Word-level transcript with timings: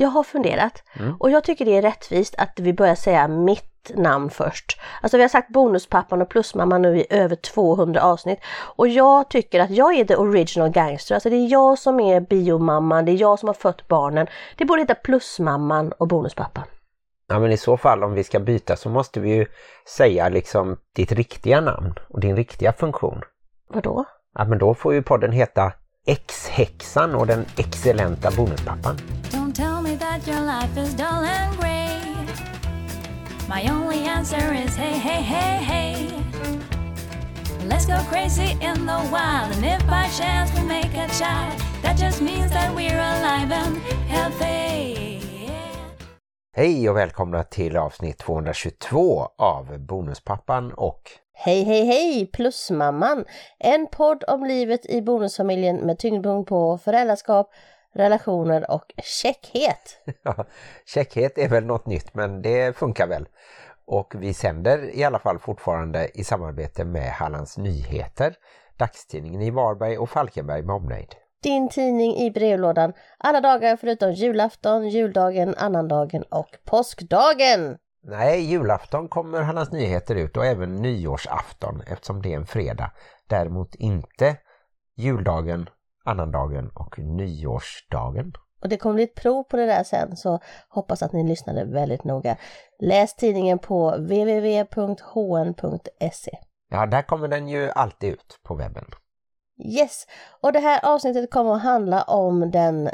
Jag 0.00 0.08
har 0.08 0.22
funderat 0.22 0.82
Mm. 0.98 1.16
och 1.20 1.30
jag 1.30 1.44
tycker 1.44 1.64
det 1.64 1.76
är 1.76 1.82
rättvist 1.82 2.34
att 2.38 2.52
vi 2.56 2.72
börjar 2.72 2.94
säga 2.94 3.28
mitt 3.28 3.90
namn 3.94 4.30
först. 4.30 4.80
Alltså 5.02 5.16
vi 5.16 5.22
har 5.22 5.28
sagt 5.28 5.52
bonuspappan 5.52 6.22
och 6.22 6.28
plusmamman 6.28 6.82
nu 6.82 6.98
i 6.98 7.06
över 7.10 7.36
200 7.36 8.02
avsnitt 8.02 8.38
och 8.76 8.88
jag 8.88 9.30
tycker 9.30 9.60
att 9.60 9.70
jag 9.70 9.94
är 9.94 10.04
the 10.04 10.16
original 10.16 10.70
gangster. 10.70 11.14
Alltså 11.14 11.30
det 11.30 11.36
är 11.36 11.52
jag 11.52 11.78
som 11.78 12.00
är 12.00 12.20
biomamman, 12.20 13.04
det 13.04 13.12
är 13.12 13.20
jag 13.20 13.38
som 13.38 13.46
har 13.46 13.54
fött 13.54 13.88
barnen. 13.88 14.26
Det 14.56 14.64
borde 14.64 14.82
heta 14.82 14.94
plusmamman 14.94 15.92
och 15.92 16.08
bonuspappan. 16.08 16.64
Ja 17.28 17.38
men 17.38 17.52
i 17.52 17.56
så 17.56 17.76
fall 17.76 18.04
om 18.04 18.14
vi 18.14 18.24
ska 18.24 18.40
byta 18.40 18.76
så 18.76 18.88
måste 18.90 19.20
vi 19.20 19.34
ju 19.34 19.46
säga 19.96 20.28
liksom 20.28 20.76
ditt 20.96 21.12
riktiga 21.12 21.60
namn 21.60 21.94
och 22.08 22.20
din 22.20 22.36
riktiga 22.36 22.72
funktion. 22.72 23.20
Vadå? 23.68 24.04
Ja 24.34 24.44
men 24.44 24.58
då 24.58 24.74
får 24.74 24.94
ju 24.94 25.02
podden 25.02 25.32
heta 25.32 25.72
X-häxan 26.06 27.14
och 27.14 27.26
den 27.26 27.44
excellenta 27.56 28.30
bonuspappan. 28.36 28.96
Your 30.28 30.40
life 30.42 30.76
is 30.76 30.92
dull 30.94 31.24
and 31.24 31.56
grey. 31.56 32.00
My 33.48 33.62
only 33.70 34.00
answer 34.04 34.52
is 34.52 34.76
hey, 34.76 34.98
hey, 34.98 35.22
hey, 35.22 35.56
hey. 35.64 35.94
Let's 37.66 37.86
go 37.86 37.98
crazy 38.10 38.50
in 38.60 38.86
the 38.86 39.00
wild, 39.12 39.52
and 39.56 39.64
if 39.64 39.86
by 39.86 40.08
chance 40.18 40.52
we 40.54 40.62
make 40.66 40.94
a 40.94 41.08
child, 41.18 41.54
that 41.82 41.96
just 41.96 42.20
means 42.20 42.50
that 42.50 42.74
we're 42.74 43.00
alive 43.00 43.52
and 43.52 43.76
healthy. 44.08 44.58
Hej 46.56 46.90
och 46.90 46.96
välkomna 46.96 47.42
till 47.42 47.76
avsnitt 47.76 48.18
222 48.18 49.28
av 49.38 49.78
Bonuspappan 49.78 50.72
och 50.72 51.02
Hej 51.32 51.62
hej 51.62 51.84
hej 51.84 52.26
Plusmamman! 52.26 53.24
En 53.58 53.86
podd 53.92 54.24
om 54.28 54.44
livet 54.44 54.86
i 54.86 55.02
bonusfamiljen 55.02 55.76
med 55.76 55.98
tyngdpunkt 55.98 56.48
på 56.48 56.78
föräldraskap, 56.78 57.50
relationer 57.94 58.70
och 58.70 58.94
käckhet. 59.02 60.02
Ja, 60.22 60.44
Käckhet 60.86 61.38
är 61.38 61.48
väl 61.48 61.64
något 61.64 61.86
nytt 61.86 62.14
men 62.14 62.42
det 62.42 62.76
funkar 62.76 63.06
väl. 63.06 63.28
Och 63.86 64.14
vi 64.18 64.34
sänder 64.34 64.96
i 64.96 65.04
alla 65.04 65.18
fall 65.18 65.38
fortfarande 65.38 66.08
i 66.14 66.24
samarbete 66.24 66.84
med 66.84 67.10
Hallands 67.12 67.58
Nyheter, 67.58 68.34
dagstidningen 68.78 69.42
i 69.42 69.50
Varberg 69.50 69.98
och 69.98 70.10
Falkenberg 70.10 70.62
med 70.62 70.74
omnejd. 70.76 71.14
Din 71.42 71.68
tidning 71.68 72.16
i 72.16 72.30
brevlådan 72.30 72.92
alla 73.18 73.40
dagar 73.40 73.76
förutom 73.76 74.12
julafton, 74.12 74.88
juldagen, 74.88 75.54
annandagen 75.58 76.22
och 76.22 76.48
påskdagen. 76.64 77.78
Nej, 78.02 78.40
julafton 78.40 79.08
kommer 79.08 79.42
Hallands 79.42 79.72
Nyheter 79.72 80.14
ut 80.14 80.36
och 80.36 80.46
även 80.46 80.74
nyårsafton 80.74 81.82
eftersom 81.86 82.22
det 82.22 82.32
är 82.32 82.36
en 82.36 82.46
fredag. 82.46 82.90
Däremot 83.28 83.74
inte 83.74 84.36
juldagen, 84.96 85.68
annandagen 86.08 86.70
och 86.74 86.98
nyårsdagen. 86.98 88.32
Och 88.62 88.68
det 88.68 88.76
kommer 88.76 88.94
bli 88.94 89.04
ett 89.04 89.14
prov 89.14 89.42
på 89.42 89.56
det 89.56 89.66
där 89.66 89.84
sen 89.84 90.16
så 90.16 90.40
hoppas 90.68 91.02
att 91.02 91.12
ni 91.12 91.28
lyssnade 91.28 91.64
väldigt 91.64 92.04
noga. 92.04 92.36
Läs 92.80 93.14
tidningen 93.14 93.58
på 93.58 93.90
www.hn.se. 93.90 94.68
Ja, 96.70 96.86
där 96.86 97.02
kommer 97.02 97.28
den 97.28 97.48
ju 97.48 97.70
alltid 97.70 98.12
ut 98.12 98.40
på 98.42 98.54
webben. 98.54 98.84
Yes! 99.64 100.06
Och 100.40 100.52
det 100.52 100.58
här 100.58 100.80
avsnittet 100.84 101.30
kommer 101.30 101.54
att 101.54 101.62
handla 101.62 102.02
om 102.02 102.50
den 102.50 102.90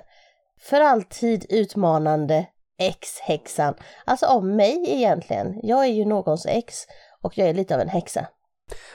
för 0.60 0.80
alltid 0.80 1.46
utmanande 1.48 2.46
ex-häxan. 2.78 3.74
Alltså 4.04 4.26
om 4.26 4.56
mig 4.56 4.84
egentligen. 4.86 5.60
Jag 5.62 5.84
är 5.84 5.92
ju 5.92 6.04
någons 6.04 6.46
ex 6.46 6.74
och 7.22 7.38
jag 7.38 7.48
är 7.48 7.54
lite 7.54 7.74
av 7.74 7.80
en 7.80 7.88
häxa. 7.88 8.26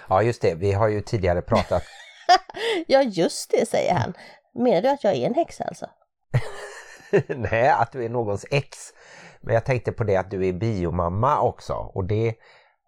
Ja, 0.10 0.22
just 0.22 0.42
det. 0.42 0.56
Vi 0.56 0.72
har 0.72 0.88
ju 0.88 1.02
tidigare 1.02 1.42
pratat 1.42 1.84
Ja, 2.88 3.02
just 3.02 3.52
det, 3.52 3.70
säger 3.70 3.94
han. 3.94 4.14
Menar 4.54 4.82
du 4.82 4.90
att 4.90 5.04
jag 5.04 5.16
är 5.16 5.28
en 5.28 5.34
häxa 5.34 5.64
alltså? 5.64 5.86
Nej, 7.28 7.70
att 7.70 7.92
du 7.92 8.06
är 8.06 8.10
någons 8.10 8.46
ex. 8.52 8.78
Men 9.42 9.54
jag 9.54 9.66
tänkte 9.66 9.92
på 9.92 10.04
det 10.04 10.16
att 10.16 10.32
du 10.32 10.48
är 10.48 10.54
biomamma 10.54 11.42
också 11.42 11.74
och 11.74 12.06
det 12.06 12.36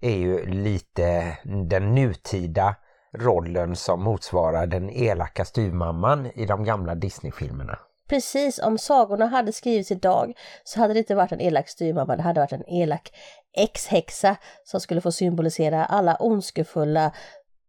är 0.02 0.16
ju 0.16 0.45
lite 0.45 1.38
den 1.69 1.95
nutida 1.95 2.75
rollen 3.18 3.75
som 3.75 4.03
motsvarar 4.03 4.68
den 4.68 4.90
elaka 4.90 5.46
styvmamman 5.46 6.31
i 6.35 6.46
de 6.46 6.63
gamla 6.63 6.96
Disney-filmerna. 6.96 7.80
Precis, 8.09 8.59
om 8.59 8.78
sagorna 8.78 9.25
hade 9.25 9.51
skrivits 9.51 9.91
idag 9.91 10.34
så 10.63 10.80
hade 10.80 10.94
det 10.94 11.00
inte 11.00 11.16
varit 11.16 11.31
en 11.31 11.41
elak 11.41 11.69
styrmamma, 11.69 12.16
det 12.16 12.22
hade 12.22 12.40
varit 12.40 12.51
en 12.51 12.69
elak 12.69 13.12
ex-häxa 13.57 14.35
som 14.63 14.80
skulle 14.80 15.01
få 15.01 15.12
symbolisera 15.12 15.85
alla 15.85 16.16
ondskefulla, 16.19 17.12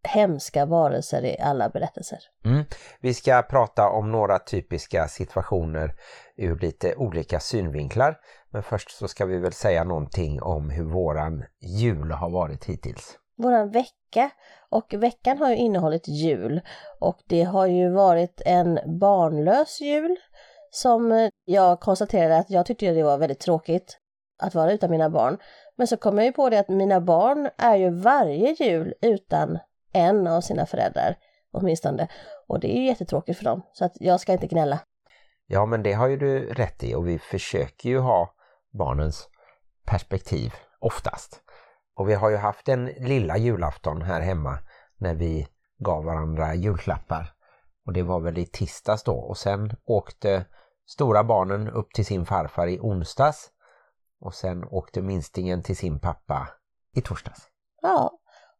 hemska 0.04 0.66
varelser 0.66 1.24
i 1.24 1.38
alla 1.40 1.68
berättelser. 1.68 2.18
Mm. 2.44 2.64
Vi 3.00 3.14
ska 3.14 3.42
prata 3.42 3.88
om 3.88 4.12
några 4.12 4.38
typiska 4.38 5.08
situationer 5.08 5.94
ur 6.36 6.58
lite 6.58 6.94
olika 6.94 7.40
synvinklar. 7.40 8.18
Men 8.50 8.62
först 8.62 8.90
så 8.90 9.08
ska 9.08 9.26
vi 9.26 9.38
väl 9.38 9.52
säga 9.52 9.84
någonting 9.84 10.42
om 10.42 10.70
hur 10.70 10.84
våran 10.84 11.44
jul 11.60 12.10
har 12.10 12.30
varit 12.30 12.64
hittills. 12.64 13.18
Våran 13.36 13.70
vecka, 13.70 14.30
och 14.70 14.94
veckan 14.94 15.38
har 15.38 15.50
ju 15.50 15.56
innehållit 15.56 16.08
jul 16.08 16.60
och 17.00 17.18
det 17.26 17.42
har 17.42 17.66
ju 17.66 17.90
varit 17.90 18.42
en 18.44 18.78
barnlös 19.00 19.80
jul 19.80 20.16
som 20.70 21.30
jag 21.44 21.80
konstaterade 21.80 22.38
att 22.38 22.50
jag 22.50 22.66
tyckte 22.66 22.90
det 22.90 23.02
var 23.02 23.18
väldigt 23.18 23.40
tråkigt 23.40 23.98
att 24.42 24.54
vara 24.54 24.72
utan 24.72 24.90
mina 24.90 25.10
barn. 25.10 25.38
Men 25.76 25.86
så 25.86 25.96
kom 25.96 26.18
jag 26.18 26.26
ju 26.26 26.32
på 26.32 26.50
det 26.50 26.58
att 26.58 26.68
mina 26.68 27.00
barn 27.00 27.48
är 27.58 27.76
ju 27.76 27.90
varje 27.90 28.52
jul 28.52 28.94
utan 29.00 29.58
en 29.92 30.26
av 30.26 30.40
sina 30.40 30.66
föräldrar 30.66 31.16
åtminstone. 31.52 32.08
Och 32.48 32.60
det 32.60 32.76
är 32.76 32.80
ju 32.80 32.86
jättetråkigt 32.86 33.38
för 33.38 33.44
dem, 33.44 33.62
så 33.72 33.84
att 33.84 33.92
jag 33.94 34.20
ska 34.20 34.32
inte 34.32 34.46
gnälla. 34.46 34.80
Ja 35.46 35.66
men 35.66 35.82
det 35.82 35.92
har 35.92 36.08
ju 36.08 36.16
du 36.16 36.54
rätt 36.54 36.82
i 36.82 36.94
och 36.94 37.08
vi 37.08 37.18
försöker 37.18 37.88
ju 37.88 37.98
ha 37.98 38.34
barnens 38.70 39.28
perspektiv 39.84 40.54
oftast. 40.80 41.40
Och 41.94 42.08
vi 42.08 42.14
har 42.14 42.30
ju 42.30 42.36
haft 42.36 42.68
en 42.68 42.86
lilla 42.86 43.36
julafton 43.36 44.02
här 44.02 44.20
hemma 44.20 44.58
när 44.96 45.14
vi 45.14 45.48
gav 45.78 46.04
varandra 46.04 46.54
julklappar. 46.54 47.32
Och 47.86 47.92
det 47.92 48.02
var 48.02 48.20
väl 48.20 48.38
i 48.38 48.46
tisdags 48.46 49.02
då 49.02 49.14
och 49.14 49.38
sen 49.38 49.76
åkte 49.84 50.44
stora 50.86 51.24
barnen 51.24 51.68
upp 51.68 51.92
till 51.94 52.06
sin 52.06 52.26
farfar 52.26 52.66
i 52.66 52.80
onsdags 52.80 53.50
och 54.20 54.34
sen 54.34 54.64
åkte 54.64 55.02
minstingen 55.02 55.62
till 55.62 55.76
sin 55.76 56.00
pappa 56.00 56.48
i 56.96 57.00
torsdags. 57.00 57.48
Ja, 57.82 58.10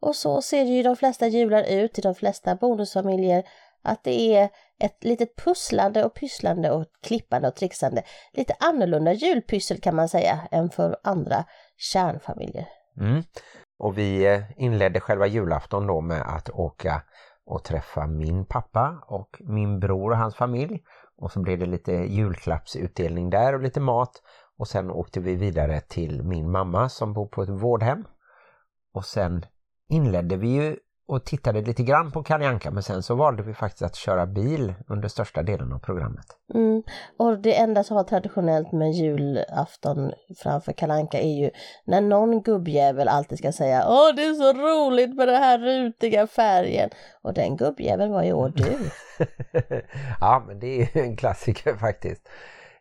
och 0.03 0.17
så 0.17 0.43
ser 0.43 0.65
ju 0.65 0.83
de 0.83 0.97
flesta 0.97 1.27
jular 1.27 1.63
ut 1.63 1.99
i 1.99 2.03
de 2.03 2.15
flesta 2.15 2.55
bonusfamiljer 2.55 3.45
att 3.83 4.05
det 4.05 4.37
är 4.37 4.49
ett 4.79 5.05
litet 5.05 5.37
pusslande 5.37 6.05
och 6.05 6.15
pysslande 6.15 6.71
och 6.71 6.87
klippande 7.03 7.49
och 7.49 7.55
trixande. 7.55 8.03
Lite 8.33 8.55
annorlunda 8.61 9.13
julpyssel 9.13 9.81
kan 9.81 9.97
man 9.97 10.09
säga 10.09 10.41
än 10.51 10.71
för 10.71 10.97
andra 11.05 11.45
kärnfamiljer. 11.77 12.69
Mm. 13.01 13.23
Och 13.79 13.99
vi 13.99 14.27
eh, 14.27 14.41
inledde 14.57 15.01
själva 15.01 15.27
julafton 15.27 15.87
då 15.87 16.01
med 16.01 16.23
att 16.23 16.51
åka 16.51 17.03
och 17.47 17.65
träffa 17.65 18.07
min 18.07 18.45
pappa 18.45 19.05
och 19.07 19.37
min 19.41 19.81
bror 19.81 20.11
och 20.11 20.17
hans 20.17 20.37
familj. 20.37 20.83
Och 21.17 21.33
så 21.33 21.41
blev 21.41 21.59
det 21.59 21.67
lite 21.67 21.93
julklappsutdelning 21.93 23.31
där 23.31 23.55
och 23.55 23.63
lite 23.63 23.81
mat. 23.81 24.23
Och 24.59 24.69
sen 24.69 24.91
åkte 24.91 25.21
vi 25.21 25.34
vidare 25.34 25.81
till 25.81 26.23
min 26.23 26.51
mamma 26.51 26.89
som 26.89 27.13
bor 27.13 27.27
på 27.27 27.43
ett 27.43 27.49
vårdhem. 27.49 28.05
Och 28.95 29.05
sen 29.05 29.47
inledde 29.92 30.36
vi 30.36 30.48
ju 30.48 30.76
och 31.06 31.25
tittade 31.25 31.60
lite 31.60 31.82
grann 31.82 32.12
på 32.12 32.22
Kalle 32.22 32.48
Anka 32.48 32.70
men 32.70 32.82
sen 32.82 33.03
så 33.03 33.14
valde 33.14 33.42
vi 33.42 33.54
faktiskt 33.54 33.82
att 33.82 33.97
köra 33.97 34.26
bil 34.26 34.75
under 34.88 35.08
största 35.08 35.42
delen 35.42 35.72
av 35.72 35.78
programmet. 35.78 36.26
Mm. 36.54 36.82
Och 37.19 37.38
det 37.38 37.58
enda 37.58 37.84
som 37.84 37.97
var 37.97 38.04
traditionellt 38.04 38.72
med 38.72 38.92
julafton 38.92 40.12
framför 40.42 40.72
kalanka 40.72 41.20
är 41.20 41.41
ju 41.41 41.50
när 41.84 42.00
någon 42.00 42.42
gubbjävel 42.42 43.08
alltid 43.08 43.38
ska 43.38 43.53
säga 43.53 43.84
Åh 43.88 44.14
det 44.16 44.22
är 44.22 44.34
så 44.34 44.53
roligt 44.53 45.16
med 45.16 45.28
den 45.28 45.42
här 45.42 45.58
rutiga 45.58 46.26
färgen. 46.26 46.91
Och 47.22 47.34
den 47.34 47.56
gubbjäveln 47.56 48.12
var 48.12 48.22
i 48.22 48.32
år 48.32 48.53
du. 48.56 48.78
ja 50.20 50.44
men 50.47 50.60
det 50.60 50.66
är 50.66 50.97
ju 50.97 51.03
en 51.03 51.16
klassiker 51.16 51.76
faktiskt. 51.76 52.28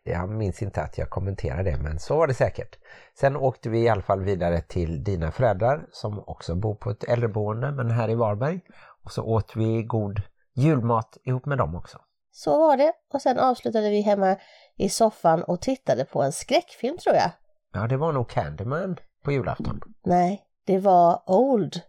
Jag 0.04 0.30
minns 0.30 0.62
inte 0.62 0.82
att 0.82 0.98
jag 0.98 1.10
kommenterade 1.10 1.70
det 1.70 1.76
men 1.76 1.98
så 1.98 2.16
var 2.16 2.26
det 2.26 2.34
säkert. 2.34 2.78
Sen 3.18 3.36
åkte 3.36 3.68
vi 3.68 3.82
i 3.82 3.88
alla 3.88 4.02
fall 4.02 4.22
vidare 4.22 4.60
till 4.60 5.04
dina 5.04 5.30
föräldrar 5.30 5.86
som 5.90 6.24
också 6.26 6.54
bor 6.54 6.74
på 6.74 6.90
ett 6.90 7.04
äldreboende 7.04 7.72
men 7.72 7.90
här 7.90 8.10
i 8.10 8.14
Varberg. 8.14 8.60
Och 9.04 9.12
så 9.12 9.22
åt 9.22 9.56
vi 9.56 9.82
god 9.82 10.22
julmat 10.54 11.18
ihop 11.24 11.46
med 11.46 11.58
dem 11.58 11.74
också. 11.74 11.98
Så 12.30 12.58
var 12.58 12.76
det. 12.76 12.92
Och 13.12 13.22
sen 13.22 13.38
avslutade 13.38 13.90
vi 13.90 14.00
hemma 14.00 14.36
i 14.76 14.88
soffan 14.88 15.42
och 15.42 15.60
tittade 15.60 16.04
på 16.04 16.22
en 16.22 16.32
skräckfilm 16.32 16.98
tror 16.98 17.16
jag. 17.16 17.30
Ja 17.72 17.86
det 17.86 17.96
var 17.96 18.12
nog 18.12 18.28
Candyman 18.28 18.96
på 19.24 19.32
julafton. 19.32 19.80
Nej, 20.04 20.42
det 20.66 20.78
var 20.78 21.22
Old. 21.26 21.80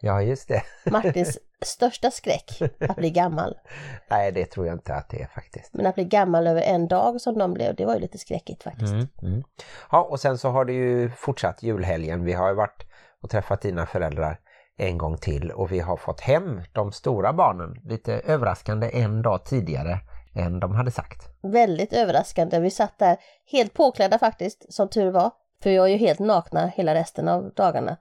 Ja 0.00 0.22
just 0.22 0.48
det. 0.48 0.62
Martins 0.90 1.38
största 1.66 2.10
skräck, 2.10 2.62
att 2.88 2.96
bli 2.96 3.10
gammal. 3.10 3.54
Nej 4.10 4.32
det 4.32 4.44
tror 4.44 4.66
jag 4.66 4.74
inte 4.74 4.94
att 4.94 5.08
det 5.08 5.22
är 5.22 5.26
faktiskt. 5.26 5.74
Men 5.74 5.86
att 5.86 5.94
bli 5.94 6.04
gammal 6.04 6.46
över 6.46 6.62
en 6.62 6.88
dag 6.88 7.20
som 7.20 7.38
de 7.38 7.54
blev, 7.54 7.74
det 7.74 7.84
var 7.84 7.94
ju 7.94 8.00
lite 8.00 8.18
skräckigt 8.18 8.62
faktiskt. 8.62 8.92
Mm, 8.92 9.08
mm. 9.22 9.42
Ja 9.90 10.02
och 10.02 10.20
sen 10.20 10.38
så 10.38 10.48
har 10.48 10.64
det 10.64 10.72
ju 10.72 11.10
fortsatt 11.10 11.62
julhelgen. 11.62 12.24
Vi 12.24 12.32
har 12.32 12.48
ju 12.48 12.54
varit 12.54 12.86
och 13.22 13.30
träffat 13.30 13.62
dina 13.62 13.86
föräldrar 13.86 14.38
en 14.76 14.98
gång 14.98 15.18
till 15.18 15.50
och 15.50 15.72
vi 15.72 15.80
har 15.80 15.96
fått 15.96 16.20
hem 16.20 16.60
de 16.72 16.92
stora 16.92 17.32
barnen 17.32 17.74
lite 17.84 18.12
överraskande 18.12 18.90
en 18.98 19.22
dag 19.22 19.44
tidigare 19.44 19.98
än 20.34 20.60
de 20.60 20.74
hade 20.74 20.90
sagt. 20.90 21.28
Väldigt 21.42 21.92
överraskande. 21.92 22.60
Vi 22.60 22.70
satt 22.70 22.98
där 22.98 23.16
helt 23.52 23.74
påklädda 23.74 24.18
faktiskt, 24.18 24.72
som 24.74 24.88
tur 24.88 25.10
var. 25.10 25.30
För 25.62 25.70
vi 25.70 25.78
var 25.78 25.86
ju 25.86 25.96
helt 25.96 26.18
nakna 26.18 26.66
hela 26.66 26.94
resten 26.94 27.28
av 27.28 27.52
dagarna. 27.54 27.96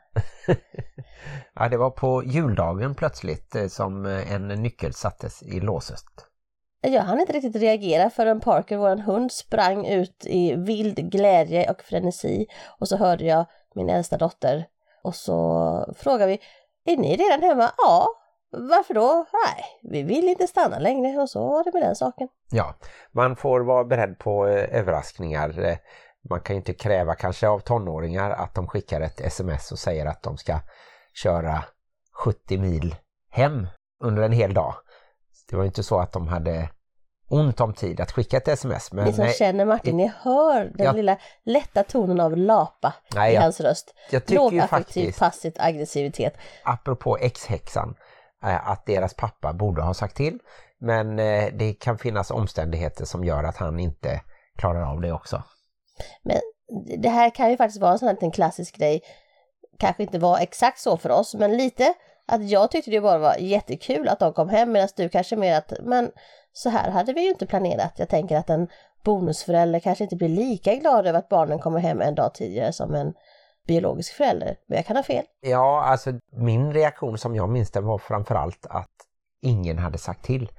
ja, 1.56 1.70
det 1.70 1.78
var 1.78 1.90
på 1.90 2.24
juldagen 2.24 2.96
plötsligt 2.96 3.56
eh, 3.56 3.68
som 3.68 4.06
eh, 4.06 4.34
en 4.34 4.48
nyckel 4.48 4.94
sattes 4.94 5.44
i 5.44 5.60
låset. 5.60 6.06
Jag 6.82 7.02
hann 7.02 7.20
inte 7.20 7.34
riktigt 7.34 7.56
reagera 7.56 8.10
förrän 8.10 8.40
Parker, 8.40 8.78
vår 8.78 8.96
hund, 8.96 9.32
sprang 9.32 9.86
ut 9.86 10.26
i 10.26 10.56
vild 10.56 11.12
glädje 11.12 11.72
och 11.72 11.82
frenesi. 11.82 12.48
Och 12.80 12.88
så 12.88 12.98
hörde 12.98 13.26
jag 13.26 13.46
min 13.76 13.90
äldsta 13.90 14.18
dotter 14.18 14.66
och 15.04 15.16
så 15.16 15.94
frågade 15.98 16.32
vi, 16.32 16.40
är 16.94 16.98
ni 16.98 17.16
redan 17.16 17.42
hemma? 17.42 17.72
Ja. 17.78 18.08
Varför 18.52 18.94
då? 18.94 19.26
Nej, 19.34 19.64
vi 19.92 20.04
vill 20.04 20.30
inte 20.30 20.48
stanna 20.48 20.80
längre 20.80 21.22
och 21.22 21.30
så 21.30 21.48
var 21.48 21.64
det 21.64 21.74
med 21.74 21.82
den 21.82 21.96
saken. 21.96 22.28
Ja, 22.52 22.76
man 23.12 23.36
får 23.36 23.62
vara 23.62 23.84
beredd 23.84 24.20
på 24.20 24.48
eh, 24.48 24.80
överraskningar. 24.80 25.80
Man 26.30 26.40
kan 26.40 26.54
ju 26.56 26.58
inte 26.58 26.74
kräva 26.74 27.16
kanske 27.16 27.48
av 27.48 27.60
tonåringar 27.60 28.32
att 28.32 28.56
de 28.56 28.68
skickar 28.68 29.02
ett 29.02 29.22
sms 29.22 29.72
och 29.72 29.80
säger 29.80 30.06
att 30.06 30.24
de 30.24 30.38
ska 30.38 30.60
köra 31.14 31.64
70 32.24 32.58
mil 32.58 32.96
hem 33.30 33.68
under 34.04 34.24
en 34.24 34.32
hel 34.32 34.54
dag. 34.54 34.76
Det 35.50 35.56
var 35.56 35.64
ju 35.64 35.68
inte 35.68 35.84
så 35.84 36.00
att 36.00 36.12
de 36.12 36.28
hade 36.28 36.70
ont 37.30 37.62
om 37.62 37.74
tid 37.74 38.02
att 38.02 38.12
skicka 38.12 38.38
ett 38.38 38.48
sms. 38.48 38.92
Men 38.94 39.06
Ni 39.06 39.14
som 39.14 39.24
nej, 39.26 39.34
känner 39.34 39.66
Martin, 39.66 39.98
ni 39.98 40.12
hör 40.22 40.66
den 40.76 40.86
Ja. 40.86 40.92
lilla 40.92 41.18
lätta 41.44 41.84
tonen 41.84 42.20
av 42.20 42.38
lapa 42.38 42.94
Nej, 43.16 43.32
i 43.32 43.36
jag- 43.36 43.42
hans 43.42 43.60
röst. 43.60 43.94
jag 44.12 44.26
tycker 44.26 44.34
ju 44.44 44.52
Lågaffektiv, 44.52 45.16
passivt 45.20 45.56
aggressivitet. 45.60 46.34
apropå 46.64 47.18
ex-häxan 47.18 47.96
eh, 48.44 48.70
att 48.70 48.86
deras 48.86 49.14
pappa 49.14 49.54
borde 49.54 49.82
ha 49.82 49.94
sagt 49.94 50.16
till. 50.16 50.40
Men 50.80 51.20
eh, 51.20 51.50
det 51.54 51.74
kan 51.74 51.98
finnas 51.98 52.32
omständigheter 52.32 53.06
som 53.06 53.24
gör 53.24 53.44
att 53.44 53.58
han 53.58 53.80
inte 53.80 54.22
klarar 54.58 54.82
av 54.92 55.02
det 55.02 55.12
också. 55.12 55.44
Men 56.22 56.40
det 57.02 57.10
här 57.10 57.30
kan 57.30 57.50
ju 57.50 57.58
faktiskt 57.58 57.82
vara 57.82 57.92
en 57.92 58.00
sån 58.00 58.08
här 58.08 58.16
liten 58.16 58.32
klassisk 58.32 58.78
grej. 58.78 59.02
Kanske 59.80 60.04
inte 60.04 60.20
var 60.20 60.40
exakt 60.40 60.80
så 60.80 60.98
för 60.98 61.10
oss, 61.10 61.36
men 61.36 61.58
lite 61.58 61.94
att 62.28 62.50
jag 62.50 62.72
tyckte 62.72 62.92
det 62.92 63.02
bara 63.02 63.18
var 63.18 63.36
jättekul 63.36 64.08
att 64.08 64.20
de 64.20 64.34
kom 64.34 64.50
hem 64.50 64.72
medan 64.72 64.90
du 64.96 65.10
kanske 65.10 65.36
mer 65.36 65.58
att, 65.58 65.74
men 65.84 66.12
så 66.54 66.70
här 66.70 66.92
hade 66.92 67.14
vi 67.14 67.22
ju 67.22 67.30
inte 67.30 67.46
planerat. 67.46 67.94
Jag 67.98 68.10
tänker 68.10 68.38
att 68.38 68.50
en 68.50 68.68
bonusförälder 69.04 69.80
kanske 69.80 70.04
inte 70.04 70.16
blir 70.16 70.30
lika 70.30 70.76
glad 70.76 71.08
över 71.08 71.20
att 71.20 71.30
barnen 71.30 71.60
kommer 71.60 71.80
hem 71.80 72.02
en 72.02 72.16
dag 72.16 72.34
tidigare 72.34 72.74
som 72.74 72.96
en 72.96 73.14
biologisk 73.68 74.14
förälder. 74.14 74.56
Men 74.68 74.76
jag 74.76 74.86
kan 74.86 74.96
ha 74.96 75.04
fel. 75.04 75.26
Ja, 75.42 75.84
alltså 75.84 76.12
min 76.32 76.74
reaktion 76.74 77.18
som 77.18 77.36
jag 77.36 77.50
minns 77.50 77.72
den 77.72 77.86
var 77.86 77.98
framförallt 77.98 78.66
att 78.70 78.90
ingen 79.42 79.78
hade 79.78 79.98
sagt 79.98 80.26
till. 80.26 80.52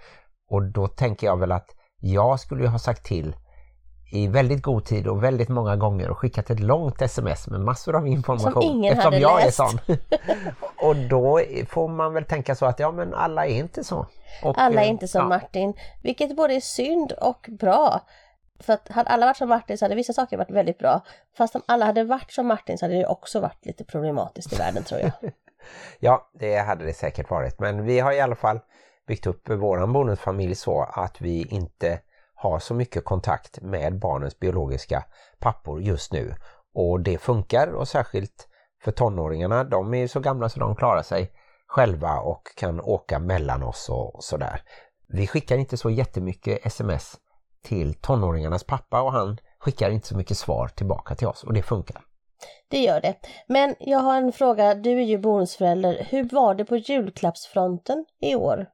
Och 0.51 0.63
då 0.63 0.89
tänker 0.89 1.27
jag 1.27 1.37
väl 1.37 1.53
att 1.53 1.71
jag 2.01 2.41
skulle 2.41 2.63
ju 2.63 2.69
ha 2.69 2.79
sagt 2.79 3.05
till 3.05 3.37
i 4.13 4.29
väldigt 4.29 4.63
god 4.63 4.85
tid 4.85 5.07
och 5.07 5.25
väldigt 5.25 5.49
många 5.49 5.77
gånger 5.77 6.11
och 6.11 6.19
skickat 6.19 6.51
ett 6.51 6.61
långt 6.61 7.03
sms 7.03 7.49
med 7.49 7.61
massor 7.61 7.97
av 7.97 8.07
information. 8.07 8.53
Som 8.53 8.63
ingen 8.63 8.93
eftersom 8.93 9.13
hade 9.13 9.23
jag 9.23 9.41
läst. 9.41 9.61
är 9.61 9.65
sån. 9.65 9.79
och 10.89 10.97
då 10.97 11.41
får 11.69 11.89
man 11.89 12.15
väl 12.15 12.25
tänka 12.25 12.55
så 12.55 12.67
att 12.67 12.79
ja 12.79 12.93
men 12.93 13.15
alla 13.15 13.47
är 13.47 13.55
inte 13.55 13.85
så. 13.85 14.07
Och, 14.43 14.55
Alla 14.59 14.81
är 14.81 14.85
eh, 14.85 14.91
inte 14.91 15.09
som 15.09 15.21
ja, 15.21 15.29
Martin, 15.29 15.75
vilket 16.03 16.37
både 16.37 16.55
är 16.55 16.61
synd 16.61 17.13
och 17.13 17.49
bra. 17.51 18.01
För 18.61 18.73
att 18.73 18.89
hade 18.89 19.11
alla 19.11 19.27
varit 19.27 19.37
som 19.37 19.49
Martin 19.49 19.79
så 19.79 19.85
hade 19.85 19.95
vissa 19.95 20.13
saker 20.13 20.37
varit 20.37 20.51
väldigt 20.51 20.79
bra. 20.79 21.01
Fast 21.37 21.55
om 21.55 21.63
alla 21.67 21.85
hade 21.85 22.05
varit 22.05 22.33
som 22.33 22.47
Martin 22.47 22.79
så 22.79 22.85
hade 22.85 22.95
det 22.95 23.07
också 23.07 23.41
varit 23.41 23.67
lite 23.67 23.85
problematiskt 23.85 24.53
i 24.53 24.57
världen 24.57 24.85
tror 24.85 25.01
jag. 25.01 25.13
Ja, 26.01 26.31
det 26.33 26.57
hade 26.57 26.85
det 26.85 26.93
säkert 26.93 27.31
varit. 27.31 27.61
Men 27.61 27.85
vi 27.85 28.01
har 28.01 28.13
i 28.13 28.21
alla 28.21 28.37
fall 28.37 28.61
byggt 29.07 29.27
upp 29.27 29.49
våran 29.49 29.93
bonusfamilj 29.93 30.55
så 30.55 30.83
att 30.83 31.21
vi 31.21 31.47
inte 31.51 31.99
har 32.43 32.59
så 32.59 32.75
mycket 32.75 33.05
kontakt 33.05 33.61
med 33.61 33.99
barnens 33.99 34.39
biologiska 34.39 35.05
pappor 35.39 35.83
just 35.83 36.13
nu. 36.13 36.35
Och 36.75 37.01
det 37.01 37.19
funkar 37.19 37.75
och 37.75 37.89
särskilt 37.89 38.49
för 38.85 38.93
tonåringarna. 38.93 39.65
De 39.65 39.95
är 39.95 40.07
så 40.07 40.21
gamla 40.21 40.49
så 40.49 40.61
de 40.61 40.77
klarar 40.77 41.03
sig 41.03 41.33
själva 41.67 42.21
och 42.21 42.43
kan 42.57 42.81
åka 42.81 43.19
mellan 43.19 43.63
oss 43.63 43.89
och 43.89 44.25
sådär. 44.25 44.63
Vi 45.09 45.27
skickar 45.27 45.57
inte 45.57 45.77
så 45.77 45.91
jättemycket 45.91 46.67
sms 46.67 47.17
till 47.65 47.95
tonåringarnas 47.95 48.65
pappa 48.65 49.03
och 49.03 49.13
han 49.13 49.39
skickar 49.59 49.91
inte 49.91 50.09
så 50.09 50.17
mycket 50.17 50.39
svar 50.39 50.69
tillbaka 50.69 51.15
till 51.15 51.29
oss 51.29 51.45
och 51.45 51.53
det 51.53 51.63
funkar. 51.63 52.03
Det 52.69 52.79
gör 52.79 53.01
det. 53.01 53.15
Men 53.49 53.75
jag 53.79 53.99
har 53.99 54.17
en 54.17 54.33
fråga, 54.33 54.75
du 54.75 54.91
är 54.91 55.05
ju 55.05 55.19
bonusförälder. 55.19 56.07
Hur 56.11 56.29
var 56.33 56.55
det 56.55 56.65
på 56.65 56.77
julklappsfronten 56.77 58.05
i 58.21 58.35
år? 58.35 58.67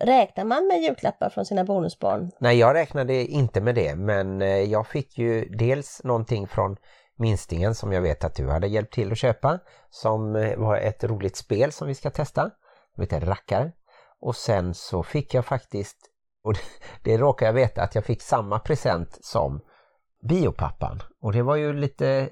Räknar 0.00 0.44
man 0.44 0.66
med 0.66 0.82
julklappar 0.82 1.30
från 1.30 1.44
sina 1.44 1.64
bonusbarn? 1.64 2.30
Nej, 2.40 2.58
jag 2.58 2.74
räknade 2.74 3.14
inte 3.14 3.60
med 3.60 3.74
det 3.74 3.94
men 3.96 4.42
eh, 4.42 4.48
jag 4.48 4.86
fick 4.86 5.18
ju 5.18 5.44
dels 5.44 6.00
någonting 6.04 6.48
från 6.48 6.76
minstingen 7.16 7.74
som 7.74 7.92
jag 7.92 8.02
vet 8.02 8.24
att 8.24 8.34
du 8.34 8.50
hade 8.50 8.66
hjälpt 8.66 8.94
till 8.94 9.12
att 9.12 9.18
köpa 9.18 9.58
som 9.90 10.36
eh, 10.36 10.56
var 10.56 10.76
ett 10.76 11.04
roligt 11.04 11.36
spel 11.36 11.72
som 11.72 11.88
vi 11.88 11.94
ska 11.94 12.10
testa. 12.10 12.50
Det 12.96 13.02
heter 13.02 13.20
Rackare. 13.20 13.72
Och 14.20 14.36
sen 14.36 14.74
så 14.74 15.02
fick 15.02 15.34
jag 15.34 15.44
faktiskt, 15.44 15.96
och 16.44 16.54
det, 17.04 17.16
råkar 17.18 17.46
jag 17.46 17.52
veta 17.52 17.82
att 17.82 17.94
jag 17.94 18.04
fick 18.04 18.22
samma 18.22 18.58
present 18.58 19.18
som 19.20 19.60
biopappan. 20.28 21.02
Och 21.22 21.32
det 21.32 21.42
var 21.42 21.56
ju 21.56 21.72
lite 21.72 22.28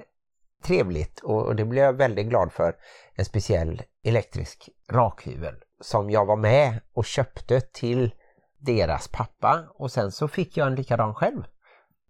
trevligt 0.64 1.20
och 1.20 1.56
det 1.56 1.64
blev 1.64 1.84
jag 1.84 1.92
väldigt 1.92 2.26
glad 2.26 2.52
för. 2.52 2.74
En 3.14 3.24
speciell 3.24 3.82
elektrisk 4.04 4.68
rakhyvel 4.90 5.54
som 5.82 6.10
jag 6.10 6.26
var 6.26 6.36
med 6.36 6.80
och 6.94 7.04
köpte 7.04 7.60
till 7.60 8.14
deras 8.58 9.08
pappa 9.08 9.64
och 9.74 9.92
sen 9.92 10.12
så 10.12 10.28
fick 10.28 10.56
jag 10.56 10.66
en 10.66 10.74
likadan 10.74 11.14
själv. 11.14 11.42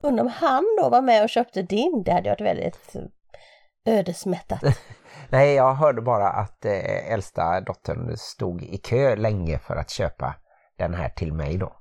Undrar 0.02 0.24
om 0.24 0.30
han 0.34 0.64
då 0.82 0.88
var 0.88 1.02
med 1.02 1.22
och 1.22 1.28
köpte 1.28 1.62
din? 1.62 2.02
Det 2.06 2.12
hade 2.12 2.30
varit 2.30 2.40
väldigt 2.40 2.96
ödesmättat. 3.84 4.62
Nej, 5.28 5.54
jag 5.54 5.74
hörde 5.74 6.02
bara 6.02 6.28
att 6.28 6.64
eh, 6.64 7.12
äldsta 7.12 7.60
dottern 7.60 8.16
stod 8.16 8.62
i 8.62 8.76
kö 8.76 9.16
länge 9.16 9.58
för 9.58 9.76
att 9.76 9.90
köpa 9.90 10.34
den 10.78 10.94
här 10.94 11.08
till 11.08 11.32
mig 11.32 11.58
då. 11.58 11.76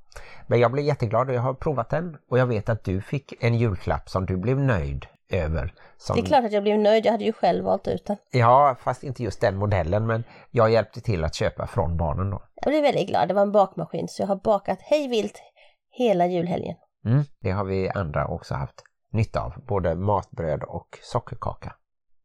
Men 0.48 0.60
jag 0.60 0.72
blev 0.72 0.86
jätteglad 0.86 1.30
och 1.30 1.36
jag 1.36 1.42
har 1.42 1.54
provat 1.54 1.90
den 1.90 2.18
och 2.30 2.40
jag 2.40 2.46
vet 2.46 2.70
att 2.70 2.84
du 2.84 3.02
fick 3.02 3.44
en 3.44 3.58
julklapp 3.58 4.10
som 4.10 4.26
du 4.26 4.38
blev 4.38 4.60
nöjd 4.60 5.06
över. 5.34 5.74
Som... 5.98 6.16
Det 6.16 6.22
är 6.22 6.26
klart 6.26 6.46
att 6.46 6.52
jag 6.52 6.64
blev 6.64 6.80
nöjd, 6.80 7.06
jag 7.06 7.12
hade 7.12 7.24
ju 7.24 7.34
själv 7.34 7.66
valt 7.66 7.88
ut 7.88 8.06
den. 8.06 8.18
Ja, 8.32 8.76
fast 8.84 9.04
inte 9.04 9.24
just 9.24 9.42
den 9.42 9.58
modellen 9.58 10.08
men 10.08 10.24
jag 10.52 10.72
hjälpte 10.72 11.02
till 11.02 11.24
att 11.24 11.36
köpa 11.36 11.68
från 11.68 11.98
barnen 11.98 12.30
då. 12.30 12.44
Jag 12.56 12.72
blev 12.72 12.84
väldigt 12.84 13.08
glad, 13.08 13.28
det 13.28 13.34
var 13.34 13.42
en 13.42 13.52
bakmaskin 13.52 14.08
så 14.08 14.22
jag 14.22 14.28
har 14.28 14.36
bakat 14.36 14.80
hej 14.82 15.08
vilt 15.08 15.42
hela 15.90 16.28
julhelgen. 16.28 16.76
Mm, 17.06 17.24
det 17.42 17.52
har 17.52 17.66
vi 17.66 17.90
andra 17.90 18.28
också 18.28 18.54
haft 18.54 18.84
nytta 19.12 19.42
av, 19.42 19.54
både 19.68 19.96
matbröd 19.96 20.64
och 20.64 21.00
sockerkaka. 21.02 21.76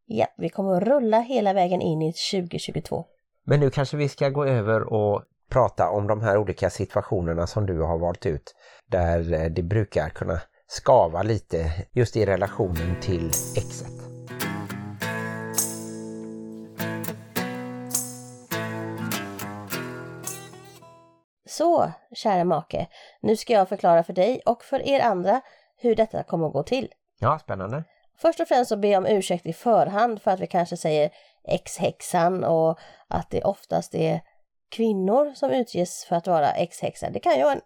Ja, 0.04 0.26
vi 0.36 0.48
kommer 0.48 0.76
att 0.76 0.82
rulla 0.82 1.20
hela 1.20 1.52
vägen 1.52 1.80
in 1.80 2.02
i 2.02 2.12
2022. 2.32 3.06
Men 3.44 3.60
nu 3.60 3.70
kanske 3.70 3.96
vi 3.96 4.08
ska 4.08 4.28
gå 4.28 4.44
över 4.44 4.92
och 4.92 5.22
prata 5.50 5.90
om 5.90 6.06
de 6.06 6.20
här 6.20 6.36
olika 6.36 6.70
situationerna 6.70 7.46
som 7.46 7.66
du 7.66 7.80
har 7.80 7.98
valt 7.98 8.26
ut 8.26 8.54
där 8.86 9.32
eh, 9.32 9.50
det 9.50 9.62
brukar 9.62 10.08
kunna 10.08 10.40
skava 10.66 11.22
lite 11.22 11.72
just 11.92 12.16
i 12.16 12.26
relationen 12.26 13.00
till 13.00 13.26
exet. 13.56 13.92
Så, 21.48 21.92
kära 22.14 22.44
make, 22.44 22.86
nu 23.20 23.36
ska 23.36 23.52
jag 23.52 23.68
förklara 23.68 24.02
för 24.02 24.12
dig 24.12 24.40
och 24.46 24.62
för 24.62 24.88
er 24.88 25.00
andra 25.00 25.40
hur 25.76 25.94
detta 25.94 26.22
kommer 26.22 26.46
att 26.46 26.52
gå 26.52 26.62
till. 26.62 26.92
Ja, 27.18 27.38
spännande. 27.38 27.84
Först 28.18 28.40
och 28.40 28.48
främst 28.48 28.68
så 28.68 28.76
ber 28.76 28.88
jag 28.88 28.98
om 28.98 29.06
ursäkt 29.06 29.46
i 29.46 29.52
förhand 29.52 30.22
för 30.22 30.30
att 30.30 30.40
vi 30.40 30.46
kanske 30.46 30.76
säger 30.76 31.10
ex-häxan 31.48 32.44
och 32.44 32.78
att 33.08 33.30
det 33.30 33.44
oftast 33.44 33.94
är 33.94 34.20
kvinnor 34.68 35.34
som 35.34 35.50
utges 35.50 36.04
för 36.04 36.16
att 36.16 36.26
vara 36.26 36.50
ex-häxa. 36.50 37.10
Det 37.10 37.20
kan 37.20 37.36
ju 37.36 37.42
vara 37.42 37.52
en 37.52 37.60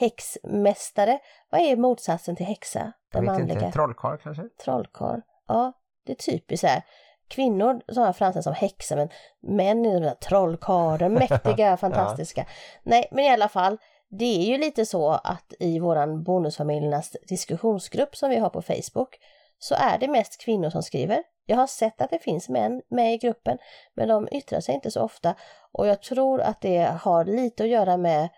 ex-häxmästare. 0.00 1.18
Vad 1.50 1.60
är 1.60 1.76
motsatsen 1.76 2.36
till 2.36 2.46
häxa? 2.46 2.78
Jag 2.78 2.92
Den 3.22 3.32
vet 3.32 3.40
manliga. 3.40 3.58
inte, 3.58 3.72
trollkarl 3.72 4.16
kanske? 4.16 4.42
Trollkarl. 4.64 5.20
Ja, 5.48 5.72
det 6.06 6.12
är 6.12 6.16
typiskt 6.16 6.60
så 6.60 6.66
här. 6.66 6.82
Kvinnor 7.28 7.80
som 7.92 8.02
har 8.02 8.12
framställs 8.12 8.44
som 8.44 8.54
häxor 8.54 8.96
men 8.96 9.08
män 9.42 9.86
är 9.86 9.94
de 9.94 10.00
där 10.00 10.14
trollkarlar, 10.14 11.08
mäktiga, 11.28 11.76
fantastiska. 11.76 12.46
Nej, 12.82 13.08
men 13.10 13.24
i 13.24 13.30
alla 13.30 13.48
fall, 13.48 13.78
det 14.08 14.24
är 14.24 14.46
ju 14.46 14.58
lite 14.58 14.86
så 14.86 15.10
att 15.10 15.52
i 15.60 15.78
våran 15.78 16.22
bonusfamiljernas 16.22 17.16
diskussionsgrupp 17.28 18.16
som 18.16 18.30
vi 18.30 18.36
har 18.36 18.50
på 18.50 18.62
Facebook 18.62 19.18
så 19.58 19.74
är 19.74 19.98
det 19.98 20.08
mest 20.08 20.40
kvinnor 20.40 20.70
som 20.70 20.82
skriver. 20.82 21.22
Jag 21.46 21.56
har 21.56 21.66
sett 21.66 22.00
att 22.00 22.10
det 22.10 22.18
finns 22.18 22.48
män 22.48 22.82
med 22.88 23.14
i 23.14 23.18
gruppen 23.18 23.58
men 23.94 24.08
de 24.08 24.28
yttrar 24.32 24.60
sig 24.60 24.74
inte 24.74 24.90
så 24.90 25.02
ofta 25.02 25.34
och 25.72 25.86
jag 25.86 26.02
tror 26.02 26.40
att 26.40 26.60
det 26.60 26.92
har 27.00 27.24
lite 27.24 27.62
att 27.62 27.68
göra 27.68 27.96
med 27.96 28.28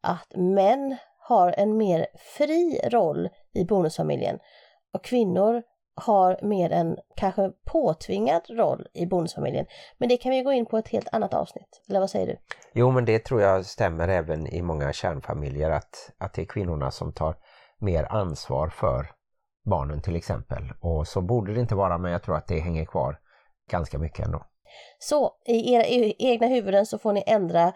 att 0.00 0.32
män 0.36 0.96
har 1.18 1.54
en 1.56 1.76
mer 1.76 2.06
fri 2.36 2.80
roll 2.84 3.28
i 3.54 3.64
bonusfamiljen 3.64 4.38
och 4.94 5.04
kvinnor 5.04 5.62
har 5.94 6.38
mer 6.42 6.70
en 6.70 6.96
kanske 7.16 7.50
påtvingad 7.64 8.42
roll 8.50 8.86
i 8.94 9.06
bonusfamiljen. 9.06 9.66
Men 9.98 10.08
det 10.08 10.16
kan 10.16 10.30
vi 10.30 10.42
gå 10.42 10.52
in 10.52 10.66
på 10.66 10.78
ett 10.78 10.88
helt 10.88 11.08
annat 11.12 11.34
avsnitt. 11.34 11.82
Eller 11.88 12.00
vad 12.00 12.10
säger 12.10 12.26
du? 12.26 12.36
Jo 12.72 12.90
men 12.90 13.04
det 13.04 13.18
tror 13.24 13.42
jag 13.42 13.66
stämmer 13.66 14.08
även 14.08 14.46
i 14.46 14.62
många 14.62 14.92
kärnfamiljer 14.92 15.70
att, 15.70 16.12
att 16.18 16.32
det 16.32 16.42
är 16.42 16.46
kvinnorna 16.46 16.90
som 16.90 17.12
tar 17.12 17.36
mer 17.78 18.04
ansvar 18.04 18.68
för 18.68 19.10
barnen 19.64 20.02
till 20.02 20.16
exempel. 20.16 20.72
Och 20.80 21.08
så 21.08 21.20
borde 21.20 21.54
det 21.54 21.60
inte 21.60 21.74
vara 21.74 21.98
men 21.98 22.12
jag 22.12 22.22
tror 22.22 22.36
att 22.36 22.46
det 22.46 22.60
hänger 22.60 22.84
kvar 22.84 23.18
ganska 23.70 23.98
mycket 23.98 24.26
ändå. 24.26 24.44
Så 24.98 25.32
i 25.46 25.74
era 25.74 25.84
e- 25.84 26.14
egna 26.18 26.46
huvuden 26.46 26.86
så 26.86 26.98
får 26.98 27.12
ni 27.12 27.24
ändra 27.26 27.72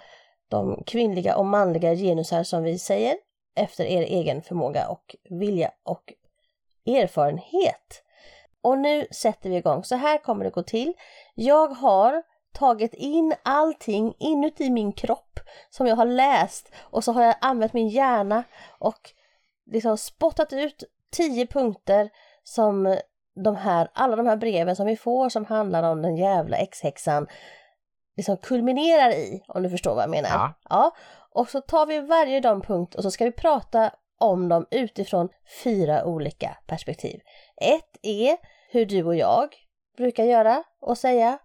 de 0.49 0.83
kvinnliga 0.87 1.37
och 1.37 1.47
manliga 1.47 1.95
genusar 1.95 2.43
som 2.43 2.63
vi 2.63 2.79
säger 2.79 3.17
efter 3.57 3.85
er 3.85 4.03
egen 4.03 4.43
förmåga 4.43 4.89
och 4.89 5.17
vilja 5.31 5.71
och 5.83 6.13
erfarenhet. 6.87 8.03
Och 8.63 8.79
nu 8.79 9.07
sätter 9.11 9.51
vi 9.51 9.57
igång. 9.57 9.85
Så 9.85 9.97
här 9.97 10.19
kommer 10.19 10.45
det 10.45 10.51
gå 10.51 10.63
till. 10.63 10.93
Jag 11.35 11.69
har 11.69 12.23
tagit 12.53 12.95
in 12.95 13.35
allting 13.43 14.15
inuti 14.19 14.71
min 14.71 14.93
kropp 14.93 15.41
som 15.71 15.87
jag 15.87 15.97
har 15.97 16.07
läst 16.07 16.73
och 16.81 17.05
så 17.05 17.13
har 17.13 17.23
jag 17.23 17.35
använt 17.41 17.73
min 17.73 17.89
hjärna 17.89 18.45
och 18.79 19.11
liksom 19.67 19.99
spottat 19.99 20.53
ut 20.53 20.85
tio 21.11 21.47
punkter 21.47 22.11
som 22.43 22.97
de 23.45 23.57
här, 23.57 23.89
alla 23.93 24.17
de 24.17 24.27
här 24.27 24.37
breven 24.37 24.77
som 24.77 24.87
vi 24.87 24.97
får 24.97 25.29
som 25.29 25.45
handlar 25.45 25.83
om 25.83 26.03
den 26.03 26.17
jävla 26.17 26.57
X-häxan 26.57 27.27
liksom 28.17 28.37
kulminerar 28.37 29.11
i, 29.11 29.45
om 29.49 29.63
du 29.63 29.71
förstår 29.71 29.95
vad 29.95 30.03
jag 30.03 30.11
menar. 30.11 30.29
Ja. 30.29 30.55
ja. 30.69 30.95
Och 31.31 31.49
så 31.49 31.61
tar 31.61 31.87
vi 31.87 32.01
varje 32.01 32.41
de 32.41 32.61
punkt 32.61 32.95
och 32.95 33.03
så 33.03 33.11
ska 33.11 33.25
vi 33.25 33.33
prata 33.33 33.91
om 34.19 34.49
dem 34.49 34.67
utifrån 34.71 35.29
fyra 35.65 36.05
olika 36.05 36.57
perspektiv. 36.67 37.21
Ett 37.57 37.97
är 38.03 38.37
hur 38.71 38.87
du 38.87 39.05
och 39.05 39.17
jag 39.17 39.49
brukar 39.97 40.25
göra 40.25 40.63
och 40.81 40.99
säga, 40.99 41.39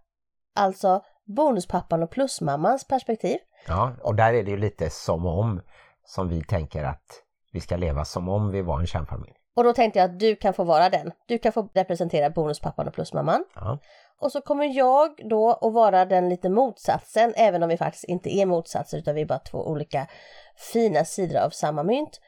alltså 0.56 1.04
bonuspappan 1.26 2.04
och 2.04 2.12
plusmammans 2.12 2.88
perspektiv. 2.88 3.38
Ja, 3.68 3.96
och 4.04 4.16
där 4.16 4.34
är 4.34 4.44
det 4.44 4.52
ju 4.52 4.58
lite 4.58 4.90
som 4.90 5.26
om 5.26 5.62
som 6.06 6.30
vi 6.30 6.44
tänker 6.44 6.84
att 6.84 7.24
vi 7.52 7.60
ska 7.60 7.78
leva 7.78 8.06
som 8.06 8.30
om 8.30 8.52
vi 8.52 8.62
var 8.62 8.80
en 8.80 8.88
kärnfamilj. 8.88 9.34
Och 9.56 9.64
då 9.64 9.74
tänkte 9.74 10.00
jag 10.00 10.10
att 10.10 10.20
du 10.20 10.36
kan 10.36 10.54
få 10.54 10.64
vara 10.64 10.90
den. 10.90 11.12
Du 11.28 11.38
kan 11.38 11.52
få 11.52 11.70
representera 11.74 12.30
bonuspappan 12.30 12.88
och 12.88 12.94
plusmamman. 12.94 13.46
Ja. 13.56 13.80
Och 14.20 14.32
så 14.32 14.42
kommer 14.42 14.66
jag 14.78 15.30
då 15.30 15.50
att 15.52 15.74
vara 15.74 16.06
den 16.06 16.30
lite 16.30 16.50
motsatsen, 16.50 17.34
även 17.36 17.64
om 17.64 17.70
vi 17.70 17.78
faktiskt 17.78 18.04
inte 18.04 18.30
är 18.30 18.46
motsatser 18.46 18.98
utan 18.98 19.16
vi 19.16 19.22
är 19.22 19.26
bara 19.26 19.40
två 19.40 19.58
olika 19.58 20.08
fina 20.74 21.06
sidor 21.06 21.40
av 21.40 21.50
samma 21.50 21.84
mynt. 21.84 22.20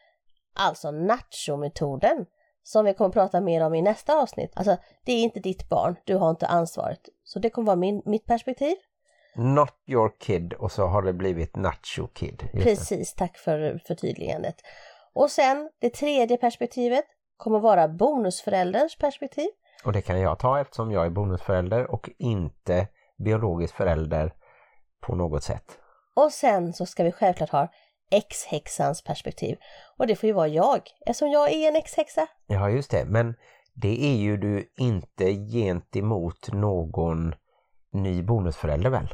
Alltså 0.56 0.92
nacho-metoden 0.92 2.26
som 2.64 2.86
vi 2.86 2.94
kommer 2.94 3.10
att 3.10 3.14
prata 3.14 3.42
mer 3.42 3.62
om 3.62 3.76
i 3.76 3.82
nästa 3.82 4.22
avsnitt. 4.22 4.52
Alltså, 4.56 4.78
det 5.06 5.12
är 5.12 5.24
inte 5.24 5.40
ditt 5.40 5.70
barn, 5.70 5.96
du 6.06 6.16
har 6.16 6.30
inte 6.30 6.48
ansvaret. 6.48 7.02
Så 7.24 7.40
det 7.40 7.50
kommer 7.50 7.66
vara 7.66 7.76
min, 7.76 8.02
mitt 8.06 8.26
perspektiv. 8.26 8.76
Not 9.36 9.74
your 9.88 10.12
kid 10.20 10.54
och 10.54 10.72
så 10.72 10.88
har 10.88 11.02
det 11.02 11.14
blivit 11.14 11.56
Nacho 11.56 12.08
Kid. 12.14 12.44
Precis, 12.54 13.14
tack 13.14 13.38
för 13.38 13.82
förtydligandet. 13.88 14.56
Och 15.14 15.32
sen 15.32 15.70
det 15.80 15.90
tredje 15.90 16.38
perspektivet 16.38 17.06
kommer 17.38 17.60
vara 17.60 17.88
bonusförälderns 17.88 18.98
perspektiv. 18.98 19.50
Och 19.86 19.94
det 19.94 20.02
kan 20.02 20.20
jag 20.20 20.40
ta 20.40 20.60
eftersom 20.60 20.92
jag 20.92 21.06
är 21.06 21.10
bonusförälder 21.10 21.92
och 21.92 22.10
inte 22.18 22.88
biologisk 23.18 23.76
förälder 23.76 24.34
på 25.02 25.16
något 25.16 25.44
sätt. 25.44 25.78
Och 26.16 26.32
sen 26.32 26.74
så 26.74 26.86
ska 26.86 27.04
vi 27.04 27.12
självklart 27.12 27.50
ha 27.50 27.68
X-häxans 28.12 29.04
perspektiv. 29.04 29.58
Och 29.98 30.08
det 30.08 30.16
får 30.16 30.28
ju 30.28 30.34
vara 30.34 30.48
jag, 30.48 30.82
eftersom 31.06 31.30
jag 31.30 31.52
är 31.52 31.68
en 31.68 31.76
X-häxa. 31.76 32.28
Ja 32.48 32.70
just 32.70 32.92
det, 32.92 33.06
men 33.06 33.36
det 33.74 34.04
är 34.04 34.16
ju 34.16 34.38
du 34.38 34.74
inte 34.78 35.34
gentemot 35.34 36.54
någon 36.54 37.36
ny 37.92 38.24
bonusförälder 38.24 38.90
väl? 38.90 39.14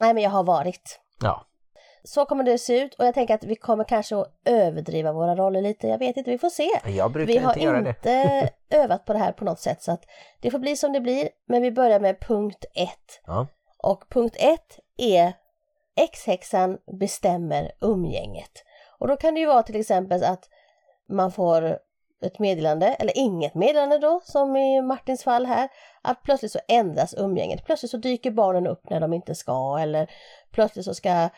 Nej, 0.00 0.14
men 0.14 0.22
jag 0.22 0.30
har 0.30 0.44
varit. 0.44 1.00
Ja, 1.20 1.46
Så 2.04 2.24
kommer 2.24 2.44
det 2.44 2.58
se 2.58 2.80
ut 2.80 2.94
och 2.94 3.06
jag 3.06 3.14
tänker 3.14 3.34
att 3.34 3.44
vi 3.44 3.56
kommer 3.56 3.84
kanske 3.84 4.16
att 4.16 4.32
överdriva 4.44 5.12
våra 5.12 5.36
roller 5.36 5.62
lite. 5.62 5.88
Jag 5.88 5.98
vet 5.98 6.16
inte, 6.16 6.30
vi 6.30 6.38
får 6.38 6.50
se. 6.50 6.68
jag 6.86 7.12
brukar 7.12 7.32
Vi 7.32 7.38
har 7.38 7.50
inte 7.52 7.64
göra 7.64 7.80
det. 7.80 7.88
inte 7.88 8.50
övat 8.70 9.04
på 9.04 9.12
det 9.12 9.18
här 9.18 9.32
på 9.32 9.44
något 9.44 9.60
sätt 9.60 9.82
så 9.82 9.92
att 9.92 10.04
det 10.40 10.50
får 10.50 10.58
bli 10.58 10.76
som 10.76 10.92
det 10.92 11.00
blir. 11.00 11.28
Men 11.46 11.62
vi 11.62 11.70
börjar 11.70 12.00
med 12.00 12.20
punkt 12.20 12.64
ett. 12.74 13.20
Ja. 13.26 13.46
Och 13.82 14.04
punkt 14.08 14.36
ett 14.38 14.78
är 14.96 15.32
X-häxan 15.96 16.78
bestämmer 17.00 17.72
umgänget. 17.80 18.64
Och 18.98 19.08
då 19.08 19.16
kan 19.16 19.34
det 19.34 19.40
ju 19.40 19.46
vara 19.46 19.62
till 19.62 19.80
exempel 19.80 20.24
att 20.24 20.48
man 21.08 21.32
får 21.32 21.78
ett 22.22 22.38
meddelande, 22.38 22.86
eller 22.86 23.18
inget 23.18 23.54
meddelande 23.54 23.98
då, 23.98 24.20
som 24.24 24.56
i 24.56 24.82
Martins 24.82 25.24
fall 25.24 25.46
här, 25.46 25.68
att 26.02 26.22
plötsligt 26.22 26.52
så 26.52 26.58
ändras 26.68 27.14
umgänget. 27.18 27.64
Plötsligt 27.64 27.90
så 27.90 27.96
dyker 27.96 28.30
barnen 28.30 28.66
upp 28.66 28.90
när 28.90 29.00
de 29.00 29.12
inte 29.12 29.34
ska 29.34 29.78
eller 29.78 30.10
plötsligt 30.50 30.84
så 30.84 30.94
ska 30.94 31.28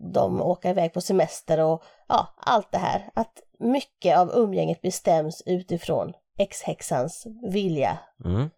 de 0.00 0.40
åka 0.40 0.70
iväg 0.70 0.92
på 0.92 1.00
semester 1.00 1.64
och 1.64 1.82
ja, 2.08 2.34
allt 2.36 2.72
det 2.72 2.78
här. 2.78 3.10
Att 3.14 3.32
mycket 3.58 4.18
av 4.18 4.30
umgänget 4.34 4.82
bestäms 4.82 5.42
utifrån 5.46 6.12
X-häxans 6.38 7.26
vilja. 7.52 7.98
Mm. 8.24 8.50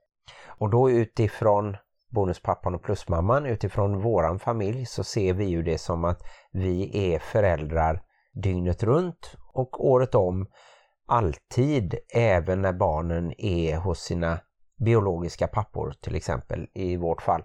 Och 0.47 0.71
då 0.71 0.91
utifrån 0.91 1.77
bonuspappan 2.11 2.75
och 2.75 2.83
plusmamman, 2.83 3.47
utifrån 3.47 4.03
våran 4.03 4.39
familj 4.39 4.87
så 4.87 5.05
ser 5.05 5.33
vi 5.35 5.45
ju 5.45 5.63
det 5.63 5.79
som 5.79 6.05
att 6.05 6.23
vi 6.53 7.13
är 7.15 7.19
föräldrar 7.19 8.03
dygnet 8.33 8.83
runt 8.83 9.35
och 9.53 9.87
året 9.87 10.15
om 10.15 10.47
alltid, 11.07 11.95
även 12.15 12.63
när 12.63 12.73
barnen 12.73 13.33
är 13.41 13.77
hos 13.77 14.01
sina 14.01 14.41
biologiska 14.85 15.47
pappor 15.47 15.95
till 16.01 16.15
exempel 16.15 16.67
i 16.75 16.97
vårt 16.97 17.23
fall. 17.23 17.45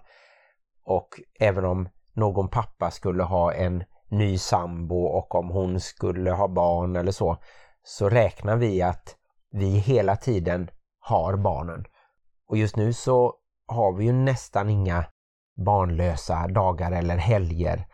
Och 0.84 1.08
även 1.40 1.64
om 1.64 1.88
någon 2.18 2.48
pappa 2.48 2.90
skulle 2.90 3.22
ha 3.22 3.52
en 3.52 3.84
ny 4.08 4.38
sambo 4.38 5.04
och 5.04 5.34
om 5.34 5.48
hon 5.48 5.80
skulle 5.80 6.30
ha 6.30 6.48
barn 6.48 6.96
eller 6.96 7.12
så, 7.12 7.36
så 7.82 8.08
räknar 8.08 8.56
vi 8.56 8.82
att 8.82 9.16
vi 9.50 9.70
hela 9.70 10.16
tiden 10.16 10.70
har 11.00 11.36
barnen. 11.36 11.84
Och 12.48 12.56
just 12.56 12.76
nu 12.76 12.92
så 12.92 13.34
har 13.66 13.92
vi 13.92 14.04
ju 14.04 14.12
nästan 14.12 14.70
inga 14.70 15.04
barnlösa 15.66 16.48
dagar 16.48 16.92
eller 16.92 17.16
helger. 17.16 17.86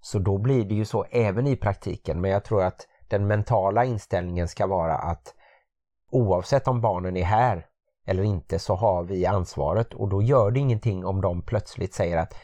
Så 0.00 0.18
då 0.18 0.38
blir 0.38 0.64
det 0.64 0.74
ju 0.74 0.84
så 0.84 1.04
även 1.10 1.46
i 1.46 1.56
praktiken. 1.56 2.20
Men 2.20 2.30
jag 2.30 2.44
tror 2.44 2.62
att 2.62 2.86
den 3.08 3.26
mentala 3.26 3.84
inställningen 3.84 4.48
ska 4.48 4.66
vara 4.66 4.94
att 4.94 5.34
oavsett 6.10 6.68
om 6.68 6.80
barnen 6.80 7.16
är 7.16 7.24
här 7.24 7.66
eller 8.06 8.22
inte 8.22 8.58
så 8.58 8.74
har 8.74 9.02
vi 9.02 9.26
ansvaret 9.26 9.94
och 9.94 10.08
då 10.08 10.22
gör 10.22 10.50
det 10.50 10.60
ingenting 10.60 11.04
om 11.04 11.20
de 11.20 11.42
plötsligt 11.42 11.94
säger 11.94 12.16
att 12.16 12.34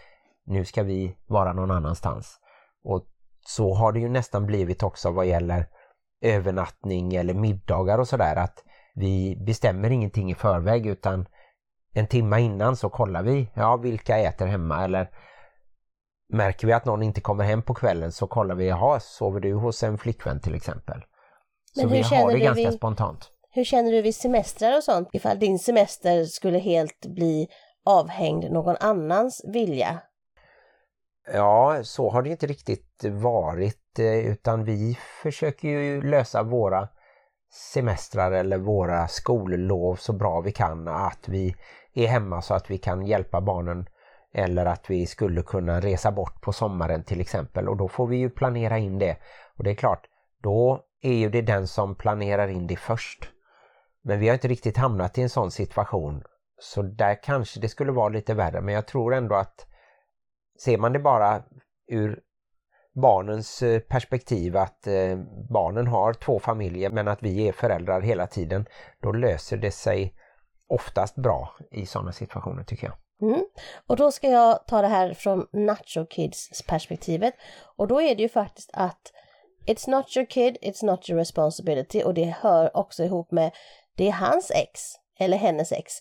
nu 0.48 0.64
ska 0.64 0.82
vi 0.82 1.16
vara 1.26 1.52
någon 1.52 1.70
annanstans. 1.70 2.38
Och 2.84 3.04
så 3.46 3.74
har 3.74 3.92
det 3.92 4.00
ju 4.00 4.08
nästan 4.08 4.46
blivit 4.46 4.82
också 4.82 5.10
vad 5.10 5.26
gäller 5.26 5.66
övernattning 6.22 7.14
eller 7.14 7.34
middagar 7.34 7.98
och 7.98 8.08
sådär 8.08 8.36
att 8.36 8.64
vi 8.94 9.36
bestämmer 9.46 9.90
ingenting 9.90 10.30
i 10.30 10.34
förväg 10.34 10.86
utan 10.86 11.26
en 11.92 12.06
timme 12.06 12.40
innan 12.40 12.76
så 12.76 12.88
kollar 12.90 13.22
vi, 13.22 13.50
ja 13.54 13.76
vilka 13.76 14.18
äter 14.18 14.46
hemma 14.46 14.84
eller 14.84 15.10
märker 16.32 16.66
vi 16.66 16.72
att 16.72 16.84
någon 16.84 17.02
inte 17.02 17.20
kommer 17.20 17.44
hem 17.44 17.62
på 17.62 17.74
kvällen 17.74 18.12
så 18.12 18.26
kollar 18.26 18.54
vi, 18.54 18.68
jaha 18.68 19.00
sover 19.00 19.40
du 19.40 19.52
hos 19.54 19.82
en 19.82 19.98
flickvän 19.98 20.40
till 20.40 20.54
exempel? 20.54 21.00
Så 21.74 21.80
Men 21.80 21.90
vi 21.90 21.96
hur 21.96 22.02
har 22.04 22.10
känner 22.10 22.26
det 22.32 22.38
du 22.38 22.44
ganska 22.44 22.62
vid- 22.70 22.78
spontant. 22.78 23.30
Hur 23.50 23.64
känner 23.64 23.92
du 23.92 24.02
vid 24.02 24.14
semestrar 24.14 24.76
och 24.76 24.84
sånt? 24.84 25.08
Ifall 25.12 25.38
din 25.38 25.58
semester 25.58 26.24
skulle 26.24 26.58
helt 26.58 27.06
bli 27.06 27.48
avhängd 27.84 28.50
någon 28.52 28.76
annans 28.80 29.44
vilja? 29.52 30.00
Ja, 31.32 31.80
så 31.82 32.10
har 32.10 32.22
det 32.22 32.30
inte 32.30 32.46
riktigt 32.46 33.04
varit 33.04 33.98
eh, 33.98 34.26
utan 34.26 34.64
vi 34.64 34.98
försöker 35.22 35.68
ju 35.68 36.02
lösa 36.02 36.42
våra 36.42 36.88
semestrar 37.72 38.32
eller 38.32 38.58
våra 38.58 39.08
skollov 39.08 39.96
så 39.96 40.12
bra 40.12 40.40
vi 40.40 40.52
kan. 40.52 40.88
Att 40.88 41.28
vi 41.28 41.56
är 41.94 42.06
hemma 42.06 42.42
så 42.42 42.54
att 42.54 42.70
vi 42.70 42.78
kan 42.78 43.06
hjälpa 43.06 43.40
barnen 43.40 43.86
eller 44.34 44.66
att 44.66 44.90
vi 44.90 45.06
skulle 45.06 45.42
kunna 45.42 45.80
resa 45.80 46.12
bort 46.12 46.40
på 46.40 46.52
sommaren 46.52 47.04
till 47.04 47.20
exempel 47.20 47.68
och 47.68 47.76
då 47.76 47.88
får 47.88 48.06
vi 48.06 48.16
ju 48.16 48.30
planera 48.30 48.78
in 48.78 48.98
det. 48.98 49.16
Och 49.56 49.64
det 49.64 49.70
är 49.70 49.74
klart, 49.74 50.06
då 50.42 50.84
är 51.02 51.14
ju 51.14 51.30
det 51.30 51.42
den 51.42 51.66
som 51.66 51.94
planerar 51.94 52.48
in 52.48 52.66
det 52.66 52.76
först. 52.76 53.28
Men 54.02 54.20
vi 54.20 54.28
har 54.28 54.34
inte 54.34 54.48
riktigt 54.48 54.76
hamnat 54.76 55.18
i 55.18 55.22
en 55.22 55.30
sån 55.30 55.50
situation 55.50 56.22
så 56.60 56.82
där 56.82 57.22
kanske 57.22 57.60
det 57.60 57.68
skulle 57.68 57.92
vara 57.92 58.08
lite 58.08 58.34
värre 58.34 58.60
men 58.60 58.74
jag 58.74 58.86
tror 58.86 59.14
ändå 59.14 59.34
att 59.34 59.67
ser 60.64 60.78
man 60.78 60.92
det 60.92 60.98
bara 60.98 61.42
ur 61.86 62.20
barnens 62.94 63.62
eh, 63.62 63.80
perspektiv 63.80 64.56
att 64.56 64.86
eh, 64.86 65.16
barnen 65.50 65.86
har 65.86 66.12
två 66.12 66.38
familjer 66.38 66.90
men 66.90 67.08
att 67.08 67.22
vi 67.22 67.48
är 67.48 67.52
föräldrar 67.52 68.00
hela 68.00 68.26
tiden 68.26 68.66
då 69.02 69.12
löser 69.12 69.56
det 69.56 69.70
sig 69.70 70.14
oftast 70.68 71.14
bra 71.14 71.56
i 71.70 71.86
sådana 71.86 72.12
situationer 72.12 72.64
tycker 72.64 72.86
jag. 72.86 72.96
Mm. 73.30 73.44
Och 73.86 73.96
då 73.96 74.12
ska 74.12 74.28
jag 74.28 74.66
ta 74.66 74.82
det 74.82 74.88
här 74.88 75.14
från 75.14 75.46
Nacho 75.52 76.06
Kids 76.10 76.62
perspektivet. 76.66 77.34
Och 77.76 77.88
då 77.88 78.02
är 78.02 78.14
det 78.14 78.22
ju 78.22 78.28
faktiskt 78.28 78.70
att 78.72 79.12
It's 79.66 79.90
not 79.90 80.16
your 80.16 80.26
kid, 80.26 80.56
it's 80.62 80.84
not 80.84 81.10
your 81.10 81.18
responsibility 81.18 82.02
och 82.02 82.14
det 82.14 82.34
hör 82.40 82.76
också 82.76 83.04
ihop 83.04 83.30
med 83.30 83.50
det 83.96 84.08
är 84.08 84.12
hans 84.12 84.50
ex 84.50 84.80
eller 85.18 85.36
hennes 85.36 85.72
ex. 85.72 85.92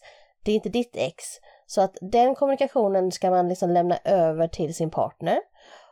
Det 0.43 0.51
är 0.51 0.55
inte 0.55 0.69
ditt 0.69 0.95
ex. 0.95 1.23
Så 1.67 1.81
att 1.81 1.97
den 2.01 2.35
kommunikationen 2.35 3.11
ska 3.11 3.29
man 3.29 3.49
liksom 3.49 3.69
lämna 3.69 3.97
över 4.03 4.47
till 4.47 4.75
sin 4.75 4.89
partner. 4.89 5.39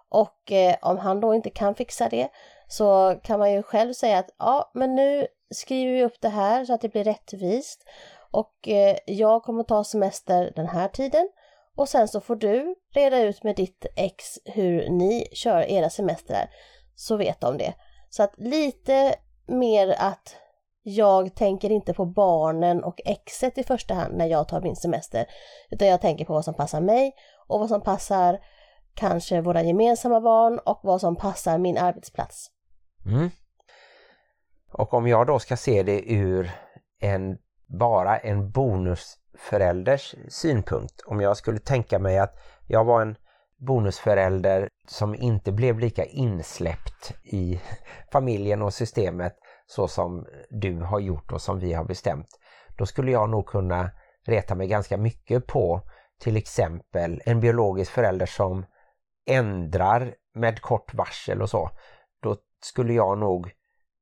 Och 0.10 0.52
eh, 0.52 0.76
om 0.82 0.98
han 0.98 1.20
då 1.20 1.36
inte 1.36 1.50
kan 1.50 1.76
fixa 1.76 2.10
det 2.10 2.30
så 2.68 3.20
kan 3.24 3.40
man 3.40 3.54
ju 3.54 3.64
själv 3.64 3.94
säga 3.94 4.20
att 4.20 4.30
ja, 4.38 4.72
men 4.74 4.96
nu 4.96 5.28
skriver 5.50 5.94
vi 5.94 6.04
upp 6.04 6.22
det 6.22 6.30
här 6.30 6.66
så 6.66 6.74
att 6.74 6.82
det 6.82 6.90
blir 6.90 7.04
rättvist. 7.04 7.84
Och 8.32 8.68
eh, 8.68 8.98
jag 9.06 9.44
kommer 9.44 9.64
ta 9.64 9.84
semester 9.84 10.54
den 10.56 10.68
här 10.68 10.88
tiden 10.88 11.30
och 11.76 11.90
sen 11.90 12.08
så 12.08 12.22
får 12.22 12.36
du 12.36 12.76
reda 12.94 13.20
ut 13.20 13.44
med 13.44 13.56
ditt 13.56 13.86
ex 13.96 14.26
hur 14.46 14.90
ni 14.90 15.28
kör 15.34 15.62
era 15.62 15.90
semestrar. 15.90 16.50
Så 16.96 17.18
vet 17.18 17.42
de 17.42 17.58
det. 17.58 17.74
Så 18.10 18.24
att 18.24 18.34
lite 18.38 19.16
mer 19.48 19.96
att 20.00 20.36
jag 20.88 21.36
tänker 21.36 21.70
inte 21.70 21.94
på 21.94 22.06
barnen 22.06 22.84
och 22.84 23.02
exet 23.06 23.58
i 23.58 23.64
första 23.64 23.94
hand 23.94 24.18
när 24.18 24.26
jag 24.26 24.48
tar 24.48 24.62
min 24.62 24.76
semester. 24.76 25.26
Utan 25.70 25.88
jag 25.88 26.02
tänker 26.02 26.26
på 26.26 26.34
vad 26.34 26.46
som 26.46 26.54
passar 26.54 26.82
mig 26.82 27.14
och 27.48 27.60
vad 27.60 27.70
som 27.70 27.82
passar 27.82 28.40
kanske 28.94 29.42
våra 29.42 29.62
gemensamma 29.62 30.22
barn 30.22 30.60
och 30.66 30.80
vad 30.84 31.02
som 31.02 31.16
passar 31.16 31.58
min 31.58 31.78
arbetsplats. 31.78 32.48
Mm. 33.06 33.30
Och 34.72 34.94
om 34.94 35.08
jag 35.08 35.28
då 35.28 35.40
ska 35.40 35.58
se 35.58 35.84
det 35.84 36.14
ur 36.14 36.52
en 37.00 37.38
bara 37.80 38.18
en 38.18 38.52
bonusförälders 38.52 40.16
synpunkt. 40.30 41.02
Om 41.06 41.22
jag 41.22 41.38
skulle 41.38 41.60
tänka 41.60 42.00
mig 42.00 42.20
att 42.20 42.36
jag 42.68 42.86
var 42.86 43.02
en 43.02 43.16
bonusförälder 43.58 44.70
som 44.88 45.16
inte 45.16 45.52
blev 45.52 45.80
lika 45.80 46.06
insläppt 46.06 47.14
i 47.24 47.62
familjen 48.12 48.62
och 48.62 48.74
systemet 48.74 49.36
så 49.68 49.88
som 49.88 50.26
du 50.50 50.82
har 50.82 51.00
gjort 51.00 51.32
och 51.32 51.42
som 51.42 51.60
vi 51.60 51.74
har 51.74 51.84
bestämt. 51.84 52.28
Då 52.78 52.86
skulle 52.86 53.12
jag 53.12 53.30
nog 53.30 53.46
kunna 53.46 53.92
reta 54.26 54.56
mig 54.56 54.68
ganska 54.68 54.98
mycket 54.98 55.48
på 55.48 55.82
till 56.20 56.38
exempel 56.38 57.22
en 57.26 57.40
biologisk 57.40 57.92
förälder 57.92 58.26
som 58.26 58.66
ändrar 59.26 60.16
med 60.34 60.62
kort 60.62 60.94
varsel 60.94 61.42
och 61.42 61.50
så. 61.50 61.70
Då 62.22 62.38
skulle 62.64 62.94
jag 62.94 63.18
nog 63.18 63.52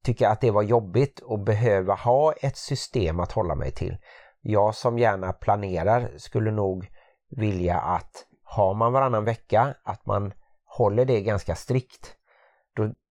tycka 0.04 0.30
att 0.30 0.42
det 0.42 0.52
var 0.52 0.64
jobbigt 0.64 1.20
och 1.20 1.40
behöva 1.40 1.94
ha 1.94 2.34
ett 2.34 2.58
system 2.58 3.20
att 3.20 3.32
hålla 3.32 3.56
mig 3.56 3.72
till. 3.72 3.98
Jag 4.42 4.76
som 4.76 5.00
gärna 5.00 5.34
planerar 5.34 6.12
skulle 6.18 6.52
nog 6.52 6.88
vilja 7.30 7.80
att 7.80 8.26
har 8.44 8.74
man 8.74 8.94
varannan 8.94 9.26
vecka 9.26 9.76
att 9.84 10.06
man 10.06 10.34
håller 10.66 11.06
det 11.06 11.22
ganska 11.22 11.56
strikt. 11.56 12.16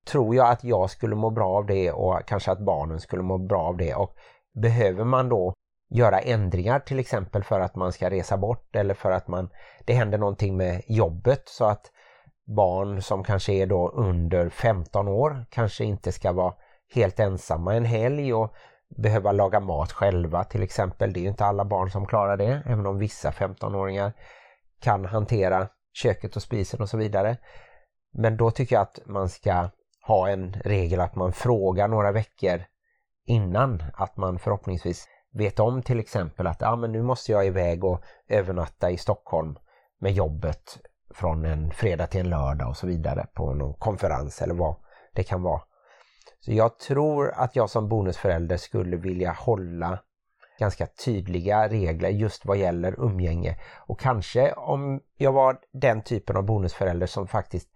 Tror 0.07 0.35
jag 0.35 0.51
att 0.51 0.65
jag 0.65 0.91
skulle 0.91 1.17
må 1.17 1.31
bra 1.31 1.49
av 1.49 1.67
det 1.67 1.93
och 1.93 2.21
kanske 2.27 2.51
att 2.51 2.65
barnen 2.65 3.01
skulle 3.01 3.23
må 3.23 3.39
bra 3.39 3.63
av 3.63 3.77
det. 3.77 3.95
Och 3.95 4.17
behöver 4.63 5.05
man 5.05 5.29
då 5.29 5.55
göra 5.95 6.21
ändringar 6.21 6.79
till 6.79 6.99
exempel 6.99 7.45
för 7.45 7.61
att 7.61 7.77
man 7.77 7.93
ska 7.93 8.11
resa 8.11 8.37
bort 8.37 8.77
eller 8.77 8.95
för 8.95 9.11
att 9.11 9.29
man 9.29 9.49
det 9.85 9.93
händer 9.93 10.19
någonting 10.19 10.57
med 10.57 10.83
jobbet 10.87 11.43
så 11.45 11.65
att 11.65 11.91
barn 12.57 13.03
som 13.03 13.25
kanske 13.25 13.53
är 13.53 13.67
då 13.67 13.89
under 13.89 14.49
15 14.49 15.09
år 15.09 15.47
kanske 15.51 15.85
inte 15.85 16.13
ska 16.13 16.33
vara 16.33 16.55
helt 16.95 17.21
ensamma 17.21 17.75
en 17.75 17.85
helg 17.85 18.35
och 18.35 18.55
behöva 18.97 19.33
laga 19.33 19.61
mat 19.61 19.93
själva 19.93 20.45
till 20.45 20.63
exempel. 20.63 21.13
Det 21.13 21.21
är 21.21 21.23
ju 21.23 21.29
inte 21.29 21.45
alla 21.45 21.65
barn 21.65 21.91
som 21.91 22.07
klarar 22.07 22.37
det, 22.37 22.63
även 22.67 22.87
om 22.87 22.99
vissa 22.99 23.31
15-åringar 23.31 24.13
kan 24.81 25.05
hantera 25.05 25.69
köket 25.93 26.37
och 26.37 26.43
spisen 26.43 26.81
och 26.81 26.89
så 26.89 26.97
vidare. 26.97 27.37
Men 28.13 28.37
då 28.37 28.51
tycker 28.51 28.77
jag 28.77 28.83
att 28.83 28.99
man 29.07 29.29
ska 29.29 29.69
ha 30.03 30.29
en 30.29 30.53
regel 30.65 31.01
att 31.01 31.15
man 31.15 31.33
frågar 31.33 31.89
några 31.89 32.13
veckor 32.13 32.65
innan 33.27 33.83
att 33.95 34.17
man 34.17 34.39
förhoppningsvis 34.39 35.09
vet 35.33 35.61
om 35.61 35.83
till 35.83 36.01
exempel 36.01 36.47
att 36.47 36.63
ah, 36.63 36.77
men 36.77 36.93
nu 36.93 37.03
måste 37.03 37.33
jag 37.33 37.47
iväg 37.47 37.85
och 37.85 38.05
övernatta 38.29 38.91
i 38.91 38.97
Stockholm 38.97 39.59
med 40.01 40.13
jobbet 40.13 40.79
från 41.15 41.45
en 41.45 41.71
fredag 41.71 42.07
till 42.07 42.21
en 42.21 42.31
lördag 42.31 42.69
och 42.69 42.77
så 42.77 42.87
vidare 42.87 43.27
på 43.35 43.55
någon 43.55 43.75
konferens 43.75 44.43
eller 44.43 44.55
vad 44.55 44.77
det 45.15 45.23
kan 45.23 45.43
vara. 45.43 45.63
Så 46.41 46.53
jag 46.53 46.79
tror 46.79 47.33
att 47.35 47.57
jag 47.57 47.71
som 47.71 47.89
bonusförälder 47.89 48.57
skulle 48.57 48.97
vilja 48.97 49.33
hålla 49.33 49.99
ganska 50.59 50.87
tydliga 50.87 51.69
regler 51.69 52.09
just 52.09 52.45
vad 52.45 52.57
gäller 52.57 53.01
umgänge. 53.01 53.59
Och 53.87 54.01
kanske 54.01 54.53
om 54.53 55.01
jag 55.17 55.33
var 55.33 55.59
den 55.73 56.03
typen 56.03 56.37
av 56.37 56.43
bonusförälder 56.43 57.07
som 57.07 57.29
faktiskt 57.29 57.69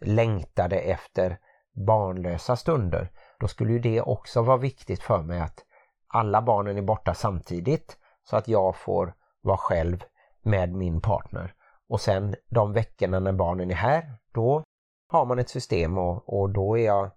längtade 0.00 0.76
efter 0.76 1.38
barnlösa 1.86 2.56
stunder, 2.56 3.10
då 3.40 3.48
skulle 3.48 3.72
ju 3.72 3.78
det 3.78 4.00
också 4.00 4.42
vara 4.42 4.56
viktigt 4.56 5.02
för 5.02 5.22
mig 5.22 5.40
att 5.40 5.64
alla 6.08 6.42
barnen 6.42 6.78
är 6.78 6.82
borta 6.82 7.14
samtidigt 7.14 7.96
så 8.24 8.36
att 8.36 8.48
jag 8.48 8.76
får 8.76 9.14
vara 9.42 9.56
själv 9.56 10.04
med 10.42 10.72
min 10.72 11.00
partner. 11.00 11.54
Och 11.88 12.00
sen 12.00 12.34
de 12.50 12.72
veckorna 12.72 13.20
när 13.20 13.32
barnen 13.32 13.70
är 13.70 13.74
här, 13.74 14.14
då 14.34 14.64
har 15.08 15.26
man 15.26 15.38
ett 15.38 15.48
system 15.48 15.98
och, 15.98 16.40
och 16.40 16.50
då 16.50 16.78
är 16.78 16.84
jag 16.84 17.10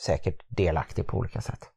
säkert 0.00 0.44
delaktig 0.48 1.06
på 1.06 1.16
olika 1.16 1.40
sätt. 1.40 1.70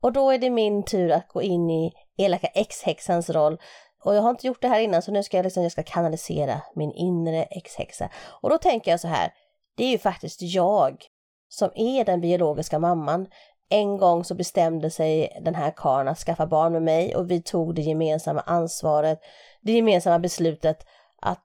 Och 0.00 0.12
då 0.12 0.30
är 0.30 0.38
det 0.38 0.50
min 0.50 0.82
tur 0.84 1.10
att 1.10 1.28
gå 1.28 1.42
in 1.42 1.70
i 1.70 1.92
elaka 2.16 2.46
ex-häxans 2.46 3.30
roll. 3.30 3.58
Och 4.04 4.14
jag 4.14 4.22
har 4.22 4.30
inte 4.30 4.46
gjort 4.46 4.62
det 4.62 4.68
här 4.68 4.80
innan 4.80 5.02
så 5.02 5.12
nu 5.12 5.22
ska 5.22 5.36
jag, 5.36 5.44
liksom, 5.44 5.62
jag 5.62 5.72
ska 5.72 5.82
kanalisera 5.82 6.62
min 6.74 6.92
inre 6.92 7.42
ex-häxa. 7.42 8.08
Och 8.40 8.50
då 8.50 8.58
tänker 8.58 8.90
jag 8.90 9.00
så 9.00 9.08
här, 9.08 9.32
det 9.76 9.84
är 9.84 9.90
ju 9.90 9.98
faktiskt 9.98 10.42
jag 10.42 11.04
som 11.52 11.70
är 11.74 12.04
den 12.04 12.20
biologiska 12.20 12.78
mamman. 12.78 13.26
En 13.68 13.98
gång 13.98 14.24
så 14.24 14.34
bestämde 14.34 14.90
sig 14.90 15.40
den 15.44 15.54
här 15.54 15.70
karln 15.76 16.08
att 16.08 16.18
skaffa 16.18 16.46
barn 16.46 16.72
med 16.72 16.82
mig 16.82 17.16
och 17.16 17.30
vi 17.30 17.42
tog 17.42 17.74
det 17.74 17.82
gemensamma 17.82 18.40
ansvaret, 18.40 19.20
det 19.60 19.72
gemensamma 19.72 20.18
beslutet 20.18 20.86
att 21.20 21.44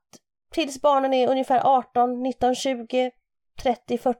tills 0.52 0.82
barnen 0.82 1.14
är 1.14 1.30
ungefär 1.30 1.62
18, 1.64 2.24
19, 2.24 2.56
20, 2.56 3.12
30, 3.62 3.98
40 3.98 4.18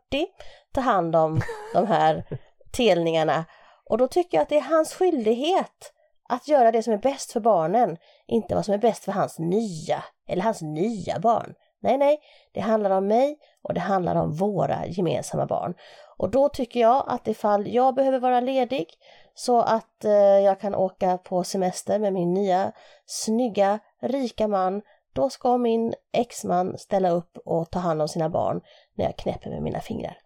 ta 0.74 0.82
hand 0.82 1.16
om 1.16 1.42
de 1.74 1.88
här 1.88 2.24
telningarna. 2.72 3.46
Och 3.90 3.98
då 3.98 4.08
tycker 4.08 4.38
jag 4.38 4.42
att 4.42 4.50
det 4.50 4.58
är 4.58 4.62
hans 4.62 4.94
skyldighet 4.94 5.94
att 6.30 6.48
göra 6.48 6.72
det 6.72 6.84
som 6.84 6.94
är 6.94 6.98
bäst 6.98 7.32
för 7.32 7.40
barnen, 7.40 7.98
inte 8.28 8.56
vad 8.56 8.66
som 8.66 8.74
är 8.74 8.78
bäst 8.78 9.04
för 9.04 9.12
hans 9.12 9.40
nya 9.40 10.04
eller 10.28 10.44
hans 10.44 10.62
nya 10.62 11.20
barn. 11.20 11.54
Nej, 11.82 11.98
nej, 11.98 12.20
det 12.54 12.60
handlar 12.60 12.90
om 12.90 13.08
mig 13.08 13.38
och 13.68 13.74
det 13.74 13.80
handlar 13.80 14.16
om 14.16 14.34
våra 14.34 14.86
gemensamma 14.86 15.46
barn. 15.46 15.74
Och 16.18 16.32
då 16.32 16.50
tycker 16.50 16.80
jag 16.80 17.04
att 17.08 17.28
ifall 17.28 17.68
jag 17.68 17.96
behöver 17.96 18.20
vara 18.20 18.40
ledig 18.40 18.88
så 19.34 19.62
att 19.62 20.06
eh, 20.06 20.12
jag 20.12 20.60
kan 20.60 20.76
åka 20.76 21.18
på 21.18 21.44
semester 21.44 22.00
med 22.00 22.14
min 22.14 22.34
nya 22.34 22.72
snygga, 23.06 23.80
rika 24.02 24.48
man, 24.48 24.82
då 25.14 25.30
ska 25.30 25.58
min 25.58 25.94
exman 26.14 26.78
ställa 26.78 27.10
upp 27.10 27.38
och 27.46 27.72
ta 27.72 27.80
hand 27.80 28.02
om 28.02 28.08
sina 28.08 28.30
barn 28.30 28.62
när 28.96 29.06
jag 29.06 29.18
knäpper 29.18 29.50
med 29.50 29.62
mina 29.62 29.80
fingrar. 29.80 30.18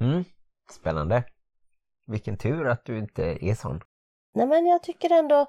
Mm, 0.00 0.24
spännande. 0.70 1.24
Vilken 2.06 2.36
tur 2.36 2.68
att 2.68 2.84
du 2.84 2.98
inte 2.98 3.22
är 3.22 3.54
sån. 3.54 3.80
Nej 4.34 4.46
men 4.46 4.66
jag 4.66 4.82
tycker 4.82 5.12
ändå 5.12 5.46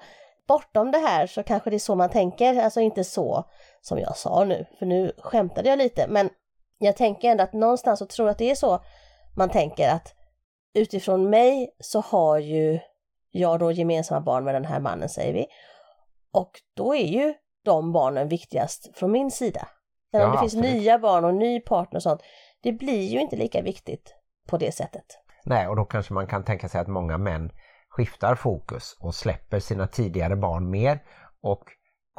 bortom 0.48 0.90
det 0.90 0.98
här 0.98 1.26
så 1.26 1.42
kanske 1.42 1.70
det 1.70 1.76
är 1.76 1.78
så 1.78 1.94
man 1.94 2.10
tänker, 2.10 2.62
alltså 2.62 2.80
inte 2.80 3.04
så 3.04 3.44
som 3.80 3.98
jag 3.98 4.16
sa 4.16 4.44
nu, 4.44 4.66
för 4.78 4.86
nu 4.86 5.12
skämtade 5.18 5.68
jag 5.68 5.78
lite, 5.78 6.06
men 6.08 6.30
jag 6.78 6.96
tänker 6.96 7.30
ändå 7.30 7.44
att 7.44 7.52
någonstans 7.52 7.98
så 7.98 8.06
tror 8.06 8.28
jag 8.28 8.32
att 8.32 8.38
det 8.38 8.50
är 8.50 8.54
så 8.54 8.80
man 9.36 9.50
tänker 9.50 9.88
att 9.88 10.14
utifrån 10.74 11.30
mig 11.30 11.76
så 11.78 12.00
har 12.00 12.38
ju 12.38 12.80
jag 13.30 13.58
då 13.58 13.72
gemensamma 13.72 14.20
barn 14.20 14.44
med 14.44 14.54
den 14.54 14.64
här 14.64 14.80
mannen 14.80 15.08
säger 15.08 15.32
vi. 15.32 15.46
Och 16.32 16.50
då 16.76 16.94
är 16.94 17.06
ju 17.06 17.34
de 17.64 17.92
barnen 17.92 18.28
viktigast 18.28 18.96
från 18.98 19.12
min 19.12 19.30
sida. 19.30 19.68
Sen 20.10 20.20
ja, 20.20 20.26
om 20.26 20.32
det 20.32 20.38
finns 20.38 20.54
absolut. 20.54 20.74
nya 20.74 20.98
barn 20.98 21.24
och 21.24 21.34
ny 21.34 21.60
partner 21.60 21.98
och 21.98 22.02
sånt, 22.02 22.22
det 22.62 22.72
blir 22.72 23.02
ju 23.02 23.20
inte 23.20 23.36
lika 23.36 23.62
viktigt 23.62 24.14
på 24.48 24.56
det 24.56 24.72
sättet. 24.72 25.04
Nej, 25.44 25.68
och 25.68 25.76
då 25.76 25.84
kanske 25.84 26.14
man 26.14 26.26
kan 26.26 26.44
tänka 26.44 26.68
sig 26.68 26.80
att 26.80 26.88
många 26.88 27.18
män 27.18 27.50
skiftar 27.88 28.34
fokus 28.34 28.96
och 29.00 29.14
släpper 29.14 29.60
sina 29.60 29.86
tidigare 29.86 30.36
barn 30.36 30.70
mer 30.70 31.02
och 31.42 31.64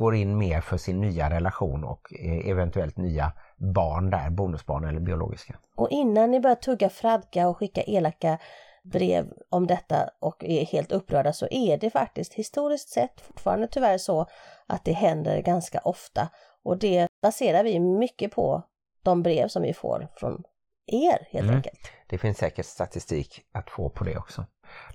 går 0.01 0.15
in 0.15 0.37
mer 0.37 0.61
för 0.61 0.77
sin 0.77 1.01
nya 1.01 1.29
relation 1.29 1.83
och 1.83 2.13
eh, 2.13 2.49
eventuellt 2.49 2.97
nya 2.97 3.31
barn 3.57 4.09
där, 4.09 4.29
bonusbarn 4.29 4.83
eller 4.83 4.99
biologiska. 4.99 5.59
Och 5.75 5.89
innan 5.89 6.31
ni 6.31 6.39
börjar 6.39 6.55
tugga 6.55 6.89
fradga 6.89 7.47
och 7.47 7.57
skicka 7.57 7.81
elaka 7.81 8.37
brev 8.83 9.25
om 9.49 9.67
detta 9.67 10.09
och 10.19 10.43
är 10.43 10.65
helt 10.65 10.91
upprörda 10.91 11.33
så 11.33 11.47
är 11.51 11.77
det 11.77 11.89
faktiskt 11.89 12.33
historiskt 12.33 12.89
sett 12.89 13.21
fortfarande 13.21 13.67
tyvärr 13.67 13.97
så 13.97 14.25
att 14.67 14.85
det 14.85 14.93
händer 14.93 15.41
ganska 15.41 15.79
ofta 15.79 16.29
och 16.63 16.77
det 16.77 17.07
baserar 17.21 17.63
vi 17.63 17.79
mycket 17.79 18.31
på 18.31 18.63
de 19.03 19.23
brev 19.23 19.47
som 19.47 19.61
vi 19.61 19.73
får 19.73 20.07
från 20.15 20.43
er 20.85 21.27
helt 21.31 21.43
mm. 21.43 21.55
enkelt. 21.55 21.79
Det 22.09 22.17
finns 22.17 22.37
säkert 22.37 22.65
statistik 22.65 23.41
att 23.51 23.69
få 23.69 23.89
på 23.89 24.03
det 24.03 24.17
också. 24.17 24.45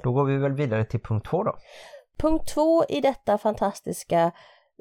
Då 0.03 0.13
går 0.13 0.25
vi 0.25 0.37
väl 0.37 0.53
vidare 0.53 0.85
till 0.85 1.01
punkt 1.01 1.27
två 1.31 1.43
då. 1.43 1.57
Punkt 2.19 2.49
två 2.49 2.85
i 2.89 3.01
detta 3.01 3.39
fantastiska 3.39 4.33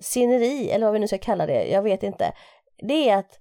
sceneri, 0.01 0.71
eller 0.71 0.85
vad 0.85 0.93
vi 0.93 0.99
nu 0.99 1.07
ska 1.07 1.17
kalla 1.17 1.45
det, 1.45 1.67
jag 1.67 1.81
vet 1.81 2.03
inte. 2.03 2.33
Det 2.77 3.09
är 3.09 3.17
att 3.17 3.39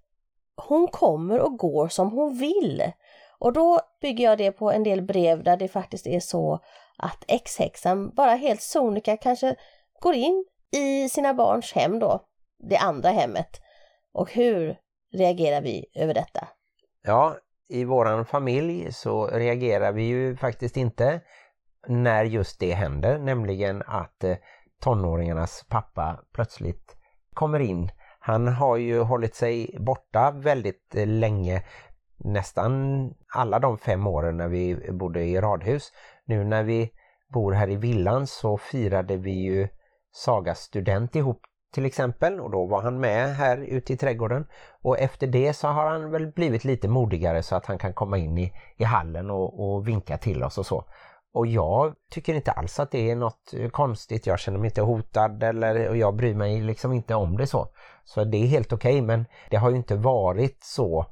hon 0.56 0.88
kommer 0.88 1.40
och 1.40 1.58
går 1.58 1.88
som 1.88 2.10
hon 2.10 2.38
vill. 2.38 2.92
Och 3.38 3.52
då 3.52 3.80
bygger 4.00 4.24
jag 4.24 4.38
det 4.38 4.52
på 4.52 4.72
en 4.72 4.82
del 4.82 5.02
brev 5.02 5.42
där 5.42 5.56
det 5.56 5.68
faktiskt 5.68 6.06
är 6.06 6.20
så 6.20 6.60
att 6.98 7.24
ex-häxan 7.28 8.14
bara 8.14 8.30
helt 8.30 8.62
sonika 8.62 9.16
kanske 9.16 9.56
går 10.00 10.14
in 10.14 10.44
i 10.70 11.08
sina 11.08 11.34
barns 11.34 11.72
hem 11.72 11.98
då, 11.98 12.20
det 12.58 12.76
andra 12.76 13.10
hemmet. 13.10 13.60
Och 14.12 14.32
hur 14.32 14.76
reagerar 15.12 15.60
vi 15.60 15.86
över 15.94 16.14
detta? 16.14 16.48
Ja, 17.02 17.36
i 17.68 17.84
våran 17.84 18.26
familj 18.26 18.92
så 18.92 19.26
reagerar 19.26 19.92
vi 19.92 20.02
ju 20.02 20.36
faktiskt 20.36 20.76
inte 20.76 21.20
när 21.86 22.24
just 22.24 22.60
det 22.60 22.72
händer, 22.72 23.18
nämligen 23.18 23.82
att 23.86 24.24
eh, 24.24 24.36
tonåringarnas 24.80 25.64
pappa 25.68 26.20
plötsligt 26.32 26.96
kommer 27.34 27.58
in. 27.58 27.90
Han 28.18 28.48
har 28.48 28.76
ju 28.76 29.00
hållit 29.00 29.34
sig 29.34 29.76
borta 29.80 30.30
väldigt 30.30 30.94
eh, 30.94 31.06
länge, 31.06 31.62
nästan 32.16 32.74
alla 33.34 33.58
de 33.58 33.78
fem 33.78 34.06
åren 34.06 34.36
när 34.36 34.48
vi 34.48 34.92
bodde 34.92 35.24
i 35.24 35.40
radhus. 35.40 35.92
Nu 36.24 36.44
när 36.44 36.62
vi 36.62 36.90
bor 37.34 37.52
här 37.52 37.70
i 37.70 37.76
villan 37.76 38.26
så 38.26 38.58
firade 38.58 39.16
vi 39.16 39.30
ju 39.30 39.68
Sagas 40.12 40.58
student 40.58 41.16
ihop 41.16 41.40
till 41.74 41.86
exempel 41.86 42.40
och 42.40 42.50
då 42.50 42.66
var 42.66 42.82
han 42.82 43.00
med 43.00 43.36
här 43.36 43.58
ute 43.58 43.92
i 43.92 43.96
trädgården 43.96 44.46
och 44.82 44.98
efter 44.98 45.26
det 45.26 45.54
så 45.54 45.68
har 45.68 45.90
han 45.90 46.10
väl 46.10 46.26
blivit 46.26 46.64
lite 46.64 46.88
modigare 46.88 47.42
så 47.42 47.56
att 47.56 47.66
han 47.66 47.78
kan 47.78 47.92
komma 47.92 48.18
in 48.18 48.38
i, 48.38 48.52
i 48.76 48.84
hallen 48.84 49.30
och, 49.30 49.74
och 49.74 49.88
vinka 49.88 50.18
till 50.18 50.42
oss 50.42 50.58
och 50.58 50.66
så. 50.66 50.84
Och 51.34 51.46
jag 51.46 51.94
tycker 52.10 52.34
inte 52.34 52.52
alls 52.52 52.80
att 52.80 52.90
det 52.90 53.10
är 53.10 53.16
något 53.16 53.54
eh, 53.54 53.68
konstigt, 53.68 54.26
jag 54.26 54.38
känner 54.38 54.58
mig 54.58 54.66
inte 54.66 54.82
hotad 54.82 55.42
eller 55.42 55.88
och 55.88 55.96
jag 55.96 56.16
bryr 56.16 56.34
mig 56.34 56.60
liksom 56.60 56.92
inte 56.92 57.14
om 57.14 57.36
det 57.36 57.46
så. 57.46 57.68
Så 58.04 58.24
det 58.24 58.36
är 58.36 58.46
helt 58.46 58.72
okej 58.72 58.94
okay, 58.94 59.02
men 59.02 59.26
det 59.50 59.56
har 59.56 59.70
ju 59.70 59.76
inte 59.76 59.96
varit 59.96 60.64
så 60.64 61.06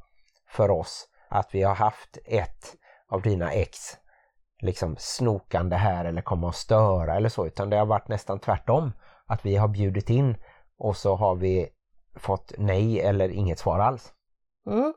för 0.48 0.70
oss 0.70 1.08
att 1.28 1.54
vi 1.54 1.62
har 1.62 1.74
haft 1.74 2.18
ett 2.24 2.74
av 3.08 3.22
dina 3.22 3.52
ex 3.52 3.78
liksom 4.60 4.96
snokande 4.98 5.76
här 5.76 6.04
eller 6.04 6.22
komma 6.22 6.46
och 6.46 6.54
störa 6.54 7.16
eller 7.16 7.28
så 7.28 7.46
utan 7.46 7.70
det 7.70 7.76
har 7.76 7.86
varit 7.86 8.08
nästan 8.08 8.38
tvärtom. 8.38 8.92
Att 9.26 9.46
vi 9.46 9.56
har 9.56 9.68
bjudit 9.68 10.10
in 10.10 10.36
och 10.78 10.96
så 10.96 11.16
har 11.16 11.34
vi 11.34 11.68
fått 12.16 12.52
nej 12.58 13.00
eller 13.00 13.28
inget 13.28 13.58
svar 13.58 13.78
alls. 13.78 14.12
Mm. 14.66 14.94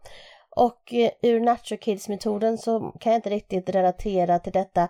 Och 0.55 0.93
eh, 0.93 1.11
ur 1.21 1.39
Nacho 1.39 1.77
Kids-metoden 1.77 2.57
så 2.57 2.79
kan 2.79 3.11
jag 3.11 3.17
inte 3.17 3.29
riktigt 3.29 3.69
relatera 3.69 4.39
till 4.39 4.53
detta 4.53 4.87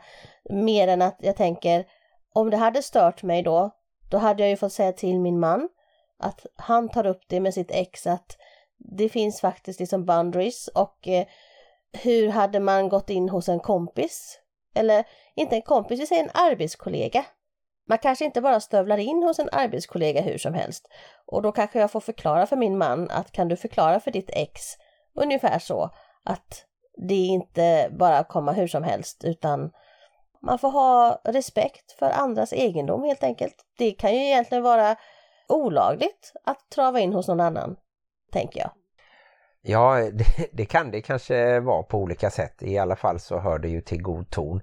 mer 0.50 0.88
än 0.88 1.02
att 1.02 1.18
jag 1.20 1.36
tänker 1.36 1.86
om 2.34 2.50
det 2.50 2.58
hade 2.58 2.82
stört 2.82 3.24
mig 3.24 3.44
då, 3.44 3.72
då 4.10 4.18
hade 4.18 4.44
jag 4.44 4.50
ju 4.50 4.58
fått 4.58 4.74
säga 4.74 4.94
till 4.94 5.20
min 5.20 5.40
man 5.40 5.70
att 6.20 6.46
han 6.56 6.90
tar 6.90 7.06
upp 7.06 7.22
det 7.28 7.40
med 7.40 7.54
sitt 7.54 7.72
ex 7.72 8.08
att 8.08 8.38
det 8.78 9.10
finns 9.10 9.42
faktiskt 9.42 9.80
liksom 9.80 10.06
boundaries 10.06 10.68
och 10.68 11.08
eh, 11.08 11.26
hur 11.94 12.30
hade 12.30 12.60
man 12.60 12.90
gått 12.90 13.10
in 13.10 13.30
hos 13.30 13.50
en 13.50 13.60
kompis? 13.60 14.40
Eller 14.76 15.04
inte 15.36 15.56
en 15.56 15.62
kompis, 15.62 16.00
vi 16.00 16.08
säger 16.08 16.24
en 16.24 16.30
arbetskollega. 16.34 17.26
Man 17.88 17.98
kanske 17.98 18.26
inte 18.26 18.42
bara 18.42 18.60
stövlar 18.60 18.98
in 18.98 19.24
hos 19.24 19.40
en 19.40 19.50
arbetskollega 19.52 20.22
hur 20.22 20.38
som 20.38 20.54
helst. 20.54 20.88
Och 21.26 21.42
då 21.42 21.52
kanske 21.52 21.80
jag 21.80 21.92
får 21.92 22.00
förklara 22.00 22.46
för 22.46 22.56
min 22.56 22.78
man 22.78 23.10
att 23.10 23.32
kan 23.32 23.48
du 23.48 23.56
förklara 23.56 24.00
för 24.00 24.12
ditt 24.12 24.30
ex 24.30 24.78
ungefär 25.16 25.60
så 25.60 25.90
att 26.24 26.66
det 26.98 27.16
inte 27.16 27.90
bara 27.92 28.24
komma 28.24 28.52
hur 28.52 28.68
som 28.68 28.84
helst 28.84 29.24
utan 29.24 29.72
man 30.42 30.60
får 30.60 30.72
ha 30.72 31.22
respekt 31.24 31.92
för 31.92 32.10
andras 32.12 32.54
egendom 32.54 33.04
helt 33.04 33.24
enkelt. 33.24 33.56
Det 33.78 33.92
kan 33.92 34.14
ju 34.14 34.20
egentligen 34.20 34.64
vara 34.64 34.96
olagligt 35.48 36.34
att 36.44 36.70
trava 36.76 37.00
in 37.00 37.14
hos 37.14 37.28
någon 37.28 37.40
annan, 37.40 37.76
tänker 38.32 38.60
jag. 38.60 38.72
Ja, 39.62 39.96
det, 40.14 40.26
det, 40.52 40.66
kan 40.66 40.92
det 40.92 41.02
kanske 41.02 41.60
vara 41.60 41.84
på 41.84 41.98
olika 41.98 42.30
sätt. 42.30 42.64
I 42.64 42.78
alla 42.78 42.96
fall 42.96 43.20
så 43.20 43.40
hör 43.40 43.60
det 43.60 43.70
ju 43.70 43.82
till 43.82 44.02
god 44.02 44.30
ton. 44.30 44.62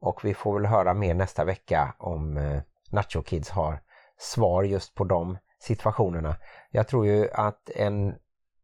Och 0.00 0.24
vi 0.24 0.34
får 0.34 0.54
väl 0.54 0.66
höra 0.66 0.94
mer 0.94 1.14
nästa 1.14 1.44
vecka 1.44 1.94
om 1.98 2.36
eh, 2.36 2.60
Nacho 2.90 3.22
Kids 3.22 3.50
har 3.50 3.80
svar 4.18 4.62
just 4.62 4.94
på 4.94 5.04
de 5.04 5.38
situationerna. 5.58 6.36
Jag 6.70 6.88
tror 6.88 7.06
ju 7.06 7.30
att 7.32 7.70
en 7.70 8.14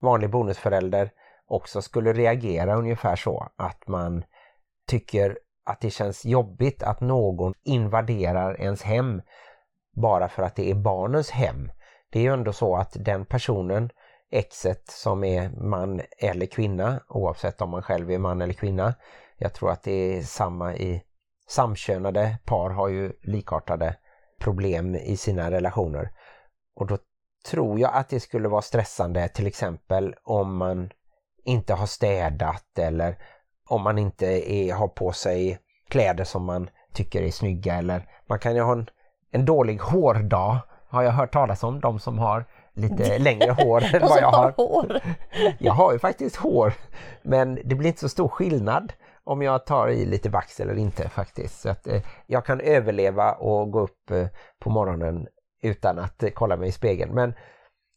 vanlig 0.01 0.31
bonusförälder 0.31 1.11
också 1.52 1.82
skulle 1.82 2.12
reagera 2.12 2.74
ungefär 2.74 3.16
så 3.16 3.48
att 3.56 3.88
man 3.88 4.24
tycker 4.88 5.38
att 5.64 5.80
det 5.80 5.90
känns 5.90 6.24
jobbigt 6.24 6.82
att 6.82 7.00
någon 7.00 7.54
invaderar 7.62 8.60
ens 8.60 8.82
hem 8.82 9.22
bara 9.96 10.28
för 10.28 10.42
att 10.42 10.56
det 10.56 10.70
är 10.70 10.74
barnens 10.74 11.30
hem. 11.30 11.70
Det 12.10 12.18
är 12.18 12.22
ju 12.22 12.32
ändå 12.32 12.52
så 12.52 12.76
att 12.76 12.96
den 13.00 13.26
personen, 13.26 13.90
exet 14.30 14.88
som 14.88 15.24
är 15.24 15.50
man 15.50 16.00
eller 16.18 16.46
kvinna, 16.46 17.00
oavsett 17.08 17.62
om 17.62 17.70
man 17.70 17.82
själv 17.82 18.10
är 18.10 18.18
man 18.18 18.42
eller 18.42 18.54
kvinna, 18.54 18.94
jag 19.36 19.54
tror 19.54 19.70
att 19.70 19.82
det 19.82 19.92
är 19.92 20.22
samma 20.22 20.74
i 20.74 21.02
samkönade 21.48 22.38
par 22.44 22.70
har 22.70 22.88
ju 22.88 23.12
likartade 23.22 23.96
problem 24.40 24.94
i 24.94 25.16
sina 25.16 25.50
relationer. 25.50 26.10
Och 26.74 26.86
då 26.86 26.98
tror 27.50 27.80
jag 27.80 27.94
att 27.94 28.08
det 28.08 28.20
skulle 28.20 28.48
vara 28.48 28.62
stressande 28.62 29.28
till 29.28 29.46
exempel 29.46 30.14
om 30.22 30.56
man 30.56 30.90
inte 31.44 31.74
har 31.74 31.87
städat 31.87 32.78
eller 32.78 33.16
om 33.68 33.83
man 33.83 33.98
inte 33.98 34.52
är, 34.52 34.74
har 34.74 34.88
på 34.88 35.12
sig 35.12 35.59
kläder 35.88 36.24
som 36.24 36.44
man 36.44 36.70
tycker 36.92 37.22
är 37.22 37.31
snygga 37.31 37.74
eller 37.74 38.09
man 38.26 38.38
kan 38.38 38.55
ju 38.55 38.61
ha 38.61 38.72
en, 38.72 38.90
en 39.31 39.44
dålig 39.44 39.78
hårdag 39.78 40.59
har 40.88 41.02
jag 41.02 41.12
hört 41.12 41.33
talas 41.33 41.62
om, 41.62 41.81
de 41.81 41.98
som 41.98 42.18
har 42.18 42.44
lite 42.74 43.18
längre 43.18 43.50
hår 43.50 43.85
än 43.94 44.00
vad 44.00 44.20
jag 44.20 44.31
har. 44.31 44.52
Hår. 44.57 45.00
Jag 45.59 45.72
har 45.72 45.92
ju 45.92 45.98
faktiskt 45.98 46.37
hår 46.37 46.72
men 47.22 47.59
det 47.64 47.74
blir 47.74 47.88
inte 47.88 48.00
så 48.00 48.09
stor 48.09 48.28
skillnad 48.28 48.92
om 49.24 49.42
jag 49.42 49.66
tar 49.66 49.88
i 49.88 50.07
lite 50.07 50.28
vax 50.28 50.61
eller 50.61 50.74
inte 50.74 51.09
faktiskt. 51.09 51.61
Så 51.61 51.68
att 51.68 51.87
eh, 51.87 52.02
jag 52.26 52.44
kan 52.44 52.61
överleva 52.61 53.33
och 53.33 53.70
gå 53.70 53.81
upp 53.81 54.11
eh, 54.11 54.26
på 54.59 54.70
morgonen 54.70 55.26
utan 55.62 55.98
att 55.98 56.22
eh, 56.22 56.31
kolla 56.31 56.57
mig 56.57 56.68
i 56.68 56.72
spegeln. 56.72 57.14
Men 57.14 57.35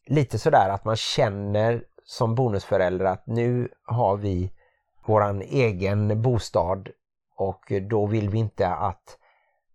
lite 0.06 0.38
sådär 0.38 0.68
att 0.68 0.84
man 0.84 0.96
känner 0.96 1.82
som 2.06 2.34
bonusförälder 2.34 3.04
att 3.04 3.26
nu 3.26 3.68
har 3.84 4.16
vi 4.16 4.52
våran 5.06 5.42
egen 5.42 6.22
bostad 6.22 6.88
och 7.36 7.72
då 7.90 8.06
vill 8.06 8.30
vi 8.30 8.38
inte 8.38 8.68
att 8.68 9.18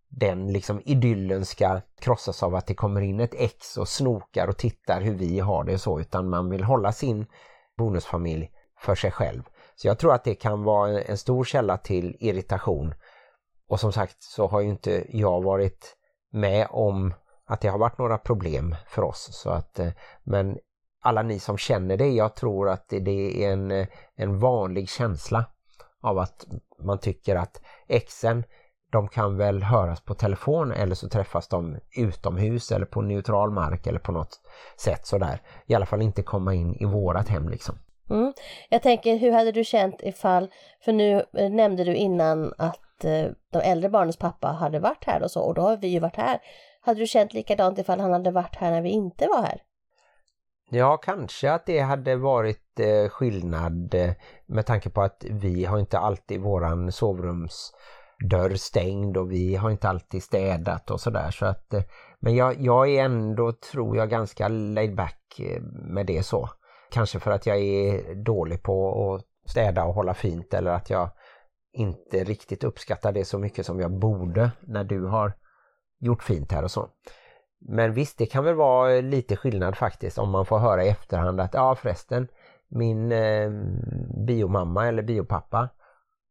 den 0.10 0.54
liksom 0.54 0.82
idyllen 0.86 1.46
ska 1.46 1.82
krossas 2.00 2.44
av 2.44 2.56
att 2.56 2.68
det 2.68 2.74
kommer 2.74 3.02
in 3.02 3.20
ett 3.20 3.34
ex 3.34 3.78
och 3.78 3.88
snokar 3.88 4.48
och 4.48 4.58
tittar 4.58 5.02
hur 5.02 5.16
vi 5.16 5.40
har 5.40 5.64
det 5.64 5.78
så 5.78 6.00
utan 6.00 6.30
man 6.30 6.50
vill 6.50 6.64
hålla 6.64 6.92
sin 6.92 7.26
bonusfamilj 7.78 8.52
för 8.80 8.96
sig 8.96 9.12
själv. 9.12 9.44
Så 9.76 9.88
jag 9.88 10.00
tror 10.00 10.14
att 10.14 10.24
det 10.24 10.36
kan 10.36 10.64
vara 10.64 11.02
en 11.02 11.18
stor 11.18 11.44
källa 11.44 11.78
till 11.78 12.18
irritation. 12.20 12.94
Och 13.68 13.80
som 13.80 13.92
sagt 13.92 14.24
så 14.24 14.48
har 14.48 14.62
ju 14.62 14.70
inte 14.70 15.06
jag 15.10 15.44
varit 15.44 15.98
med 16.32 16.68
om 16.70 17.14
att 17.46 17.62
det 17.62 17.68
har 17.68 17.80
varit 17.80 17.98
några 17.98 18.18
problem 18.18 18.76
för 18.88 19.02
oss. 19.02 19.30
Så 19.32 19.50
att, 19.50 19.80
eh, 19.80 19.92
men 20.24 20.58
alla 21.02 21.22
ni 21.22 21.40
som 21.40 21.58
känner 21.58 21.98
det, 21.98 22.10
jag 22.10 22.36
tror 22.36 22.70
att 22.70 22.90
det 22.90 23.46
är 23.46 23.52
en, 23.52 23.88
en 24.16 24.40
vanlig 24.40 24.90
känsla 24.90 25.46
av 26.02 26.20
att 26.20 26.46
man 26.80 27.00
tycker 27.00 27.36
att 27.36 27.62
exen 27.88 28.44
de 28.92 29.08
kan 29.08 29.38
väl 29.38 29.64
höras 29.64 30.02
på 30.02 30.14
telefon 30.14 30.72
eller 30.72 30.96
så 30.96 31.10
träffas 31.10 31.48
de 31.48 31.80
utomhus 31.98 32.72
eller 32.72 32.86
på 32.86 33.02
neutral 33.02 33.52
mark 33.52 33.88
eller 33.88 34.00
på 34.00 34.12
något 34.12 34.40
sätt 34.78 35.06
sådär. 35.06 35.42
I 35.66 35.76
alla 35.76 35.86
fall 35.86 36.02
inte 36.02 36.24
komma 36.24 36.54
in 36.54 36.76
i 36.76 36.86
vårat 36.86 37.28
hem 37.28 37.50
liksom. 37.50 37.76
Mm. 38.10 38.34
Jag 38.70 38.82
tänker, 38.82 39.18
hur 39.18 39.32
hade 39.32 39.52
du 39.52 39.64
känt 39.64 40.02
ifall, 40.04 40.52
för 40.86 40.92
nu 40.94 41.26
eh, 41.38 41.50
nämnde 41.50 41.84
du 41.84 41.96
innan 41.96 42.54
att 42.58 43.06
eh, 43.06 43.26
de 43.52 43.60
äldre 43.64 43.90
barnens 43.90 44.18
pappa 44.18 44.48
hade 44.48 44.80
varit 44.80 45.04
här 45.06 45.24
och 45.24 45.32
så, 45.32 45.42
och 45.42 45.54
då 45.54 45.62
har 45.62 45.78
vi 45.78 45.88
ju 45.88 46.00
varit 46.00 46.16
här. 46.16 46.40
Hade 46.82 47.00
du 47.00 47.08
känt 47.08 47.34
likadant 47.34 47.80
ifall 47.80 48.00
han 48.00 48.12
hade 48.12 48.32
varit 48.32 48.56
här 48.56 48.72
när 48.72 48.82
vi 48.82 48.90
inte 48.90 49.28
var 49.28 49.42
här? 49.42 49.62
Ja, 50.74 50.98
kanske 50.98 51.52
att 51.52 51.66
det 51.66 51.80
hade 51.80 52.16
varit 52.16 52.80
eh, 52.80 53.10
skillnad 53.10 53.94
eh, 53.94 54.12
med 54.46 54.66
tanke 54.66 54.90
på 54.90 55.02
att 55.02 55.26
vi 55.30 55.66
har 55.66 55.80
inte 55.80 56.00
alltid 56.00 56.42
våran 56.42 56.92
sovrumsdörr 56.92 58.56
stängd 58.56 59.18
och 59.18 59.32
vi 59.32 59.56
har 59.56 59.70
inte 59.72 59.90
alltid 59.90 60.24
städat 60.24 60.92
och 60.92 61.00
sådär. 61.00 61.32
Så 61.32 61.46
att, 61.46 61.74
eh, 61.74 61.84
men 62.20 62.36
jag, 62.36 62.62
jag 62.62 62.90
är 62.90 63.04
ändå, 63.04 63.54
tror 63.72 63.98
jag, 63.98 64.10
ganska 64.10 64.48
laid 64.48 64.96
back 64.96 65.40
eh, 65.40 65.62
med 65.94 66.06
det 66.06 66.24
så. 66.24 66.50
Kanske 66.92 67.20
för 67.20 67.32
att 67.32 67.46
jag 67.46 67.58
är 67.58 68.16
dålig 68.16 68.64
på 68.64 69.14
att 69.14 69.50
städa 69.50 69.84
och 69.84 69.94
hålla 69.94 70.14
fint 70.14 70.54
eller 70.54 70.72
att 70.72 70.90
jag 70.90 71.10
inte 71.74 72.24
riktigt 72.24 72.64
uppskattar 72.64 73.12
det 73.12 73.26
så 73.26 73.40
mycket 73.40 73.66
som 73.66 73.80
jag 73.80 74.00
borde 74.00 74.52
när 74.62 74.84
du 74.84 75.06
har 75.06 75.34
gjort 76.00 76.24
fint 76.24 76.52
här 76.52 76.64
och 76.64 76.72
så. 76.72 76.90
Men 77.62 77.94
visst, 77.94 78.18
det 78.18 78.26
kan 78.26 78.44
väl 78.44 78.56
vara 78.56 78.96
eh, 78.96 79.04
lite 79.04 79.36
skillnad 79.36 79.78
faktiskt 79.78 80.18
om 80.18 80.30
man 80.32 80.46
får 80.46 80.60
höra 80.60 80.84
i 80.84 80.90
efterhand 80.90 81.42
att 81.42 81.54
ja 81.54 81.76
förresten, 81.76 82.28
min 82.68 83.12
eh, 83.12 83.50
biomamma 84.28 84.88
eller 84.88 85.04
biopappa 85.04 85.70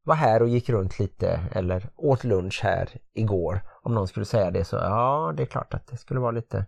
var 0.05 0.15
här 0.15 0.43
och 0.43 0.49
gick 0.49 0.69
runt 0.69 0.99
lite 0.99 1.41
eller 1.53 1.89
åt 1.97 2.25
lunch 2.25 2.61
här 2.63 2.89
igår. 3.15 3.61
Om 3.83 3.95
någon 3.95 4.09
skulle 4.09 4.27
säga 4.27 4.51
det 4.51 4.65
så 4.65 4.77
ja, 4.77 5.33
det 5.37 5.43
är 5.43 5.47
klart 5.47 5.75
att 5.75 5.87
det 5.87 5.97
skulle 5.97 6.21
vara 6.21 6.31
lite, 6.31 6.67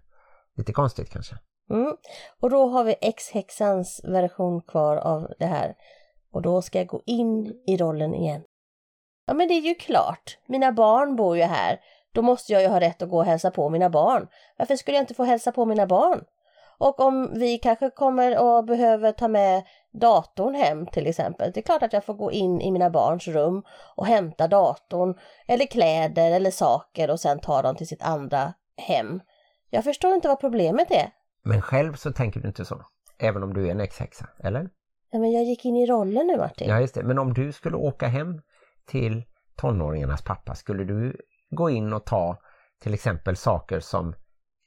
lite 0.57 0.73
konstigt 0.73 1.11
kanske. 1.11 1.37
Mm. 1.71 1.97
Och 2.41 2.51
då 2.51 2.67
har 2.67 2.85
vi 2.85 2.95
X-häxans 3.01 4.01
version 4.05 4.63
kvar 4.63 4.97
av 4.97 5.33
det 5.39 5.47
här. 5.47 5.75
Och 6.33 6.43
då 6.43 6.63
ska 6.63 6.79
jag 6.79 6.87
gå 6.87 7.03
in 7.07 7.63
i 7.67 7.77
rollen 7.77 8.15
igen. 8.15 8.43
Ja 9.27 9.35
men 9.35 9.49
det 9.49 9.55
är 9.55 9.61
ju 9.61 9.75
klart, 9.75 10.39
mina 10.47 10.73
barn 10.73 11.17
bor 11.17 11.37
ju 11.37 11.43
här. 11.43 11.81
Då 12.13 12.23
måste 12.23 12.53
jag 12.53 12.63
ju 12.63 12.69
ha 12.69 12.81
rätt 12.81 13.03
att 13.03 13.09
gå 13.09 13.19
och 13.19 13.25
hälsa 13.25 13.51
på 13.51 13.69
mina 13.69 13.91
barn. 13.91 14.29
Varför 14.59 14.77
skulle 14.77 14.97
jag 14.97 15.03
inte 15.03 15.15
få 15.15 15.25
hälsa 15.25 15.53
på 15.53 15.65
mina 15.65 15.87
barn? 15.87 16.25
Och 16.79 17.01
om 17.01 17.31
vi 17.35 17.59
kanske 17.59 17.91
kommer 17.91 18.39
och 18.39 18.65
behöver 18.65 19.13
ta 19.13 19.29
med 19.29 19.63
datorn 19.93 20.55
hem 20.55 20.87
till 20.87 21.07
exempel. 21.07 21.53
Det 21.55 21.61
är 21.61 21.63
klart 21.63 21.83
att 21.83 21.93
jag 21.93 22.05
får 22.05 22.15
gå 22.15 22.33
in 22.33 22.61
i 22.61 22.71
mina 22.71 22.91
barns 22.91 23.29
rum 23.29 23.63
och 23.97 24.07
hämta 24.07 24.49
datorn 24.49 25.15
eller 25.49 25.67
kläder 25.67 26.31
eller 26.31 26.51
saker 26.51 27.11
och 27.11 27.21
sen 27.21 27.39
ta 27.41 27.63
dem 27.63 27.77
till 27.77 27.89
sitt 27.89 28.03
andra 28.03 28.55
hem. 28.77 29.21
Jag 29.71 29.85
förstår 29.85 30.15
inte 30.15 30.29
vad 30.29 30.41
problemet 30.41 30.91
är. 30.91 31.11
Men 31.45 31.63
själv 31.63 31.95
så 31.95 32.13
tänker 32.13 32.41
du 32.41 32.49
inte 32.49 32.65
så. 32.65 32.83
Även 33.19 33.43
om 33.43 33.55
du 33.55 33.67
är 33.67 33.71
en 33.71 33.81
ex-häxa, 33.81 34.29
eller? 34.45 34.69
Ja, 35.11 35.19
men 35.19 35.33
jag 35.33 35.45
gick 35.45 35.65
in 35.65 35.77
i 35.77 35.87
rollen 35.87 36.27
nu 36.27 36.37
Martin. 36.37 36.69
Ja, 36.69 36.81
just 36.81 36.95
det. 36.95 37.03
Men 37.03 37.19
om 37.19 37.35
du 37.35 37.53
skulle 37.53 37.77
åka 37.77 38.07
hem 38.07 38.41
till 38.87 39.23
tonåringarnas 39.57 40.23
pappa, 40.23 40.55
skulle 40.55 40.85
du 40.85 41.17
gå 41.53 41.71
in 41.71 41.93
och 41.93 42.05
ta 42.05 42.37
till 42.83 42.95
exempel 42.95 43.37
saker 43.37 43.81
som 43.81 44.15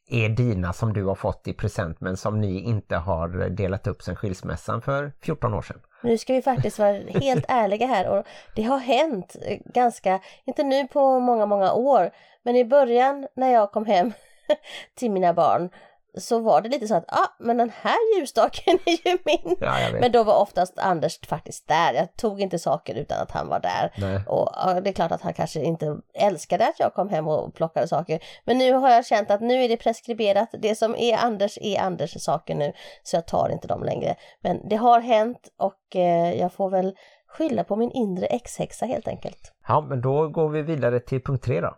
är 0.10 0.30
dina 0.30 0.74
som 0.74 0.94
du 0.94 1.04
har 1.04 1.16
fått 1.16 1.48
i 1.48 1.54
present 1.54 2.02
men 2.02 2.18
som 2.18 2.42
ni 2.42 2.60
inte 2.60 2.96
har 2.96 3.50
delat 3.50 3.88
upp 3.88 4.02
sen 4.02 4.16
skilsmässan 4.16 4.82
för 4.82 5.12
14 5.22 5.54
år 5.54 5.62
sedan? 5.62 5.80
Nu 6.04 6.18
ska 6.18 6.34
vi 6.34 6.42
faktiskt 6.42 6.80
vara 6.80 6.94
helt 7.22 7.46
ärliga 7.48 7.88
här 7.88 8.08
och 8.08 8.26
det 8.56 8.64
har 8.64 8.78
hänt 8.78 9.36
ganska, 9.66 10.20
inte 10.46 10.64
nu 10.64 10.88
på 10.88 11.20
många, 11.20 11.46
många 11.46 11.74
år, 11.74 12.12
men 12.44 12.56
i 12.56 12.66
början 12.66 13.28
när 13.36 13.54
jag 13.54 13.72
kom 13.72 13.86
hem 13.86 14.14
till 14.96 15.12
mina 15.12 15.34
barn 15.34 15.70
så 16.18 16.40
var 16.40 16.62
det 16.62 16.70
lite 16.70 16.88
så 16.88 16.96
att, 16.96 17.06
ah, 17.08 17.36
men 17.40 17.58
den 17.58 17.72
här 17.82 18.18
ljusstaken 18.18 18.80
är 18.86 19.10
ju 19.10 19.18
min. 19.26 19.56
Ja, 19.60 19.78
men 19.94 20.12
då 20.12 20.24
var 20.24 20.42
oftast 20.42 20.80
Anders 20.80 21.20
faktiskt 21.28 21.68
där. 21.68 21.94
Jag 21.94 22.16
tog 22.16 22.42
inte 22.42 22.60
saker 22.60 22.96
utan 22.96 23.22
att 23.22 23.32
han 23.32 23.48
var 23.48 23.60
där. 23.60 23.94
Nej. 23.98 24.20
Och 24.28 24.50
ja, 24.54 24.82
det 24.82 24.90
är 24.90 24.94
klart 24.94 25.12
att 25.12 25.22
han 25.22 25.34
kanske 25.34 25.60
inte 25.60 25.98
älskade 26.14 26.68
att 26.68 26.80
jag 26.80 26.94
kom 26.94 27.10
hem 27.10 27.28
och 27.28 27.56
plockade 27.56 27.88
saker. 27.88 28.20
Men 28.46 28.58
nu 28.58 28.74
har 28.74 28.90
jag 28.90 29.06
känt 29.06 29.32
att 29.32 29.42
nu 29.42 29.64
är 29.64 29.70
det 29.70 29.78
preskriberat. 29.78 30.50
Det 30.60 30.76
som 30.76 30.96
är 30.96 31.18
Anders 31.18 31.58
är 31.62 31.80
Anders 31.80 32.24
saker 32.24 32.56
nu. 32.56 32.74
Så 33.04 33.16
jag 33.16 33.28
tar 33.28 33.50
inte 33.50 33.68
dem 33.68 33.84
längre. 33.84 34.16
Men 34.42 34.70
det 34.70 34.76
har 34.76 35.00
hänt 35.00 35.50
och 35.58 35.96
eh, 35.96 36.34
jag 36.34 36.54
får 36.54 36.70
väl 36.70 36.96
skylla 37.28 37.64
på 37.64 37.76
min 37.76 37.92
inre 37.92 38.26
ex-häxa 38.26 38.86
helt 38.86 39.08
enkelt. 39.08 39.54
Ja, 39.68 39.82
men 39.82 40.02
då 40.02 40.30
går 40.30 40.50
vi 40.50 40.62
vidare 40.62 41.00
till 41.00 41.24
punkt 41.24 41.44
tre 41.44 41.62
då. 41.62 41.76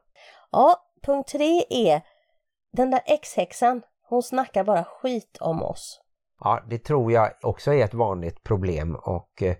Ja, 0.51 0.75
punkt 1.05 1.29
tre 1.31 1.63
är 1.69 2.01
den 2.73 2.91
där 2.91 3.01
ex-häxan. 3.05 3.81
Hon 4.09 4.23
snackar 4.23 4.63
bara 4.63 4.83
skit 4.83 5.37
om 5.41 5.63
oss. 5.63 6.01
Ja, 6.39 6.63
det 6.69 6.77
tror 6.77 7.11
jag 7.11 7.31
också 7.43 7.73
är 7.73 7.85
ett 7.85 7.93
vanligt 7.93 8.43
problem 8.43 8.95
och 8.95 9.43
eh, 9.43 9.55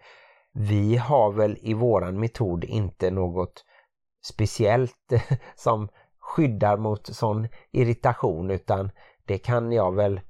vi 0.54 0.98
har 0.98 1.32
väl 1.32 1.58
i 1.62 1.74
våran 1.74 2.20
metod 2.20 2.64
inte 2.64 3.12
något 3.12 3.66
speciellt 4.26 5.14
som 5.56 5.90
skyddar 6.20 6.78
mot 6.78 7.08
sån 7.08 7.48
irritation 7.72 8.52
utan 8.52 8.90
det 9.26 9.38
kan 9.38 9.72
jag 9.72 9.96
väl 9.96 10.22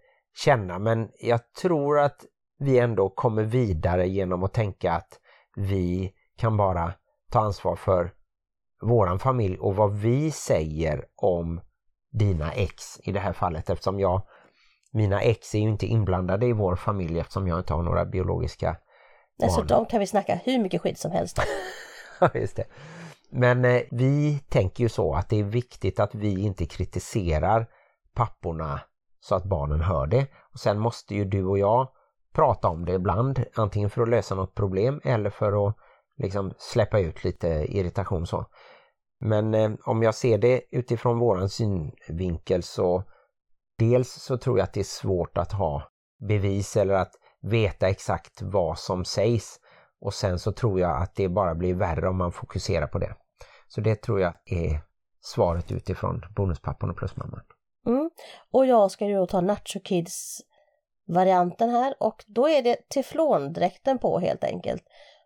känna 0.45 0.79
men 0.79 1.09
jag 1.19 1.53
tror 1.53 1.99
att 1.99 2.25
vi 2.59 2.79
ändå 2.79 3.09
kommer 3.09 3.43
vidare 3.43 4.07
genom 4.07 4.43
att 4.43 4.53
tänka 4.53 4.93
att 4.93 5.19
vi 5.55 6.13
kan 6.37 6.57
bara 6.57 6.93
ta 7.31 7.39
ansvar 7.39 7.75
för 7.75 8.11
våran 8.81 9.19
familj 9.19 9.57
och 9.57 9.75
vad 9.75 9.95
vi 9.95 10.31
säger 10.31 11.05
om 11.15 11.61
dina 12.17 12.51
ex 12.51 12.99
i 13.03 13.11
det 13.11 13.19
här 13.19 13.33
fallet 13.33 13.69
eftersom 13.69 13.99
jag 13.99 14.21
mina 14.91 15.21
ex 15.21 15.55
är 15.55 15.59
ju 15.59 15.69
inte 15.69 15.85
inblandade 15.85 16.45
i 16.45 16.53
vår 16.53 16.75
familj 16.75 17.19
eftersom 17.19 17.47
jag 17.47 17.59
inte 17.59 17.73
har 17.73 17.83
några 17.83 18.05
biologiska 18.05 18.77
Alltså 19.43 19.59
barn. 19.59 19.67
de 19.67 19.85
kan 19.85 19.99
vi 19.99 20.07
snacka 20.07 20.35
hur 20.35 20.59
mycket 20.59 20.81
skit 20.81 20.99
som 20.99 21.11
helst 21.11 21.39
om. 21.39 22.29
Just 22.33 22.55
det. 22.55 22.65
Men 23.29 23.65
eh, 23.65 23.81
vi 23.91 24.39
tänker 24.49 24.83
ju 24.83 24.89
så 24.89 25.13
att 25.15 25.29
det 25.29 25.39
är 25.39 25.43
viktigt 25.43 25.99
att 25.99 26.15
vi 26.15 26.39
inte 26.39 26.65
kritiserar 26.65 27.67
papporna 28.15 28.79
så 29.19 29.35
att 29.35 29.43
barnen 29.43 29.81
hör 29.81 30.07
det. 30.07 30.27
Och 30.53 30.59
sen 30.59 30.79
måste 30.79 31.15
ju 31.15 31.25
du 31.25 31.45
och 31.45 31.59
jag 31.59 31.87
prata 32.33 32.67
om 32.67 32.85
det 32.85 32.93
ibland, 32.93 33.43
antingen 33.55 33.89
för 33.89 34.01
att 34.01 34.09
lösa 34.09 34.35
något 34.35 34.55
problem 34.55 35.01
eller 35.03 35.29
för 35.29 35.67
att 35.67 35.75
liksom 36.17 36.53
släppa 36.57 36.99
ut 36.99 37.23
lite 37.23 37.47
irritation 37.47 38.27
så. 38.27 38.45
Men 39.19 39.53
eh, 39.53 39.71
om 39.85 40.03
jag 40.03 40.15
ser 40.15 40.37
det 40.37 40.61
utifrån 40.71 41.19
våran 41.19 41.49
synvinkel 41.49 42.63
så 42.63 43.03
dels 43.77 44.11
så 44.11 44.37
tror 44.37 44.57
jag 44.57 44.63
att 44.63 44.73
det 44.73 44.79
är 44.79 44.83
svårt 44.83 45.37
att 45.37 45.51
ha 45.51 45.83
bevis 46.19 46.77
eller 46.77 46.93
att 46.93 47.11
veta 47.41 47.89
exakt 47.89 48.41
vad 48.41 48.79
som 48.79 49.05
sägs 49.05 49.59
och 50.01 50.13
sen 50.13 50.39
så 50.39 50.51
tror 50.51 50.79
jag 50.79 51.01
att 51.01 51.15
det 51.15 51.29
bara 51.29 51.55
blir 51.55 51.75
värre 51.75 52.09
om 52.09 52.17
man 52.17 52.31
fokuserar 52.31 52.87
på 52.87 52.99
det. 52.99 53.15
Så 53.67 53.81
det 53.81 53.95
tror 53.95 54.21
jag 54.21 54.33
är 54.45 54.81
svaret 55.21 55.71
utifrån 55.71 56.21
bonuspappan 56.35 56.89
och 56.89 56.97
plusmamman. 56.97 57.41
Mm. 57.87 58.09
Och 58.51 58.65
jag 58.65 58.91
ska 58.91 59.05
ju 59.05 59.15
då 59.15 59.27
ta 59.27 59.41
Nacho 59.41 59.79
Kids 59.83 60.41
varianten 61.07 61.69
här 61.69 61.95
och 61.99 62.23
då 62.27 62.49
är 62.49 62.61
det 62.61 62.89
teflondräkten 62.89 63.97
på 63.97 64.19
helt 64.19 64.43
enkelt. 64.43 64.83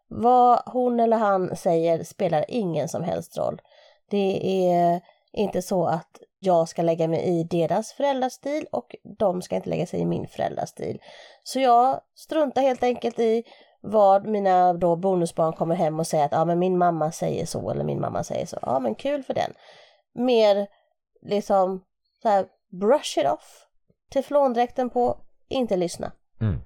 Vad 0.08 0.62
hon 0.66 1.00
eller 1.00 1.18
han 1.18 1.56
säger 1.56 2.04
spelar 2.04 2.46
ingen 2.48 2.90
som 2.90 3.04
helst 3.04 3.38
roll. 3.38 3.62
Det 4.12 4.66
är 4.68 5.02
inte 5.34 5.62
så 5.62 5.86
att 5.86 6.22
jag 6.40 6.70
ska 6.70 6.82
lägga 6.82 7.08
mig 7.08 7.24
i 7.24 7.44
deras 7.44 7.94
föräldrastil 7.94 8.66
och 8.72 8.96
de 9.18 9.42
ska 9.42 9.56
inte 9.56 9.70
lägga 9.70 9.86
sig 9.86 10.00
i 10.00 10.06
min 10.06 10.28
föräldrastil. 10.28 11.02
Så 11.44 11.60
jag 11.60 12.02
struntar 12.16 12.62
helt 12.62 12.84
enkelt 12.84 13.20
i 13.20 13.44
vad 13.82 14.28
mina 14.28 14.74
då 14.74 14.96
bonusbarn 14.96 15.54
kommer 15.54 15.76
hem 15.76 16.00
och 16.00 16.08
säger 16.08 16.26
att 16.26 16.32
ja 16.32 16.46
men 16.46 16.60
min 16.60 16.78
mamma 16.78 17.12
säger 17.12 17.46
så 17.46 17.70
eller 17.70 17.84
min 17.84 18.02
mamma 18.02 18.24
säger 18.24 18.46
så. 18.46 18.58
Ja 18.62 18.80
men 18.80 18.96
kul 18.96 19.24
för 19.24 19.34
den. 19.34 19.54
Mer 20.14 20.68
liksom 21.22 21.84
så 22.22 22.30
här 22.30 22.46
brush 22.72 23.20
it 23.20 23.26
off. 23.26 23.68
Teflondräkten 24.14 24.90
på, 24.90 25.18
inte 25.50 25.76
lyssna. 25.78 26.12
Mm. 26.42 26.62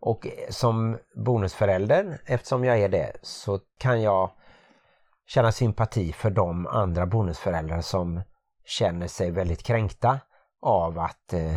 Och 0.00 0.26
som 0.48 0.98
bonusförälder, 1.24 2.20
eftersom 2.26 2.64
jag 2.64 2.80
är 2.80 2.88
det, 2.88 3.12
så 3.22 3.58
kan 3.78 4.02
jag 4.02 4.30
känna 5.34 5.52
sympati 5.52 6.12
för 6.12 6.30
de 6.30 6.66
andra 6.66 7.06
bonusföräldrar 7.06 7.80
som 7.80 8.22
känner 8.64 9.06
sig 9.06 9.30
väldigt 9.30 9.62
kränkta 9.62 10.20
av 10.62 10.98
att 10.98 11.32
eh, 11.32 11.56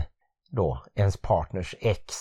då 0.51 0.83
ens 0.95 1.17
partners 1.17 1.75
ex 1.79 2.15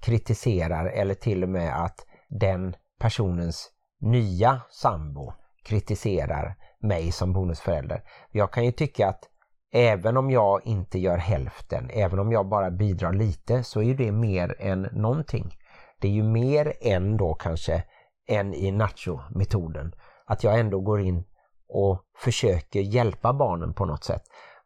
kritiserar 0.00 0.86
eller 0.86 1.14
till 1.14 1.42
och 1.42 1.48
med 1.48 1.84
att 1.84 2.06
den 2.28 2.76
personens 2.98 3.70
nya 4.00 4.60
sambo 4.70 5.32
kritiserar 5.64 6.54
mig 6.80 7.12
som 7.12 7.32
bonusförälder. 7.32 8.02
Jag 8.30 8.52
kan 8.52 8.64
ju 8.64 8.72
tycka 8.72 9.08
att 9.08 9.24
även 9.72 10.16
om 10.16 10.30
jag 10.30 10.66
inte 10.66 10.98
gör 10.98 11.18
hälften, 11.18 11.90
även 11.90 12.18
om 12.18 12.32
jag 12.32 12.48
bara 12.48 12.70
bidrar 12.70 13.12
lite 13.12 13.62
så 13.62 13.80
är 13.80 13.84
ju 13.84 13.94
det 13.94 14.12
mer 14.12 14.56
än 14.58 14.82
någonting. 14.82 15.54
Det 16.00 16.08
är 16.08 16.12
ju 16.12 16.22
mer 16.22 16.72
än 16.80 17.16
då 17.16 17.34
kanske 17.34 17.84
än 18.28 18.54
i 18.54 18.72
nacho-metoden. 18.72 19.92
Att 20.26 20.44
jag 20.44 20.60
ändå 20.60 20.80
går 20.80 21.00
in 21.00 21.24
och 21.68 22.02
försöker 22.18 22.80
hjälpa 22.80 23.32
barnen 23.32 23.74
på 23.74 23.84
något 23.84 24.04
sätt. 24.04 24.22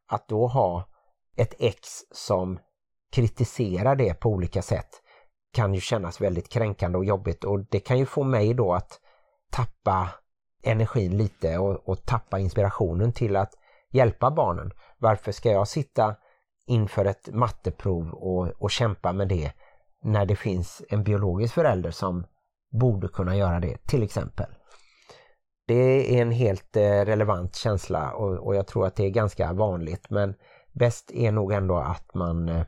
Att 0.09 0.29
då 0.29 0.47
ha 0.47 0.89
ett 1.37 1.55
ex 1.59 1.89
som 2.13 2.59
kritiserar 3.13 3.97
det 3.97 4.15
på 4.15 4.29
olika 4.29 4.63
sätt 4.63 4.89
kan 5.53 5.75
ju 5.75 5.81
kännas 5.81 6.21
väldigt 6.21 6.49
kränkande 6.49 6.99
och 6.99 7.05
jobbigt 7.05 7.45
och 7.45 7.65
det 7.71 7.81
kan 7.81 7.99
ju 7.99 8.07
få 8.07 8.25
mig 8.25 8.55
då 8.55 8.75
att 8.75 9.01
tappa 9.51 10.09
energin 10.63 11.17
lite 11.17 11.59
och, 11.59 11.89
och 11.89 12.07
tappa 12.07 12.39
inspirationen 12.39 13.13
till 13.13 13.37
att 13.37 13.53
hjälpa 13.91 14.31
barnen. 14.31 14.73
Varför 14.99 15.33
ska 15.33 15.51
jag 15.51 15.69
sitta 15.69 16.17
inför 16.67 17.05
ett 17.05 17.29
matteprov 17.33 18.11
och, 18.11 18.49
och 18.49 18.71
kämpa 18.71 19.13
med 19.13 19.29
det 19.29 19.53
när 20.03 20.27
det 20.27 20.37
finns 20.37 20.83
en 20.89 21.05
biologisk 21.05 21.55
förälder 21.55 21.91
som 21.91 22.27
borde 22.71 23.09
kunna 23.09 23.37
göra 23.37 23.61
det 23.61 23.87
till 23.87 24.03
exempel. 24.03 24.47
Det 25.71 26.17
är 26.19 26.23
en 26.23 26.31
helt 26.31 26.77
eh, 26.77 26.83
relevant 26.83 27.57
känsla 27.57 28.13
och, 28.13 28.47
och 28.47 28.55
jag 28.55 28.67
tror 28.67 28.87
att 28.87 28.97
det 28.97 29.05
är 29.05 29.11
ganska 29.11 29.53
vanligt 29.53 30.11
men 30.11 30.35
bäst 30.73 31.11
är 31.11 31.33
nog 31.33 31.53
ändå 31.53 31.77
att 31.77 32.15
man 32.15 32.49
eh, 32.49 32.63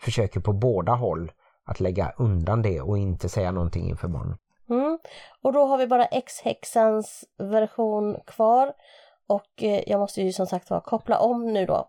försöker 0.00 0.40
på 0.40 0.52
båda 0.52 0.92
håll 0.92 1.32
att 1.64 1.80
lägga 1.80 2.12
undan 2.18 2.62
det 2.62 2.80
och 2.80 2.98
inte 2.98 3.28
säga 3.28 3.52
någonting 3.52 3.88
inför 3.88 4.08
barnen. 4.08 4.38
Mm. 4.68 4.98
Och 5.42 5.52
då 5.52 5.64
har 5.64 5.78
vi 5.78 5.86
bara 5.86 6.04
X-häxans 6.04 7.24
version 7.38 8.16
kvar 8.26 8.72
och 9.26 9.62
eh, 9.62 9.82
jag 9.86 10.00
måste 10.00 10.22
ju 10.22 10.32
som 10.32 10.46
sagt 10.46 10.70
var 10.70 10.80
koppla 10.80 11.18
om 11.18 11.52
nu 11.52 11.66
då. 11.66 11.88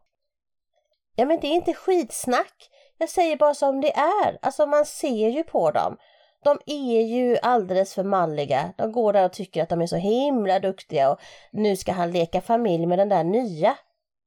Ja 1.15 1.26
men 1.26 1.39
det 1.39 1.48
är 1.48 1.56
inte 1.56 1.74
skitsnack. 1.74 2.70
Jag 2.98 3.10
säger 3.10 3.38
bara 3.38 3.54
som 3.54 3.82
det 3.82 3.96
är. 3.96 4.38
Alltså 4.41 4.65
man 4.65 4.86
ser 4.86 5.30
ju 5.30 5.43
på 5.43 5.72
dem. 5.72 5.98
De 6.43 6.60
är 6.65 7.02
ju 7.02 7.38
alldeles 7.41 7.93
för 7.93 8.04
malliga. 8.04 8.73
De 8.78 8.91
går 8.91 9.13
där 9.13 9.26
och 9.26 9.34
tycker 9.34 9.63
att 9.63 9.69
de 9.69 9.82
är 9.82 9.88
så 9.88 9.95
himla 9.95 10.60
duktiga 10.60 11.12
och 11.12 11.19
nu 11.52 11.76
ska 11.76 11.91
han 11.91 12.12
leka 12.12 12.41
familj 12.41 12.86
med 12.86 13.00
den 13.00 13.10
där 13.10 13.23
nya. 13.23 13.78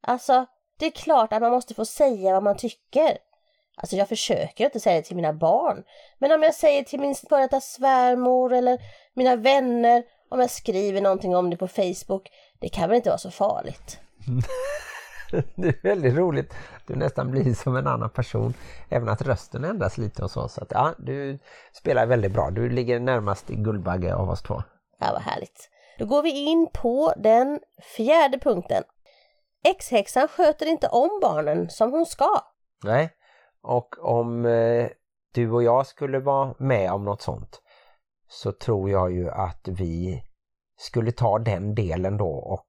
Alltså, 0.03 0.46
det 0.79 0.87
är 0.87 0.90
klart 0.90 1.33
att 1.33 1.42
man 1.42 1.51
måste 1.51 1.75
få 1.75 1.85
säga 1.85 2.33
vad 2.33 2.42
man 2.42 2.57
tycker. 2.57 3.18
Alltså 3.77 3.96
jag 3.96 4.09
försöker 4.09 4.64
inte 4.64 4.81
säga 4.81 4.96
det 4.96 5.03
till 5.03 5.16
mina 5.16 5.33
barn. 5.33 5.85
Men 6.18 6.33
om 6.33 6.42
jag 6.42 6.55
säger 6.55 6.83
till 6.83 7.01
min 7.01 7.14
före 7.14 7.42
detta 7.42 7.61
svärmor 7.61 8.53
eller 8.53 8.79
mina 9.14 9.37
vänner 9.37 10.03
om 10.31 10.40
jag 10.40 10.51
skriver 10.51 11.01
någonting 11.01 11.37
om 11.37 11.51
det 11.51 11.57
på 11.57 11.68
Facebook, 11.68 12.31
det 12.61 12.68
kan 12.68 12.88
väl 12.88 12.96
inte 12.96 13.09
vara 13.09 13.18
så 13.18 13.31
farligt. 13.31 13.99
Det 15.55 15.69
är 15.69 15.83
väldigt 15.83 16.14
roligt. 16.14 16.55
Du 16.87 16.97
nästan 16.97 17.31
blir 17.31 17.55
som 17.55 17.77
en 17.77 17.87
annan 17.87 18.11
person. 18.11 18.55
Även 18.88 19.09
att 19.09 19.23
rösten 19.23 19.64
ändras 19.64 19.99
lite 19.99 20.23
och 20.23 20.31
så. 20.31 20.49
Så 20.49 20.62
att, 20.62 20.71
ja, 20.71 20.95
du 20.99 21.38
spelar 21.73 22.07
väldigt 22.07 22.33
bra. 22.33 22.51
Du 22.51 22.69
ligger 22.69 23.01
närmast 23.01 23.51
i 23.51 23.57
Guldbagge 23.57 24.14
av 24.14 24.31
oss 24.31 24.43
två. 24.43 24.62
Ja, 24.99 25.07
vad 25.12 25.23
härligt. 25.23 25.71
Då 25.99 26.07
går 26.07 26.23
vi 26.23 26.31
in 26.31 26.69
på 26.73 27.12
den 27.16 27.61
fjärde 27.97 28.38
punkten. 28.38 28.83
Ex-häxan 29.64 30.29
sköter 30.29 30.66
inte 30.66 30.88
om 30.88 31.19
barnen 31.23 31.71
som 31.71 31.93
hon 31.93 32.07
ska. 32.07 32.29
Nej, 32.85 33.11
och 33.62 34.05
om 34.05 34.47
eh, 34.47 34.88
du 35.35 35.51
och 35.51 35.62
jag 35.62 35.87
skulle 35.87 36.19
vara 36.19 36.55
med 36.59 36.93
om 36.93 37.05
något 37.05 37.23
sånt 37.23 37.62
så 38.29 38.53
tror 38.53 38.90
jag 38.90 39.12
ju 39.12 39.31
att 39.31 39.69
vi 39.69 40.23
skulle 40.77 41.12
ta 41.12 41.38
den 41.38 41.75
delen 41.75 42.16
då 42.16 42.31
och 42.31 42.66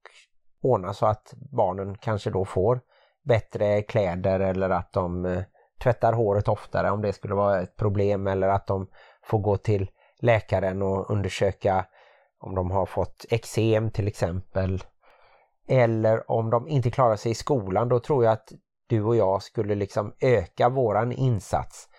ordna 0.62 0.93
så 0.93 1.06
att 1.06 1.34
barnen 1.52 1.97
kanske 1.97 2.30
då 2.30 2.45
får 2.45 2.82
bättre 3.24 3.82
kläder 3.82 4.39
eller 4.39 4.69
att 4.69 4.93
de 4.93 5.26
eh, 5.26 5.43
tvättar 5.84 6.13
håret 6.13 6.47
oftare 6.47 6.91
om 6.91 7.02
det 7.02 7.13
skulle 7.13 7.36
vara 7.36 7.62
ett 7.62 7.76
problem 7.76 8.28
eller 8.28 8.47
att 8.47 8.67
de 8.67 8.88
får 9.24 9.39
gå 9.39 9.58
till 9.58 9.89
läkaren 10.19 10.82
och 10.82 11.12
undersöka 11.12 11.86
om 12.39 12.56
de 12.56 12.71
har 12.71 12.86
fått 12.86 13.26
eksem 13.30 13.91
till 13.91 14.08
exempel. 14.08 14.84
Eller 15.67 16.32
om 16.32 16.50
de 16.50 16.67
inte 16.67 16.91
klarar 16.91 17.15
sig 17.15 17.32
i 17.32 17.36
skolan, 17.36 17.89
då 17.89 18.00
tror 18.00 18.24
jag 18.24 18.34
att 18.34 18.52
du 18.88 19.04
och 19.04 19.15
jag 19.15 19.43
skulle 19.43 19.76
liksom 19.76 20.13
öka 20.19 20.69
våran 20.69 21.12
insats 21.12 21.89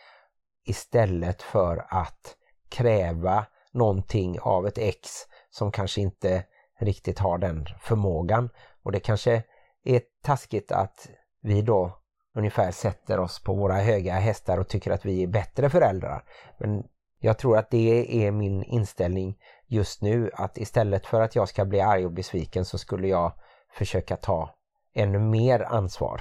istället 0.67 1.43
för 1.43 1.87
att 1.89 2.37
kräva 2.69 3.47
någonting 3.73 4.41
av 4.41 4.67
ett 4.67 4.79
ex 4.79 5.11
som 5.51 5.73
kanske 5.73 6.01
inte 6.01 6.45
riktigt 6.83 7.19
har 7.19 7.39
den 7.39 7.67
förmågan. 7.81 8.51
Och 8.83 8.93
det 8.93 9.01
kanske 9.01 9.43
är 9.85 10.03
taskigt 10.23 10.73
att 10.73 11.09
vi 11.43 11.63
då 11.63 11.99
ungefär 12.35 12.71
sätter 12.71 13.21
oss 13.21 13.43
på 13.43 13.55
våra 13.55 13.75
höga 13.75 14.15
hästar 14.15 14.59
och 14.59 14.69
tycker 14.69 14.91
att 14.91 15.05
vi 15.05 15.23
är 15.23 15.27
bättre 15.27 15.71
föräldrar. 15.71 16.25
Men 16.59 16.85
jag 17.21 17.39
tror 17.39 17.59
att 17.59 17.71
det 17.71 18.25
är 18.27 18.31
min 18.31 18.63
inställning 18.63 19.39
just 19.67 20.03
nu 20.03 20.31
att 20.35 20.59
istället 20.59 21.07
för 21.07 21.21
att 21.21 21.37
jag 21.37 21.49
ska 21.49 21.65
bli 21.65 21.81
arg 21.81 22.07
och 22.07 22.13
besviken 22.13 22.65
så 22.65 22.79
skulle 22.79 23.09
jag 23.09 23.33
försöka 23.75 24.17
ta 24.17 24.55
ännu 24.95 25.19
mer 25.19 25.61
ansvar 25.61 26.21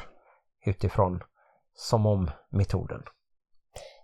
utifrån 0.65 1.23
som 1.73 2.05
om 2.05 2.31
metoden. 2.49 3.03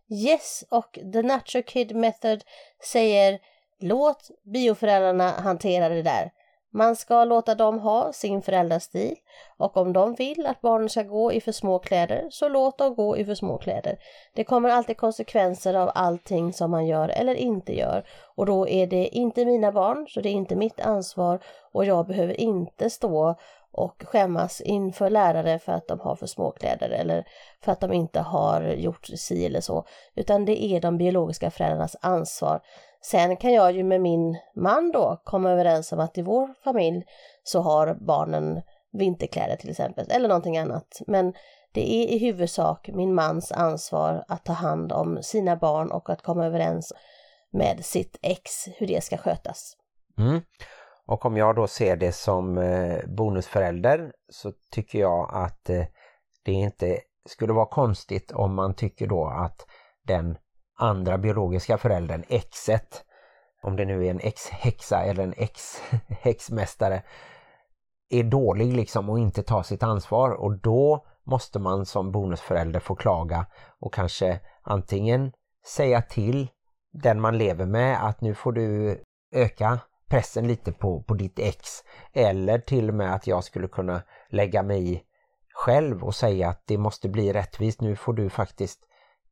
Yes, 0.09 0.63
och 0.69 0.99
The 1.13 1.21
Natural 1.21 1.63
Kid 1.63 1.95
Method 1.95 2.43
säger 2.91 3.39
låt 3.79 4.29
bioföräldrarna 4.53 5.31
hantera 5.31 5.89
det 5.89 6.01
där. 6.01 6.31
Man 6.77 6.95
ska 6.95 7.25
låta 7.25 7.55
dem 7.55 7.79
ha 7.79 8.13
sin 8.13 8.41
föräldrastil 8.41 9.15
och 9.57 9.77
om 9.77 9.93
de 9.93 10.15
vill 10.15 10.45
att 10.45 10.61
barnen 10.61 10.89
ska 10.89 11.03
gå 11.03 11.33
i 11.33 11.41
för 11.41 11.51
små 11.51 11.79
kläder 11.79 12.27
så 12.31 12.49
låt 12.49 12.77
dem 12.77 12.95
gå 12.95 13.17
i 13.17 13.25
för 13.25 13.35
små 13.35 13.57
kläder. 13.57 13.99
Det 14.33 14.43
kommer 14.43 14.69
alltid 14.69 14.97
konsekvenser 14.97 15.73
av 15.73 15.91
allting 15.95 16.53
som 16.53 16.71
man 16.71 16.87
gör 16.87 17.09
eller 17.09 17.35
inte 17.35 17.77
gör. 17.77 18.03
Och 18.35 18.45
då 18.45 18.67
är 18.67 18.87
det 18.87 19.07
inte 19.07 19.45
mina 19.45 19.71
barn 19.71 20.07
så 20.09 20.21
det 20.21 20.29
är 20.29 20.33
inte 20.33 20.55
mitt 20.55 20.79
ansvar 20.79 21.39
och 21.71 21.85
jag 21.85 22.07
behöver 22.07 22.41
inte 22.41 22.89
stå 22.89 23.35
och 23.71 24.03
skämmas 24.07 24.61
inför 24.61 25.09
lärare 25.09 25.59
för 25.59 25.71
att 25.71 25.87
de 25.87 25.99
har 25.99 26.15
för 26.15 26.27
små 26.27 26.51
kläder 26.51 26.89
eller 26.89 27.27
för 27.63 27.71
att 27.71 27.79
de 27.79 27.93
inte 27.93 28.19
har 28.19 28.61
gjort 28.61 29.05
si 29.05 29.45
eller 29.45 29.61
så. 29.61 29.85
Utan 30.15 30.45
det 30.45 30.63
är 30.63 30.81
de 30.81 30.97
biologiska 30.97 31.51
föräldrarnas 31.51 31.95
ansvar. 32.01 32.61
Sen 33.11 33.37
kan 33.37 33.53
jag 33.53 33.71
ju 33.71 33.83
med 33.83 34.01
min 34.01 34.37
man 34.55 34.91
då 34.91 35.21
komma 35.23 35.51
överens 35.51 35.91
om 35.91 35.99
att 35.99 36.17
i 36.17 36.21
vår 36.21 36.53
familj 36.63 37.03
så 37.43 37.61
har 37.61 37.93
barnen 37.93 38.61
vinterkläder 38.91 39.55
till 39.55 39.69
exempel 39.69 40.11
eller 40.11 40.27
någonting 40.27 40.57
annat. 40.57 41.01
Men 41.07 41.33
det 41.73 41.93
är 41.93 42.07
i 42.07 42.17
huvudsak 42.17 42.89
min 42.93 43.13
mans 43.13 43.51
ansvar 43.51 44.25
att 44.27 44.45
ta 44.45 44.53
hand 44.53 44.91
om 44.91 45.19
sina 45.21 45.55
barn 45.55 45.91
och 45.91 46.09
att 46.09 46.21
komma 46.21 46.45
överens 46.45 46.93
med 47.51 47.85
sitt 47.85 48.19
ex 48.21 48.67
hur 48.77 48.87
det 48.87 49.03
ska 49.03 49.17
skötas. 49.17 49.73
Mm. 50.17 50.41
Och 51.05 51.25
om 51.25 51.37
jag 51.37 51.55
då 51.55 51.67
ser 51.67 51.95
det 51.95 52.11
som 52.11 52.57
eh, 52.57 52.99
bonusförälder 53.07 54.11
så 54.29 54.51
tycker 54.71 54.99
jag 54.99 55.29
att 55.33 55.69
eh, 55.69 55.85
det 56.45 56.51
inte 56.51 56.99
skulle 57.29 57.53
vara 57.53 57.65
konstigt 57.65 58.31
om 58.31 58.55
man 58.55 58.75
tycker 58.75 59.07
då 59.07 59.27
att 59.27 59.65
den 60.07 60.37
andra 60.77 61.17
biologiska 61.17 61.77
föräldern, 61.77 62.23
exet, 62.27 63.03
om 63.61 63.75
det 63.75 63.85
nu 63.85 64.05
är 64.05 64.11
en 64.11 64.19
ex-häxa 64.19 65.03
eller 65.03 65.23
en 65.23 65.33
ex-häxmästare, 65.37 67.03
är 68.09 68.23
dålig 68.23 68.73
liksom 68.73 69.09
och 69.09 69.19
inte 69.19 69.43
tar 69.43 69.63
sitt 69.63 69.83
ansvar 69.83 70.31
och 70.31 70.57
då 70.57 71.05
måste 71.23 71.59
man 71.59 71.85
som 71.85 72.11
bonusförälder 72.11 72.79
få 72.79 72.95
klaga 72.95 73.45
och 73.79 73.93
kanske 73.93 74.39
antingen 74.61 75.31
säga 75.65 76.01
till 76.01 76.47
den 76.93 77.21
man 77.21 77.37
lever 77.37 77.65
med 77.65 78.05
att 78.05 78.21
nu 78.21 78.33
får 78.33 78.51
du 78.51 78.97
öka 79.33 79.79
pressen 80.09 80.47
lite 80.47 80.71
på, 80.71 81.03
på 81.03 81.13
ditt 81.13 81.39
ex 81.39 81.69
eller 82.13 82.59
till 82.59 82.89
och 82.89 82.95
med 82.95 83.13
att 83.13 83.27
jag 83.27 83.43
skulle 83.43 83.67
kunna 83.67 84.01
lägga 84.29 84.63
mig 84.63 84.93
i 84.93 85.03
själv 85.53 86.03
och 86.03 86.15
säga 86.15 86.49
att 86.49 86.63
det 86.65 86.77
måste 86.77 87.09
bli 87.09 87.33
rättvist. 87.33 87.81
Nu 87.81 87.95
får 87.95 88.13
du 88.13 88.29
faktiskt 88.29 88.79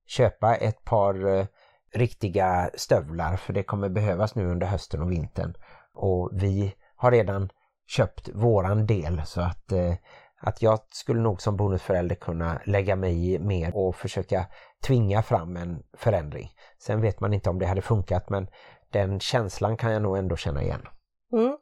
köpa 0.05 0.55
ett 0.55 0.83
par 0.83 1.37
eh, 1.37 1.45
riktiga 1.93 2.69
stövlar 2.73 3.37
för 3.37 3.53
det 3.53 3.63
kommer 3.63 3.89
behövas 3.89 4.35
nu 4.35 4.51
under 4.51 4.67
hösten 4.67 5.01
och 5.01 5.11
vintern. 5.11 5.53
Och 5.93 6.29
vi 6.33 6.75
har 6.95 7.11
redan 7.11 7.49
köpt 7.87 8.29
våran 8.33 8.85
del 8.85 9.21
så 9.25 9.41
att, 9.41 9.71
eh, 9.71 9.93
att 10.41 10.61
jag 10.61 10.79
skulle 10.89 11.19
nog 11.19 11.41
som 11.41 11.57
bonusförälder 11.57 12.15
kunna 12.15 12.61
lägga 12.65 12.95
mig 12.95 13.33
i 13.33 13.39
mer 13.39 13.75
och 13.75 13.95
försöka 13.95 14.45
tvinga 14.83 15.21
fram 15.21 15.57
en 15.57 15.83
förändring. 15.97 16.51
Sen 16.79 17.01
vet 17.01 17.19
man 17.19 17.33
inte 17.33 17.49
om 17.49 17.59
det 17.59 17.65
hade 17.65 17.81
funkat 17.81 18.29
men 18.29 18.47
den 18.91 19.19
känslan 19.19 19.77
kan 19.77 19.91
jag 19.91 20.01
nog 20.01 20.17
ändå 20.17 20.35
känna 20.35 20.63
igen. 20.63 20.87
Mm. 21.33 21.57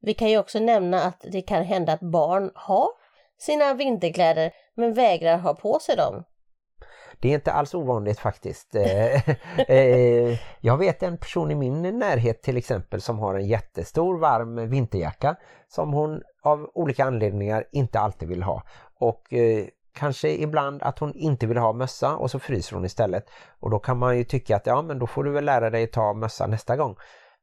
Vi 0.00 0.14
kan 0.14 0.30
ju 0.30 0.38
också 0.38 0.58
nämna 0.58 1.02
att 1.02 1.24
det 1.32 1.42
kan 1.42 1.64
hända 1.64 1.92
att 1.92 2.00
barn 2.00 2.50
har 2.54 2.88
sina 3.38 3.74
vinterkläder 3.74 4.52
men 4.74 4.94
vägrar 4.94 5.38
ha 5.38 5.54
på 5.54 5.78
sig 5.78 5.96
dem. 5.96 6.24
Det 7.20 7.28
är 7.28 7.34
inte 7.34 7.52
alls 7.52 7.74
ovanligt 7.74 8.18
faktiskt. 8.18 8.74
Eh, 8.74 9.30
eh, 9.68 10.38
jag 10.60 10.78
vet 10.78 11.02
en 11.02 11.18
person 11.18 11.50
i 11.50 11.54
min 11.54 11.98
närhet 11.98 12.42
till 12.42 12.56
exempel 12.56 13.00
som 13.00 13.18
har 13.18 13.34
en 13.34 13.46
jättestor 13.46 14.18
varm 14.18 14.70
vinterjacka 14.70 15.36
som 15.68 15.92
hon 15.92 16.22
av 16.42 16.70
olika 16.74 17.04
anledningar 17.04 17.64
inte 17.72 18.00
alltid 18.00 18.28
vill 18.28 18.42
ha. 18.42 18.62
Och 18.94 19.32
eh, 19.32 19.64
kanske 19.94 20.28
ibland 20.28 20.82
att 20.82 20.98
hon 20.98 21.14
inte 21.14 21.46
vill 21.46 21.56
ha 21.56 21.72
mössa 21.72 22.16
och 22.16 22.30
så 22.30 22.38
fryser 22.38 22.74
hon 22.74 22.84
istället. 22.84 23.30
Och 23.60 23.70
då 23.70 23.78
kan 23.78 23.98
man 23.98 24.18
ju 24.18 24.24
tycka 24.24 24.56
att 24.56 24.66
ja 24.66 24.82
men 24.82 24.98
då 24.98 25.06
får 25.06 25.24
du 25.24 25.30
väl 25.30 25.44
lära 25.44 25.70
dig 25.70 25.86
ta 25.86 26.14
mössa 26.14 26.46
nästa 26.46 26.76
gång. 26.76 26.96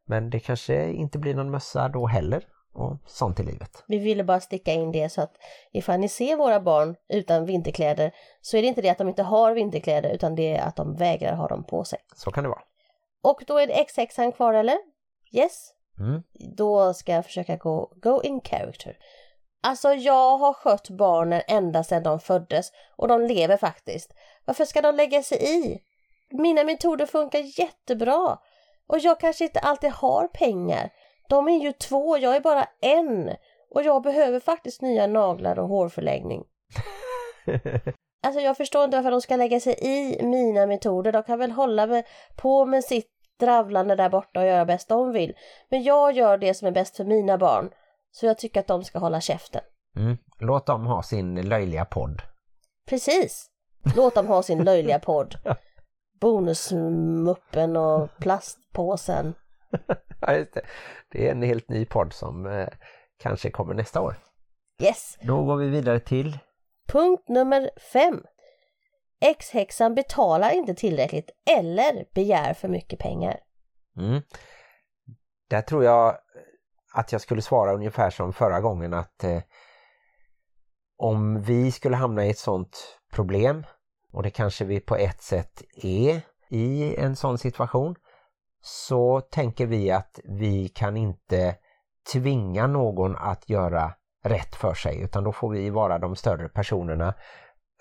Men 0.07 0.29
det 0.29 0.39
kanske 0.39 0.91
inte 0.91 1.19
blir 1.19 1.35
någon 1.35 1.51
mössa 1.51 1.89
då 1.89 2.07
heller 2.07 2.43
och 2.75 2.97
sånt 3.05 3.39
i 3.39 3.43
livet. 3.43 3.83
Vi 3.87 3.97
ville 3.97 4.23
bara 4.23 4.39
sticka 4.39 4.73
in 4.73 4.91
det 4.91 5.09
så 5.09 5.21
att 5.21 5.37
ifall 5.71 5.99
ni 5.99 6.09
ser 6.09 6.35
våra 6.35 6.59
barn 6.59 6.95
utan 7.09 7.45
vinterkläder 7.45 8.11
så 8.41 8.57
är 8.57 8.61
det 8.61 8.67
inte 8.67 8.81
det 8.81 8.89
att 8.89 8.97
de 8.97 9.07
inte 9.07 9.23
har 9.23 9.53
vinterkläder 9.53 10.09
utan 10.09 10.35
det 10.35 10.57
är 10.57 10.67
att 10.67 10.75
de 10.75 10.95
vägrar 10.95 11.35
ha 11.35 11.47
dem 11.47 11.63
på 11.63 11.83
sig. 11.83 11.99
Så 12.15 12.31
kan 12.31 12.43
det 12.43 12.49
vara. 12.49 12.61
Och 13.23 13.43
då 13.47 13.57
är 13.57 13.67
det 13.67 13.73
X6an 13.73 14.31
kvar 14.31 14.53
eller? 14.53 14.77
Yes? 15.31 15.71
Mm. 15.99 16.23
Då 16.57 16.93
ska 16.93 17.11
jag 17.11 17.25
försöka 17.25 17.55
gå 17.55 17.93
go 17.95 18.21
in 18.23 18.41
character. 18.41 18.97
Alltså 19.63 19.93
jag 19.93 20.37
har 20.37 20.53
skött 20.53 20.89
barnen 20.89 21.41
ända 21.47 21.83
sedan 21.83 22.03
de 22.03 22.19
föddes 22.19 22.71
och 22.95 23.07
de 23.07 23.21
lever 23.21 23.57
faktiskt. 23.57 24.13
Varför 24.45 24.65
ska 24.65 24.81
de 24.81 24.95
lägga 24.95 25.23
sig 25.23 25.65
i? 25.65 25.81
Mina 26.31 26.63
metoder 26.63 27.05
funkar 27.05 27.59
jättebra 27.59 28.37
och 28.87 28.99
jag 28.99 29.19
kanske 29.19 29.43
inte 29.43 29.59
alltid 29.59 29.91
har 29.91 30.27
pengar 30.27 30.91
de 31.29 31.47
är 31.47 31.63
ju 31.63 31.71
två, 31.71 32.17
jag 32.17 32.35
är 32.35 32.39
bara 32.39 32.67
en. 32.81 33.35
Och 33.71 33.83
jag 33.83 34.03
behöver 34.03 34.39
faktiskt 34.39 34.81
nya 34.81 35.07
naglar 35.07 35.59
och 35.59 35.67
hårförlängning. 35.67 36.43
alltså 38.27 38.41
jag 38.41 38.57
förstår 38.57 38.83
inte 38.83 38.97
varför 38.97 39.11
de 39.11 39.21
ska 39.21 39.35
lägga 39.35 39.59
sig 39.59 39.75
i 39.81 40.23
mina 40.23 40.65
metoder. 40.65 41.11
De 41.11 41.23
kan 41.23 41.39
väl 41.39 41.51
hålla 41.51 42.03
på 42.35 42.65
med 42.65 42.83
sitt 42.83 43.11
dravlande 43.39 43.95
där 43.95 44.09
borta 44.09 44.39
och 44.39 44.45
göra 44.45 44.65
bäst 44.65 44.89
de 44.89 45.11
vill. 45.11 45.33
Men 45.69 45.83
jag 45.83 46.11
gör 46.11 46.37
det 46.37 46.53
som 46.53 46.67
är 46.67 46.71
bäst 46.71 46.97
för 46.97 47.03
mina 47.03 47.37
barn. 47.37 47.69
Så 48.11 48.25
jag 48.25 48.37
tycker 48.37 48.59
att 48.59 48.67
de 48.67 48.83
ska 48.83 48.99
hålla 48.99 49.21
käften. 49.21 49.61
Mm. 49.97 50.17
Låt 50.39 50.65
dem 50.65 50.85
ha 50.85 51.03
sin 51.03 51.49
löjliga 51.49 51.85
podd. 51.85 52.21
Precis. 52.89 53.47
Låt 53.95 54.15
dem 54.15 54.27
ha 54.27 54.43
sin 54.43 54.63
löjliga 54.63 54.99
podd. 54.99 55.35
Bonusmuppen 56.21 57.77
och 57.77 58.09
plastpåsen. 58.19 59.33
ja, 60.19 60.35
just 60.35 60.53
det. 60.53 60.61
det 61.11 61.27
är 61.27 61.31
en 61.31 61.41
helt 61.41 61.69
ny 61.69 61.85
podd 61.85 62.13
som 62.13 62.45
eh, 62.45 62.67
kanske 63.17 63.51
kommer 63.51 63.73
nästa 63.73 64.01
år. 64.01 64.15
Yes. 64.81 65.17
Då 65.21 65.43
går 65.43 65.57
vi 65.57 65.69
vidare 65.69 65.99
till... 65.99 66.39
Punkt 66.87 67.29
nummer 67.29 67.69
fem. 67.93 68.23
Ex-häxan 69.21 69.95
betalar 69.95 70.51
inte 70.51 70.75
tillräckligt 70.75 71.29
eller 71.57 72.13
begär 72.13 72.53
för 72.53 72.67
mycket 72.67 72.99
pengar. 72.99 73.39
Mm. 73.97 74.21
Där 75.49 75.61
tror 75.61 75.83
jag 75.83 76.17
att 76.93 77.11
jag 77.11 77.21
skulle 77.21 77.41
svara 77.41 77.73
ungefär 77.73 78.09
som 78.09 78.33
förra 78.33 78.61
gången 78.61 78.93
att 78.93 79.23
eh, 79.23 79.41
om 80.97 81.41
vi 81.41 81.71
skulle 81.71 81.95
hamna 81.95 82.25
i 82.25 82.29
ett 82.29 82.37
sånt 82.37 82.99
problem 83.11 83.65
och 84.11 84.23
det 84.23 84.29
kanske 84.29 84.65
vi 84.65 84.79
på 84.79 84.95
ett 84.95 85.21
sätt 85.21 85.61
är 85.83 86.21
i 86.49 86.95
en 86.95 87.15
sån 87.15 87.37
situation 87.37 87.95
så 88.67 89.21
tänker 89.21 89.65
vi 89.65 89.91
att 89.91 90.19
vi 90.23 90.67
kan 90.67 90.97
inte 90.97 91.55
tvinga 92.13 92.67
någon 92.67 93.15
att 93.15 93.49
göra 93.49 93.93
rätt 94.23 94.55
för 94.55 94.73
sig 94.73 95.01
utan 95.01 95.23
då 95.23 95.31
får 95.31 95.49
vi 95.49 95.69
vara 95.69 95.99
de 95.99 96.15
större 96.15 96.49
personerna. 96.49 97.13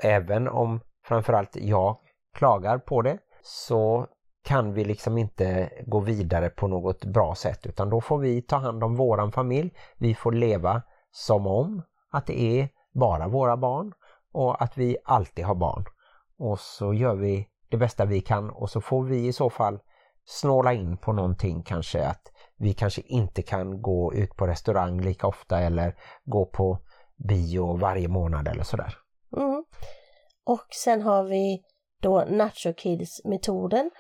Även 0.03 0.49
om 0.49 0.81
framförallt 1.05 1.57
jag 1.57 1.99
klagar 2.35 2.79
på 2.79 3.03
det 3.03 3.19
så 3.43 4.07
kan 4.45 4.73
vi 4.73 4.85
liksom 4.85 5.19
inte 5.19 5.71
gå 5.87 6.01
vidare 6.01 6.51
på 6.51 6.69
något 6.69 7.05
bra 7.05 7.35
sätt 7.35 7.67
utan 7.67 7.91
då 7.91 8.01
får 8.01 8.19
vi 8.19 8.43
ta 8.43 8.57
hand 8.57 8.85
om 8.85 8.97
våran 8.97 9.33
familj. 9.33 9.75
Vi 9.99 10.15
får 10.15 10.33
leva 10.33 10.83
som 11.11 11.47
om 11.47 11.83
att 12.11 12.27
det 12.27 12.41
är 12.41 12.69
bara 12.93 13.29
våra 13.29 13.57
barn 13.57 13.93
och 14.33 14.63
att 14.63 14.79
vi 14.79 14.97
alltid 15.05 15.45
har 15.45 15.55
barn. 15.55 15.85
Och 16.39 16.61
så 16.61 16.95
gör 16.95 17.15
vi 17.15 17.49
det 17.71 17.77
bästa 17.77 18.05
vi 18.05 18.21
kan 18.21 18.51
och 18.51 18.71
så 18.71 18.81
får 18.81 19.03
vi 19.03 19.27
i 19.27 19.33
så 19.33 19.51
fall 19.51 19.79
snåla 20.25 20.73
in 20.73 20.97
på 20.97 21.13
någonting 21.13 21.63
kanske 21.63 22.07
att 22.07 22.33
vi 22.57 22.75
kanske 22.75 23.03
inte 23.05 23.43
kan 23.43 23.83
gå 23.83 24.15
ut 24.15 24.37
på 24.37 24.47
restaurang 24.47 25.01
lika 25.01 25.27
ofta 25.27 25.61
eller 25.61 25.97
gå 26.25 26.47
på 26.47 26.79
bio 27.29 27.77
varje 27.77 28.09
månad 28.09 28.49
eller 28.49 28.63
sådär. 28.63 28.99
Mm. 29.37 29.65
Och 30.45 30.67
sen 30.71 31.03
har 31.03 31.25
vi 31.25 31.63
då 32.03 32.25
Nacho 32.29 32.73
Kids-metoden 32.77 33.91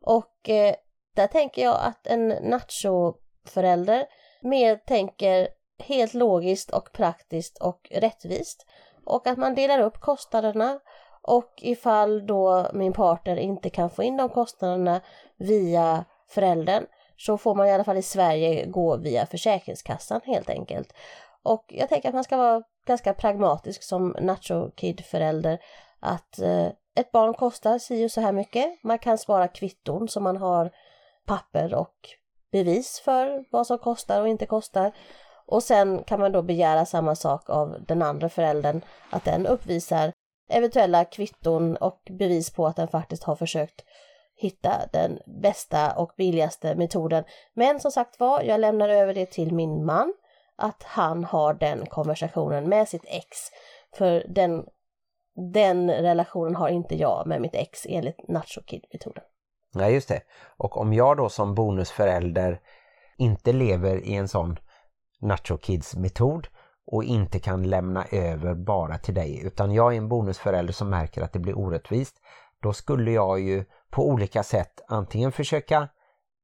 och 0.00 0.48
eh, 0.48 0.74
där 1.14 1.26
tänker 1.26 1.62
jag 1.62 1.78
att 1.80 2.06
en 2.06 2.28
nacho-förälder 2.28 4.06
mer 4.42 4.76
tänker 4.76 5.48
helt 5.78 6.14
logiskt 6.14 6.70
och 6.70 6.92
praktiskt 6.92 7.58
och 7.58 7.88
rättvist 7.90 8.66
och 9.04 9.26
att 9.26 9.38
man 9.38 9.54
delar 9.54 9.80
upp 9.80 10.00
kostnaderna 10.00 10.80
och 11.26 11.52
ifall 11.56 12.26
då 12.26 12.66
min 12.72 12.92
partner 12.92 13.36
inte 13.36 13.70
kan 13.70 13.90
få 13.90 14.02
in 14.02 14.16
de 14.16 14.28
kostnaderna 14.28 15.00
via 15.36 16.04
föräldern 16.28 16.86
så 17.16 17.38
får 17.38 17.54
man 17.54 17.66
i 17.66 17.72
alla 17.72 17.84
fall 17.84 17.96
i 17.96 18.02
Sverige 18.02 18.66
gå 18.66 18.96
via 18.96 19.26
Försäkringskassan 19.26 20.20
helt 20.24 20.50
enkelt. 20.50 20.92
Och 21.42 21.64
jag 21.68 21.88
tänker 21.88 22.08
att 22.08 22.14
man 22.14 22.24
ska 22.24 22.36
vara 22.36 22.62
ganska 22.86 23.14
pragmatisk 23.14 23.82
som 23.82 24.16
Nacho 24.20 24.70
Kid-förälder 24.70 25.58
att 26.00 26.38
eh, 26.38 26.66
ett 26.96 27.12
barn 27.12 27.34
kostar 27.34 27.78
si 27.78 28.06
och 28.06 28.10
så 28.10 28.20
här 28.20 28.32
mycket. 28.32 28.84
Man 28.84 28.98
kan 28.98 29.18
spara 29.18 29.48
kvitton 29.48 30.08
så 30.08 30.20
man 30.20 30.36
har 30.36 30.70
papper 31.26 31.74
och 31.74 31.94
bevis 32.52 33.00
för 33.04 33.44
vad 33.50 33.66
som 33.66 33.78
kostar 33.78 34.20
och 34.20 34.28
inte 34.28 34.46
kostar. 34.46 34.92
Och 35.46 35.62
sen 35.62 36.04
kan 36.04 36.20
man 36.20 36.32
då 36.32 36.42
begära 36.42 36.86
samma 36.86 37.14
sak 37.14 37.50
av 37.50 37.76
den 37.88 38.02
andra 38.02 38.28
föräldern, 38.28 38.80
att 39.10 39.24
den 39.24 39.46
uppvisar 39.46 40.12
eventuella 40.54 41.04
kvitton 41.04 41.76
och 41.76 42.00
bevis 42.10 42.50
på 42.50 42.66
att 42.66 42.76
den 42.76 42.88
faktiskt 42.88 43.24
har 43.24 43.36
försökt 43.36 43.84
hitta 44.36 44.72
den 44.92 45.18
bästa 45.42 45.92
och 45.96 46.12
billigaste 46.16 46.74
metoden. 46.74 47.24
Men 47.54 47.80
som 47.80 47.90
sagt 47.90 48.20
var, 48.20 48.42
jag 48.42 48.60
lämnar 48.60 48.88
över 48.88 49.14
det 49.14 49.26
till 49.26 49.54
min 49.54 49.84
man, 49.84 50.14
att 50.56 50.82
han 50.82 51.24
har 51.24 51.54
den 51.54 51.86
konversationen 51.86 52.68
med 52.68 52.88
sitt 52.88 53.04
ex. 53.06 53.38
För 53.96 54.24
den, 54.28 54.64
den 55.52 55.90
relationen 55.90 56.56
har 56.56 56.68
inte 56.68 56.96
jag 56.96 57.26
med 57.26 57.40
mitt 57.40 57.54
ex 57.54 57.86
enligt 57.88 58.28
Nacho 58.28 58.62
Kid-metoden. 58.66 59.24
Nej 59.74 59.94
just 59.94 60.08
det. 60.08 60.22
Och 60.56 60.76
om 60.76 60.92
jag 60.92 61.16
då 61.16 61.28
som 61.28 61.54
bonusförälder 61.54 62.60
inte 63.18 63.52
lever 63.52 64.04
i 64.04 64.14
en 64.14 64.28
sån 64.28 64.58
Nacho 65.20 65.56
Kids 65.58 65.96
metod 65.96 66.48
och 66.86 67.04
inte 67.04 67.38
kan 67.38 67.62
lämna 67.62 68.04
över 68.04 68.54
bara 68.54 68.98
till 68.98 69.14
dig 69.14 69.42
utan 69.46 69.72
jag 69.72 69.92
är 69.92 69.98
en 69.98 70.08
bonusförälder 70.08 70.72
som 70.72 70.90
märker 70.90 71.22
att 71.22 71.32
det 71.32 71.38
blir 71.38 71.58
orättvist 71.58 72.16
då 72.62 72.72
skulle 72.72 73.10
jag 73.10 73.40
ju 73.40 73.64
på 73.90 74.08
olika 74.08 74.42
sätt 74.42 74.80
antingen 74.88 75.32
försöka 75.32 75.88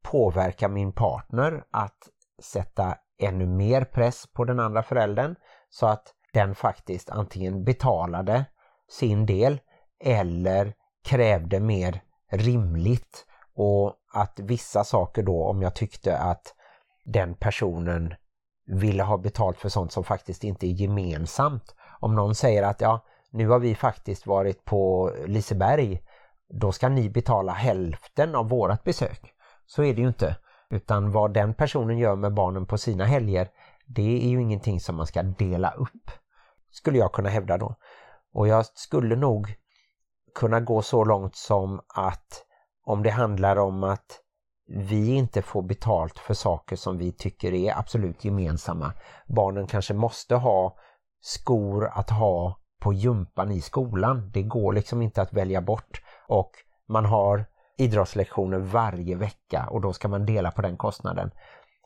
påverka 0.03 0.69
min 0.69 0.93
partner 0.93 1.65
att 1.71 2.09
sätta 2.43 2.97
ännu 3.19 3.47
mer 3.47 3.85
press 3.85 4.27
på 4.33 4.45
den 4.45 4.61
andra 4.61 4.83
föräldern 4.83 5.35
så 5.71 5.87
att 5.87 6.15
den 6.33 6.55
faktiskt 6.55 7.11
antingen 7.11 7.65
betalade 7.65 8.45
sin 8.91 9.27
del 9.27 9.61
eller 10.05 10.75
krävde 11.05 11.61
mer 11.61 12.03
rimligt 12.31 13.27
och 13.55 13.95
att 14.15 14.41
vissa 14.41 14.85
saker 14.85 15.23
då 15.23 15.45
om 15.45 15.63
jag 15.63 15.75
tyckte 15.75 16.19
att 16.19 16.55
den 17.05 17.35
personen 17.35 18.15
ville 18.71 19.03
ha 19.03 19.19
betalt 19.19 19.59
för 19.59 19.69
sånt 19.69 19.93
som 19.93 20.05
faktiskt 20.05 20.45
inte 20.45 20.67
är 20.67 20.71
gemensamt. 20.71 21.75
Om 22.01 22.15
någon 22.15 22.35
säger 22.35 22.63
att 22.63 22.81
ja, 22.81 23.05
nu 23.31 23.49
har 23.49 23.59
vi 23.59 23.75
faktiskt 23.75 24.27
varit 24.27 24.65
på 24.65 25.13
Liseberg, 25.27 26.03
då 26.49 26.73
ska 26.73 26.89
ni 26.89 27.11
betala 27.11 27.53
hälften 27.53 28.35
av 28.35 28.49
vårat 28.49 28.85
besök. 28.85 29.35
Så 29.67 29.83
är 29.83 29.95
det 29.95 30.01
ju 30.01 30.09
inte. 30.09 30.37
Utan 30.71 31.11
vad 31.11 31.35
den 31.35 31.55
personen 31.55 31.99
gör 31.99 32.17
med 32.17 32.35
barnen 32.35 32.67
på 32.67 32.79
sina 32.79 33.05
helger, 33.05 33.49
det 33.87 34.25
är 34.25 34.29
ju 34.29 34.43
ingenting 34.43 34.81
som 34.81 34.97
man 34.97 35.07
ska 35.07 35.23
dela 35.23 35.71
upp. 35.71 36.11
Skulle 36.71 36.99
jag 36.99 37.13
kunna 37.13 37.29
hävda 37.29 37.59
då. 37.59 37.75
Och 38.33 38.49
jag 38.49 38.67
skulle 38.67 39.17
nog 39.17 39.55
kunna 40.35 40.61
gå 40.61 40.83
så 40.83 41.05
långt 41.05 41.37
som 41.37 41.81
att 41.95 42.45
om 42.85 43.03
det 43.03 43.11
handlar 43.11 43.57
om 43.57 43.85
att 43.85 44.21
vi 44.73 45.15
inte 45.15 45.43
får 45.43 45.63
betalt 45.63 46.19
för 46.19 46.35
saker 46.35 46.77
som 46.77 46.99
vi 46.99 47.13
tycker 47.13 47.55
är 47.55 47.79
absolut 47.79 48.25
gemensamma. 48.25 48.93
Barnen 49.27 49.67
kanske 49.67 49.95
måste 49.95 50.35
ha 50.35 50.77
skor 51.21 51.91
att 51.93 52.11
ha 52.11 52.59
på 52.81 52.93
gympan 52.93 53.53
i 53.53 53.61
skolan. 53.61 54.31
Det 54.35 54.43
går 54.43 54.73
liksom 54.73 55.03
inte 55.03 55.23
att 55.23 55.33
välja 55.33 55.61
bort 55.61 56.03
och 56.29 56.51
man 56.89 57.05
har 57.05 57.45
idrottslektioner 57.79 58.59
varje 58.59 59.17
vecka 59.17 59.67
och 59.71 59.81
då 59.81 59.93
ska 59.93 60.09
man 60.09 60.27
dela 60.27 60.51
på 60.51 60.63
den 60.63 60.77
kostnaden. 60.77 61.31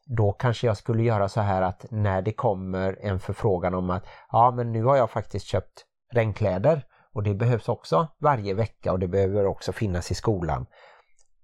Då 0.06 0.32
kanske 0.32 0.66
jag 0.66 0.76
skulle 0.76 1.02
göra 1.02 1.28
så 1.28 1.40
här 1.40 1.62
att 1.62 1.86
när 1.90 2.22
det 2.22 2.32
kommer 2.32 2.98
en 3.02 3.20
förfrågan 3.20 3.74
om 3.74 3.90
att 3.90 4.06
ja 4.32 4.50
men 4.50 4.72
nu 4.72 4.84
har 4.84 4.96
jag 4.96 5.10
faktiskt 5.10 5.46
köpt 5.46 5.84
regnkläder 6.12 6.84
och 7.12 7.22
det 7.22 7.34
behövs 7.34 7.68
också 7.68 8.08
varje 8.18 8.54
vecka 8.54 8.92
och 8.92 8.98
det 8.98 9.08
behöver 9.08 9.46
också 9.46 9.72
finnas 9.72 10.10
i 10.10 10.14
skolan 10.14 10.66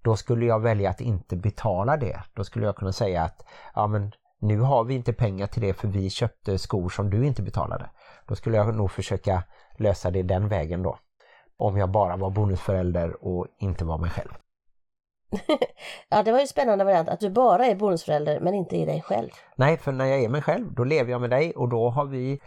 då 0.03 0.15
skulle 0.15 0.45
jag 0.45 0.59
välja 0.59 0.89
att 0.89 1.01
inte 1.01 1.35
betala 1.35 1.97
det. 1.97 2.23
Då 2.33 2.43
skulle 2.43 2.65
jag 2.65 2.75
kunna 2.75 2.91
säga 2.91 3.23
att 3.23 3.45
ja 3.75 3.87
men 3.87 4.11
nu 4.39 4.59
har 4.59 4.83
vi 4.83 4.93
inte 4.93 5.13
pengar 5.13 5.47
till 5.47 5.61
det 5.61 5.73
för 5.73 5.87
vi 5.87 6.09
köpte 6.09 6.57
skor 6.57 6.89
som 6.89 7.09
du 7.09 7.25
inte 7.25 7.41
betalade. 7.41 7.89
Då 8.27 8.35
skulle 8.35 8.57
jag 8.57 8.75
nog 8.75 8.91
försöka 8.91 9.43
lösa 9.77 10.11
det 10.11 10.23
den 10.23 10.47
vägen 10.47 10.83
då. 10.83 10.97
Om 11.57 11.77
jag 11.77 11.89
bara 11.91 12.17
var 12.17 12.29
bonusförälder 12.29 13.25
och 13.25 13.47
inte 13.59 13.85
var 13.85 13.97
mig 13.97 14.09
själv. 14.09 14.31
ja, 16.09 16.23
det 16.23 16.31
var 16.31 16.39
ju 16.39 16.47
spännande 16.47 16.83
variant 16.83 17.09
att 17.09 17.19
du 17.19 17.29
bara 17.29 17.65
är 17.65 17.75
bonusförälder 17.75 18.39
men 18.39 18.53
inte 18.53 18.77
är 18.77 18.85
dig 18.85 19.01
själv. 19.01 19.29
Nej, 19.55 19.77
för 19.77 19.91
när 19.91 20.05
jag 20.05 20.23
är 20.23 20.29
mig 20.29 20.41
själv 20.41 20.73
då 20.73 20.83
lever 20.83 21.11
jag 21.11 21.21
med 21.21 21.29
dig 21.29 21.51
och 21.51 21.69
då 21.69 21.89
har 21.89 22.05
vi 22.05 22.39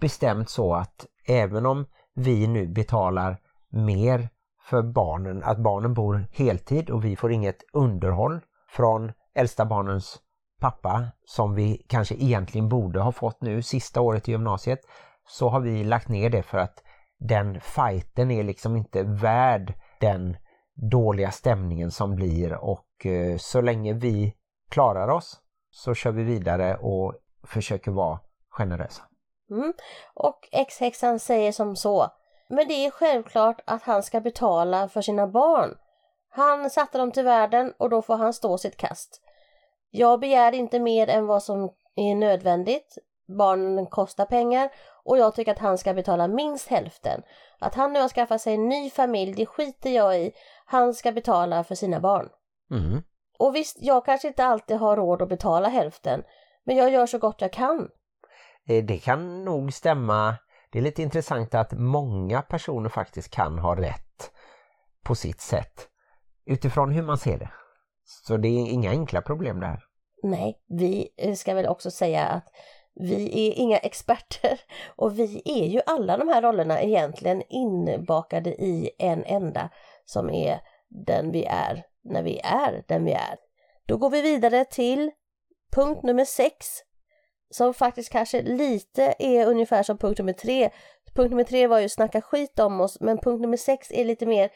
bestämt 0.00 0.50
så 0.50 0.74
att 0.74 1.06
även 1.26 1.66
om 1.66 1.86
vi 2.14 2.46
nu 2.46 2.66
betalar 2.66 3.36
mer 3.68 4.28
för 4.70 4.82
barnen 4.82 5.42
att 5.42 5.58
barnen 5.58 5.94
bor 5.94 6.26
heltid 6.32 6.90
och 6.90 7.04
vi 7.04 7.16
får 7.16 7.32
inget 7.32 7.64
underhåll 7.72 8.40
från 8.68 9.12
äldsta 9.34 9.64
barnens 9.64 10.18
pappa 10.60 11.08
som 11.24 11.54
vi 11.54 11.86
kanske 11.88 12.14
egentligen 12.14 12.68
borde 12.68 13.00
ha 13.00 13.12
fått 13.12 13.42
nu 13.42 13.62
sista 13.62 14.00
året 14.00 14.28
i 14.28 14.32
gymnasiet 14.32 14.80
så 15.28 15.48
har 15.48 15.60
vi 15.60 15.84
lagt 15.84 16.08
ner 16.08 16.30
det 16.30 16.42
för 16.42 16.58
att 16.58 16.82
den 17.18 17.60
fighten 17.60 18.30
är 18.30 18.42
liksom 18.42 18.76
inte 18.76 19.02
värd 19.02 19.74
den 20.00 20.36
dåliga 20.90 21.30
stämningen 21.30 21.90
som 21.90 22.14
blir 22.14 22.54
och 22.54 23.06
eh, 23.06 23.36
så 23.36 23.60
länge 23.60 23.92
vi 23.92 24.34
klarar 24.70 25.08
oss 25.08 25.40
så 25.70 25.94
kör 25.94 26.10
vi 26.10 26.22
vidare 26.22 26.76
och 26.76 27.14
försöker 27.46 27.90
vara 27.90 28.20
generösa. 28.48 29.02
Mm. 29.50 29.72
Och 30.14 30.48
X-häxan 30.52 31.18
säger 31.18 31.52
som 31.52 31.76
så 31.76 32.10
men 32.50 32.68
det 32.68 32.86
är 32.86 32.90
självklart 32.90 33.60
att 33.64 33.82
han 33.82 34.02
ska 34.02 34.20
betala 34.20 34.88
för 34.88 35.02
sina 35.02 35.26
barn. 35.26 35.76
Han 36.30 36.70
satte 36.70 36.98
dem 36.98 37.12
till 37.12 37.24
världen 37.24 37.72
och 37.78 37.90
då 37.90 38.02
får 38.02 38.16
han 38.16 38.32
stå 38.32 38.58
sitt 38.58 38.76
kast. 38.76 39.20
Jag 39.90 40.20
begär 40.20 40.52
inte 40.52 40.80
mer 40.80 41.08
än 41.08 41.26
vad 41.26 41.42
som 41.42 41.70
är 41.96 42.14
nödvändigt. 42.14 42.98
Barnen 43.38 43.86
kostar 43.86 44.24
pengar 44.26 44.70
och 45.04 45.18
jag 45.18 45.34
tycker 45.34 45.52
att 45.52 45.58
han 45.58 45.78
ska 45.78 45.94
betala 45.94 46.28
minst 46.28 46.68
hälften. 46.68 47.22
Att 47.58 47.74
han 47.74 47.92
nu 47.92 48.00
har 48.00 48.08
skaffat 48.08 48.40
sig 48.40 48.54
en 48.54 48.68
ny 48.68 48.90
familj, 48.90 49.34
det 49.34 49.46
skiter 49.46 49.90
jag 49.90 50.20
i. 50.20 50.32
Han 50.66 50.94
ska 50.94 51.12
betala 51.12 51.64
för 51.64 51.74
sina 51.74 52.00
barn. 52.00 52.28
Mm. 52.70 53.02
Och 53.38 53.54
visst, 53.56 53.76
jag 53.80 54.04
kanske 54.04 54.28
inte 54.28 54.44
alltid 54.44 54.76
har 54.76 54.96
råd 54.96 55.22
att 55.22 55.28
betala 55.28 55.68
hälften, 55.68 56.22
men 56.64 56.76
jag 56.76 56.90
gör 56.90 57.06
så 57.06 57.18
gott 57.18 57.40
jag 57.40 57.52
kan. 57.52 57.88
Eh, 58.68 58.84
det 58.84 58.98
kan 58.98 59.44
nog 59.44 59.72
stämma 59.72 60.36
det 60.72 60.78
är 60.78 60.82
lite 60.82 61.02
intressant 61.02 61.54
att 61.54 61.72
många 61.72 62.42
personer 62.42 62.88
faktiskt 62.88 63.30
kan 63.30 63.58
ha 63.58 63.76
rätt 63.76 64.30
på 65.04 65.14
sitt 65.14 65.40
sätt 65.40 65.88
utifrån 66.46 66.92
hur 66.92 67.02
man 67.02 67.18
ser 67.18 67.38
det. 67.38 67.50
Så 68.04 68.36
det 68.36 68.48
är 68.48 68.72
inga 68.72 68.90
enkla 68.90 69.22
problem 69.22 69.60
det 69.60 69.66
här. 69.66 69.84
Nej, 70.22 70.58
vi 70.68 71.08
eh, 71.16 71.34
ska 71.34 71.54
väl 71.54 71.66
också 71.66 71.90
säga 71.90 72.26
att 72.26 72.44
vi 72.94 73.48
är 73.48 73.52
inga 73.58 73.78
experter 73.78 74.60
och 74.96 75.18
vi 75.18 75.42
är 75.44 75.66
ju 75.66 75.80
alla 75.86 76.16
de 76.16 76.28
här 76.28 76.42
rollerna 76.42 76.82
egentligen 76.82 77.42
inbakade 77.48 78.50
i 78.50 78.90
en 78.98 79.24
enda 79.24 79.70
som 80.04 80.30
är 80.30 80.60
den 80.88 81.32
vi 81.32 81.44
är 81.44 81.84
när 82.04 82.22
vi 82.22 82.40
är 82.44 82.84
den 82.88 83.04
vi 83.04 83.12
är. 83.12 83.36
Då 83.86 83.96
går 83.96 84.10
vi 84.10 84.22
vidare 84.22 84.64
till 84.64 85.10
punkt 85.72 86.02
nummer 86.02 86.24
6 86.24 86.66
som 87.50 87.74
faktiskt 87.74 88.12
kanske 88.12 88.42
lite 88.42 89.14
är 89.18 89.46
ungefär 89.46 89.82
som 89.82 89.98
punkt 89.98 90.18
nummer 90.18 90.32
tre. 90.32 90.70
Punkt 91.14 91.30
nummer 91.30 91.44
tre 91.44 91.66
var 91.66 91.78
ju 91.78 91.88
snacka 91.88 92.20
skit 92.20 92.58
om 92.58 92.80
oss 92.80 93.00
men 93.00 93.18
punkt 93.18 93.40
nummer 93.40 93.56
sex 93.56 93.90
är 93.90 94.04
lite 94.04 94.26
mer 94.26 94.50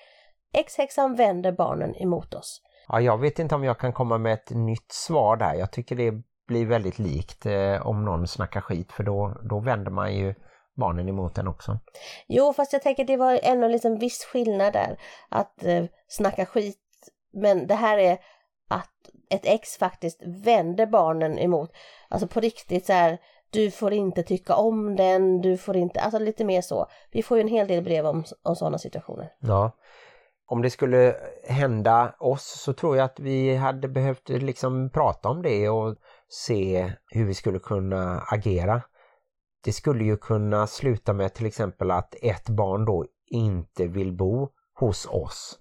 Ex-häxan 0.55 1.15
vänder 1.15 1.53
barnen 1.53 1.97
emot 1.97 2.35
oss. 2.35 2.61
Ja, 2.89 3.01
jag 3.01 3.19
vet 3.19 3.39
inte 3.39 3.55
om 3.55 3.65
jag 3.65 3.79
kan 3.79 3.93
komma 3.93 4.19
med 4.19 4.33
ett 4.33 4.51
nytt 4.51 4.93
svar 4.93 5.37
där. 5.37 5.55
Jag 5.55 5.73
tycker 5.73 5.97
det 5.97 6.13
blir 6.47 6.67
väldigt 6.67 6.99
likt 6.99 7.47
eh, 7.47 7.87
om 7.87 8.05
någon 8.05 8.27
snackar 8.27 8.61
skit 8.61 8.93
för 8.93 9.05
då, 9.05 9.41
då 9.51 9.61
vänder 9.61 9.91
man 9.91 10.15
ju 10.15 10.35
barnen 10.77 11.09
emot 11.09 11.39
en 11.39 11.49
också. 11.49 11.79
Jo, 12.27 12.53
fast 12.53 12.73
jag 12.73 12.83
tänker 12.83 13.05
det 13.05 13.17
var 13.17 13.41
ändå 13.43 13.67
en 13.67 13.73
liten 13.73 13.99
viss 13.99 14.25
skillnad 14.25 14.73
där. 14.73 14.99
Att 15.29 15.65
eh, 15.65 15.85
snacka 16.09 16.47
skit, 16.47 16.79
men 17.33 17.67
det 17.67 17.75
här 17.75 17.99
är 17.99 18.19
att 18.69 19.11
ett 19.31 19.47
ex 19.47 19.77
faktiskt 19.77 20.23
vänder 20.27 20.87
barnen 20.87 21.39
emot. 21.39 21.73
Alltså 22.09 22.29
på 22.29 22.41
riktigt 22.41 22.87
så 22.87 22.93
här, 22.93 23.19
du 23.51 23.71
får 23.71 23.93
inte 23.93 24.23
tycka 24.23 24.55
om 24.55 24.97
den, 24.97 25.41
du 25.41 25.57
får 25.57 25.77
inte, 25.77 26.01
alltså 26.01 26.19
lite 26.19 26.45
mer 26.45 26.61
så. 26.61 26.87
Vi 27.13 27.23
får 27.23 27.37
ju 27.37 27.41
en 27.41 27.49
hel 27.49 27.69
del 27.69 27.85
brev 27.85 28.07
om, 28.07 28.25
om 28.43 28.57
sådana 28.57 28.79
situationer. 28.79 29.33
Ja, 29.39 29.73
om 30.47 30.63
det 30.63 30.71
skulle 30.71 31.17
hända 31.49 32.15
oss 32.19 32.61
så 32.61 32.73
tror 32.73 32.97
jag 32.97 33.05
att 33.05 33.21
vi 33.21 33.57
hade 33.57 33.89
behövt 33.89 34.29
liksom 34.29 34.91
prata 34.91 35.29
om 35.29 35.43
det 35.43 35.69
och 35.69 35.97
se 36.29 36.93
hur 37.11 37.25
vi 37.25 37.35
skulle 37.35 37.59
kunna 37.59 38.21
agera. 38.21 38.83
Det 39.65 39.73
skulle 39.73 40.05
ju 40.05 40.17
kunna 40.17 40.67
sluta 40.67 41.13
med 41.13 41.35
till 41.35 41.47
exempel 41.47 41.91
att 41.91 42.15
ett 42.23 42.49
barn 42.49 42.85
då 42.85 43.07
inte 43.27 43.87
vill 43.87 44.13
bo 44.13 44.49
hos 44.75 45.07
oss 45.07 45.59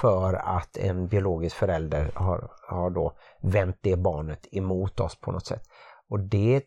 för 0.00 0.34
att 0.34 0.76
en 0.76 1.08
biologisk 1.08 1.56
förälder 1.56 2.12
har, 2.14 2.50
har 2.68 2.90
då 2.90 3.12
vänt 3.40 3.78
det 3.80 3.96
barnet 3.96 4.46
emot 4.52 5.00
oss 5.00 5.20
på 5.20 5.32
något 5.32 5.46
sätt. 5.46 5.62
Och 6.10 6.20
det 6.20 6.62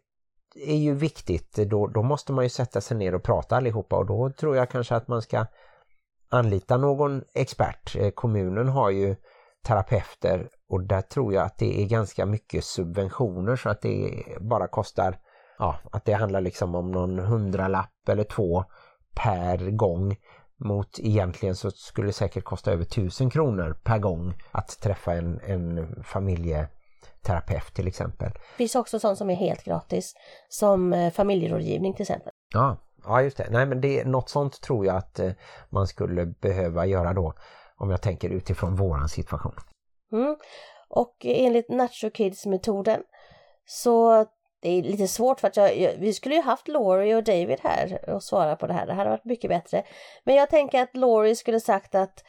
är 0.56 0.76
ju 0.76 0.94
viktigt, 0.94 1.56
då, 1.56 1.88
då 1.88 2.04
måste 2.04 2.34
man 2.34 2.46
ju 2.46 2.50
sätta 2.50 2.82
sig 2.82 2.98
ner 2.98 3.16
och 3.16 3.24
prata 3.24 3.56
allihopa 3.56 3.96
och 3.96 4.06
då 4.06 4.30
tror 4.30 4.56
jag 4.56 4.70
kanske 4.70 4.96
att 4.96 5.08
man 5.08 5.22
ska 5.22 5.46
anlita 6.30 6.78
någon 6.78 7.24
expert. 7.34 7.96
Eh, 7.96 8.10
kommunen 8.10 8.68
har 8.68 8.90
ju 8.90 9.16
terapeuter 9.64 10.50
och 10.70 10.84
där 10.84 11.02
tror 11.02 11.34
jag 11.34 11.46
att 11.46 11.58
det 11.58 11.82
är 11.82 11.88
ganska 11.88 12.26
mycket 12.26 12.64
subventioner 12.64 13.56
så 13.56 13.70
att 13.70 13.82
det 13.82 14.24
bara 14.40 14.68
kostar, 14.68 15.20
ja, 15.60 15.80
att 15.92 16.06
det 16.06 16.14
handlar 16.14 16.42
liksom 16.42 16.76
om 16.76 16.92
någon 16.92 17.20
hundralapp 17.20 18.10
eller 18.10 18.24
två 18.24 18.64
per 19.16 19.58
gång 19.72 20.16
mot 20.60 21.00
egentligen 21.00 21.56
så 21.56 21.72
skulle 21.72 22.08
det 22.08 22.14
säkert 22.14 22.44
kosta 22.44 22.72
över 22.72 22.84
tusen 22.84 23.30
kronor 23.30 23.80
per 23.84 24.00
gång 24.00 24.34
att 24.52 24.80
träffa 24.82 25.14
en, 25.14 25.40
en 25.40 25.96
familjeterapeut 26.04 27.74
till 27.74 27.88
exempel. 27.88 28.32
Det 28.32 28.58
finns 28.58 28.76
också 28.76 29.00
sånt 29.00 29.18
som 29.18 29.30
är 29.30 29.36
helt 29.36 29.64
gratis 29.64 30.14
som 30.50 30.94
eh, 30.94 31.12
familjerådgivning 31.12 31.94
till 31.94 32.04
exempel. 32.04 32.32
Ja, 32.54 32.78
Ja 33.08 33.22
just 33.22 33.38
det, 33.38 33.48
nej 33.50 33.66
men 33.66 33.82
det, 33.82 34.06
något 34.06 34.30
sånt 34.30 34.62
tror 34.62 34.86
jag 34.86 34.96
att 34.96 35.20
eh, 35.20 35.32
man 35.70 35.88
skulle 35.88 36.26
behöva 36.26 36.86
göra 36.86 37.14
då 37.14 37.34
om 37.76 37.90
jag 37.90 38.02
tänker 38.02 38.30
utifrån 38.30 38.76
våran 38.76 39.10
situation. 39.10 39.56
Mm. 40.12 40.36
Och 40.90 41.16
enligt 41.24 41.70
Nacho 41.70 42.10
Kids-metoden 42.14 43.04
så 43.66 44.26
det 44.60 44.70
är 44.70 44.84
lite 44.84 45.08
svårt 45.08 45.40
för 45.40 45.48
att 45.48 45.58
jag, 45.58 45.78
jag, 45.78 45.94
vi 45.94 46.14
skulle 46.14 46.36
ju 46.36 46.42
haft 46.42 46.68
Laurie 46.68 47.16
och 47.16 47.24
David 47.24 47.60
här 47.64 48.10
och 48.10 48.24
svara 48.24 48.56
på 48.56 48.68
det 48.68 48.74
här. 48.74 48.86
Det 48.86 48.94
hade 48.94 49.10
varit 49.10 49.26
mycket 49.26 49.50
bättre. 49.50 49.84
Men 50.24 50.36
jag 50.36 50.50
tänker 50.50 50.82
att 50.82 50.96
Laurie 50.96 51.36
skulle 51.36 51.60
sagt 51.60 51.96
att 51.96 52.24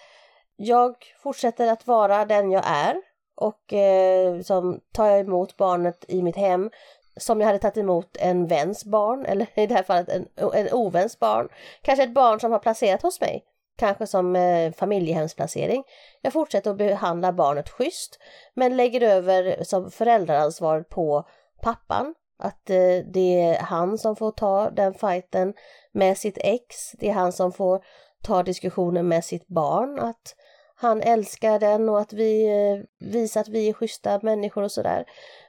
jag 0.56 0.94
fortsätter 1.22 1.72
att 1.72 1.86
vara 1.86 2.24
den 2.24 2.50
jag 2.50 2.64
är 2.66 2.96
och 3.36 3.72
eh, 3.72 4.40
som 4.40 4.80
tar 4.92 5.06
jag 5.06 5.20
emot 5.20 5.56
barnet 5.56 6.04
i 6.08 6.22
mitt 6.22 6.36
hem 6.36 6.70
som 7.16 7.40
jag 7.40 7.46
hade 7.46 7.58
tagit 7.58 7.76
emot 7.76 8.16
en 8.20 8.46
väns 8.46 8.84
barn 8.84 9.24
eller 9.26 9.46
i 9.54 9.66
det 9.66 9.74
här 9.74 9.82
fallet 9.82 10.08
en, 10.08 10.28
en 10.54 10.72
oväns 10.72 11.18
barn. 11.18 11.48
Kanske 11.82 12.04
ett 12.04 12.14
barn 12.14 12.40
som 12.40 12.52
har 12.52 12.58
placerat 12.58 13.02
hos 13.02 13.20
mig. 13.20 13.44
Kanske 13.76 14.06
som 14.06 14.36
eh, 14.36 14.72
familjehemsplacering. 14.72 15.84
Jag 16.22 16.32
fortsätter 16.32 16.70
att 16.70 16.76
behandla 16.76 17.32
barnet 17.32 17.68
schysst 17.68 18.18
men 18.54 18.76
lägger 18.76 19.00
över 19.00 19.64
som 19.64 19.90
föräldraansvaret 19.90 20.88
på 20.88 21.24
pappan. 21.62 22.14
Att 22.38 22.70
eh, 22.70 22.98
det 23.12 23.40
är 23.40 23.58
han 23.58 23.98
som 23.98 24.16
får 24.16 24.30
ta 24.30 24.70
den 24.70 24.94
fighten 24.94 25.54
med 25.92 26.18
sitt 26.18 26.38
ex. 26.40 26.92
Det 26.92 27.08
är 27.08 27.12
han 27.12 27.32
som 27.32 27.52
får 27.52 27.84
ta 28.22 28.42
diskussionen 28.42 29.08
med 29.08 29.24
sitt 29.24 29.48
barn. 29.48 29.98
Att 29.98 30.34
han 30.74 31.00
älskar 31.00 31.58
den 31.58 31.88
och 31.88 32.00
att 32.00 32.12
vi 32.12 32.48
eh, 32.48 33.08
visar 33.08 33.40
att 33.40 33.48
vi 33.48 33.68
är 33.68 33.72
schyssta 33.72 34.20
människor 34.22 34.62
och 34.62 34.72
sådär. 34.72 35.04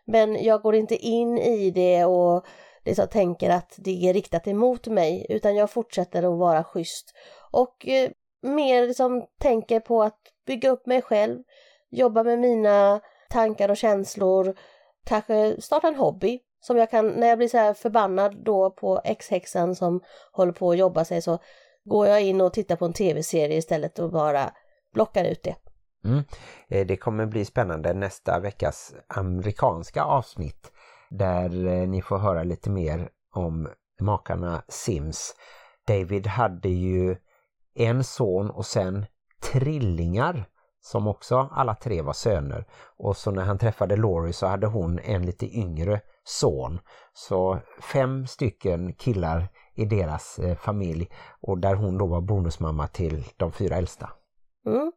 Men 0.06 0.44
jag 0.44 0.62
går 0.62 0.76
inte 0.76 0.96
in 0.96 1.38
i 1.38 1.72
det 1.72 2.06
och 2.06 2.46
liksom 2.86 3.08
tänker 3.08 3.50
att 3.50 3.76
det 3.78 4.10
är 4.10 4.14
riktat 4.14 4.48
emot 4.48 4.88
mig 4.88 5.26
utan 5.30 5.56
jag 5.56 5.72
fortsätter 5.72 6.24
att 6.24 6.40
vara 6.40 6.64
schysst. 6.64 7.14
Och 7.52 7.88
eh, 7.88 8.10
mer 8.42 8.88
liksom 8.88 9.26
tänker 9.40 9.80
på 9.80 10.04
att 10.04 10.20
bygga 10.46 10.70
upp 10.70 10.86
mig 10.86 11.02
själv, 11.02 11.40
jobba 11.90 12.24
med 12.24 12.40
mina 12.40 13.00
tankar 13.30 13.70
och 13.70 13.78
känslor, 13.78 14.56
kanske 15.10 15.62
starta 15.62 15.88
en 15.88 15.96
hobby 15.96 16.40
som 16.60 16.78
jag 16.78 16.92
kan, 16.92 17.08
när 17.08 17.28
jag 17.28 17.38
blir 17.38 17.48
så 17.48 17.58
här 17.58 17.74
förbannad 17.74 18.44
då 18.46 18.72
på 18.72 19.02
ex-häxan 19.04 19.76
som 19.76 20.02
håller 20.32 20.52
på 20.52 20.72
att 20.72 20.78
jobba 20.78 21.06
sig 21.06 21.22
så 21.22 21.40
går 21.84 22.08
jag 22.08 22.22
in 22.22 22.42
och 22.42 22.54
tittar 22.54 22.76
på 22.76 22.86
en 22.86 22.94
tv-serie 22.94 23.58
istället 23.58 24.00
och 24.00 24.12
bara 24.12 24.52
blockar 24.94 25.26
ut 25.26 25.44
det. 25.44 25.56
Mm. 26.06 26.24
Eh, 26.68 26.88
det 26.88 26.98
kommer 26.98 27.26
bli 27.26 27.46
spännande 27.46 27.94
nästa 27.94 28.40
veckas 28.40 28.94
amerikanska 29.08 30.04
avsnitt 30.04 30.72
där 31.10 31.68
eh, 31.68 31.88
ni 31.88 32.02
får 32.02 32.18
höra 32.18 32.44
lite 32.44 32.70
mer 32.70 33.10
om 33.36 33.70
makarna 34.02 34.64
Sims. 34.68 35.36
David 35.88 36.28
hade 36.28 36.70
ju 36.70 37.16
en 37.76 38.04
son 38.04 38.50
och 38.50 38.66
sen 38.66 39.06
trillingar 39.52 40.46
som 40.82 41.08
också 41.08 41.50
alla 41.52 41.76
tre 41.76 42.02
var 42.02 42.14
söner. 42.14 42.66
Och 42.98 43.18
så 43.18 43.32
när 43.32 43.44
han 43.44 43.58
träffade 43.58 43.98
Laurie 43.98 44.34
så 44.34 44.48
hade 44.48 44.68
hon 44.68 45.00
en 45.00 45.26
lite 45.26 45.46
yngre 45.46 46.02
son. 46.24 46.80
Så 47.14 47.60
fem 47.82 48.28
stycken 48.28 48.94
killar 48.94 49.48
i 49.76 49.86
deras 49.86 50.40
eh, 50.40 50.56
familj 50.56 51.10
och 51.42 51.58
där 51.58 51.76
hon 51.76 51.98
då 51.98 52.08
var 52.08 52.22
bonusmamma 52.22 52.88
till 52.88 53.24
de 53.38 53.52
fyra 53.52 53.76
äldsta. 53.76 54.10
Mm. 54.66 54.92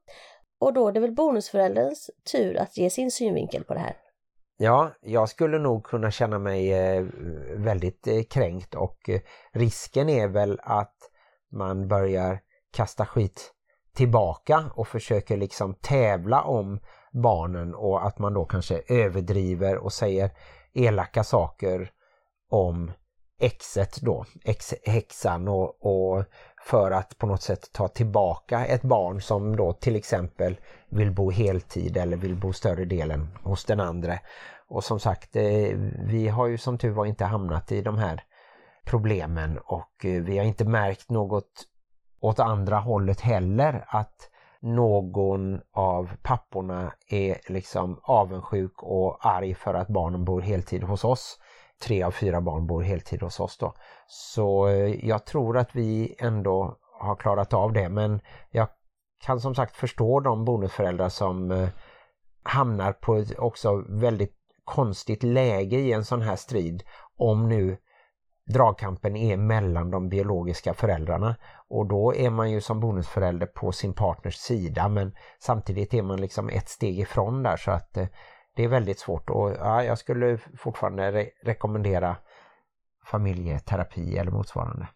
Och 0.61 0.72
då 0.72 0.89
är 0.89 0.93
det 0.93 1.01
väl 1.01 1.14
bonusförälderns 1.14 2.11
tur 2.33 2.57
att 2.57 2.76
ge 2.76 2.91
sin 2.91 3.11
synvinkel 3.11 3.64
på 3.64 3.74
det 3.74 3.80
här. 3.80 3.97
Ja, 4.57 4.91
jag 5.01 5.28
skulle 5.28 5.59
nog 5.59 5.85
kunna 5.85 6.11
känna 6.11 6.39
mig 6.39 6.72
eh, 6.72 7.05
väldigt 7.57 8.07
eh, 8.07 8.22
kränkt 8.22 8.74
och 8.74 9.11
risken 9.53 10.09
är 10.09 10.28
väl 10.28 10.61
att 10.62 10.97
man 11.53 11.89
börjar 11.89 12.41
kasta 12.72 13.07
skit 13.07 13.53
tillbaka 13.95 14.70
och 14.74 14.88
försöker 14.88 15.36
liksom 15.36 15.74
tävla 15.74 16.43
om 16.43 16.80
barnen 17.12 17.74
och 17.74 18.07
att 18.07 18.18
man 18.18 18.34
då 18.34 18.45
kanske 18.45 18.82
överdriver 18.88 19.76
och 19.76 19.93
säger 19.93 20.30
elaka 20.74 21.24
saker 21.24 21.90
om 22.51 22.93
exet 23.40 24.01
då, 24.01 24.24
ex-häxan 24.45 25.49
och, 25.49 25.86
och 25.86 26.24
för 26.62 26.90
att 26.90 27.18
på 27.18 27.26
något 27.26 27.43
sätt 27.43 27.72
ta 27.72 27.88
tillbaka 27.88 28.66
ett 28.66 28.82
barn 28.82 29.20
som 29.20 29.57
då 29.57 29.72
till 29.72 29.97
exempel 29.97 30.57
vill 30.88 31.11
bo 31.11 31.30
heltid 31.30 31.97
eller 31.97 32.16
vill 32.16 32.36
bo 32.36 32.53
större 32.53 32.84
delen 32.84 33.28
hos 33.43 33.64
den 33.64 33.80
andra. 33.80 34.18
Och 34.68 34.84
som 34.84 35.01
sagt, 35.01 35.36
eh, 35.36 35.78
vi 36.07 36.28
har 36.28 36.47
ju 36.47 36.59
som 36.59 36.78
tur 36.78 36.90
var 36.90 37.07
inte 37.07 37.24
hamnat 37.24 37.72
i 37.72 37.82
de 37.82 37.99
här 37.99 38.22
problemen 38.84 39.59
och 39.59 40.05
eh, 40.05 40.22
vi 40.22 40.38
har 40.38 40.45
inte 40.45 40.64
märkt 40.64 41.11
något 41.11 41.66
åt 42.23 42.41
andra 42.41 42.79
hållet 42.79 43.20
heller 43.20 43.85
att 43.89 44.29
någon 44.61 45.61
av 45.73 46.11
papporna 46.23 46.93
är 47.09 47.53
liksom 47.53 48.01
avundsjuk 48.03 48.83
och 48.83 49.27
arg 49.27 49.55
för 49.55 49.75
att 49.75 49.89
barnen 49.89 50.25
bor 50.25 50.41
heltid 50.41 50.83
hos 50.83 51.05
oss 51.05 51.39
tre 51.83 52.03
av 52.03 52.11
fyra 52.11 52.41
barn 52.41 52.66
bor 52.66 52.83
heltid 52.83 53.23
hos 53.23 53.41
oss 53.41 53.59
då. 53.59 53.75
Så 54.07 54.66
eh, 54.68 55.07
jag 55.07 55.27
tror 55.27 55.59
att 55.59 55.77
vi 55.77 56.14
ändå 56.18 56.77
har 57.01 57.16
klarat 57.16 57.53
av 57.53 57.73
det 57.73 57.89
men 57.89 58.20
jag 58.51 58.68
kan 59.25 59.41
som 59.41 59.55
sagt 59.55 59.77
förstå 59.77 60.20
de 60.20 60.45
bonusföräldrar 60.45 61.09
som 61.09 61.51
eh, 61.51 61.68
hamnar 62.43 62.93
på 62.93 63.16
ett 63.16 63.39
också 63.39 63.85
väldigt 63.89 64.35
konstigt 64.64 65.23
läge 65.23 65.77
i 65.77 65.93
en 65.93 66.05
sån 66.05 66.23
här 66.23 66.37
strid 66.37 66.83
om 67.16 67.49
nu 67.49 67.77
dragkampen 68.53 69.16
är 69.16 69.37
mellan 69.37 69.91
de 69.91 70.09
biologiska 70.09 70.75
föräldrarna 70.75 71.37
och 71.73 71.87
då 71.87 72.14
är 72.14 72.31
man 72.31 72.51
ju 72.51 72.61
som 72.61 72.81
bonusförälder 72.81 73.47
på 73.47 73.73
sin 73.73 73.95
partners 73.95 74.37
sida 74.37 74.89
men 74.89 75.16
samtidigt 75.39 75.95
är 75.95 76.03
man 76.03 76.20
liksom 76.20 76.49
ett 76.49 76.68
steg 76.68 77.01
ifrån 77.01 77.43
där 77.43 77.57
så 77.57 77.70
att 77.70 77.97
eh, 77.97 78.07
det 78.57 78.64
är 78.64 78.68
väldigt 78.68 78.99
svårt 78.99 79.31
och 79.31 79.51
ja, 79.51 79.85
jag 79.85 79.99
skulle 79.99 80.39
fortfarande 80.59 81.12
re 81.12 81.31
rekommendera 81.43 82.16
familjeterapi 83.07 84.18
eller 84.18 84.31
motsvarande. 84.31 84.89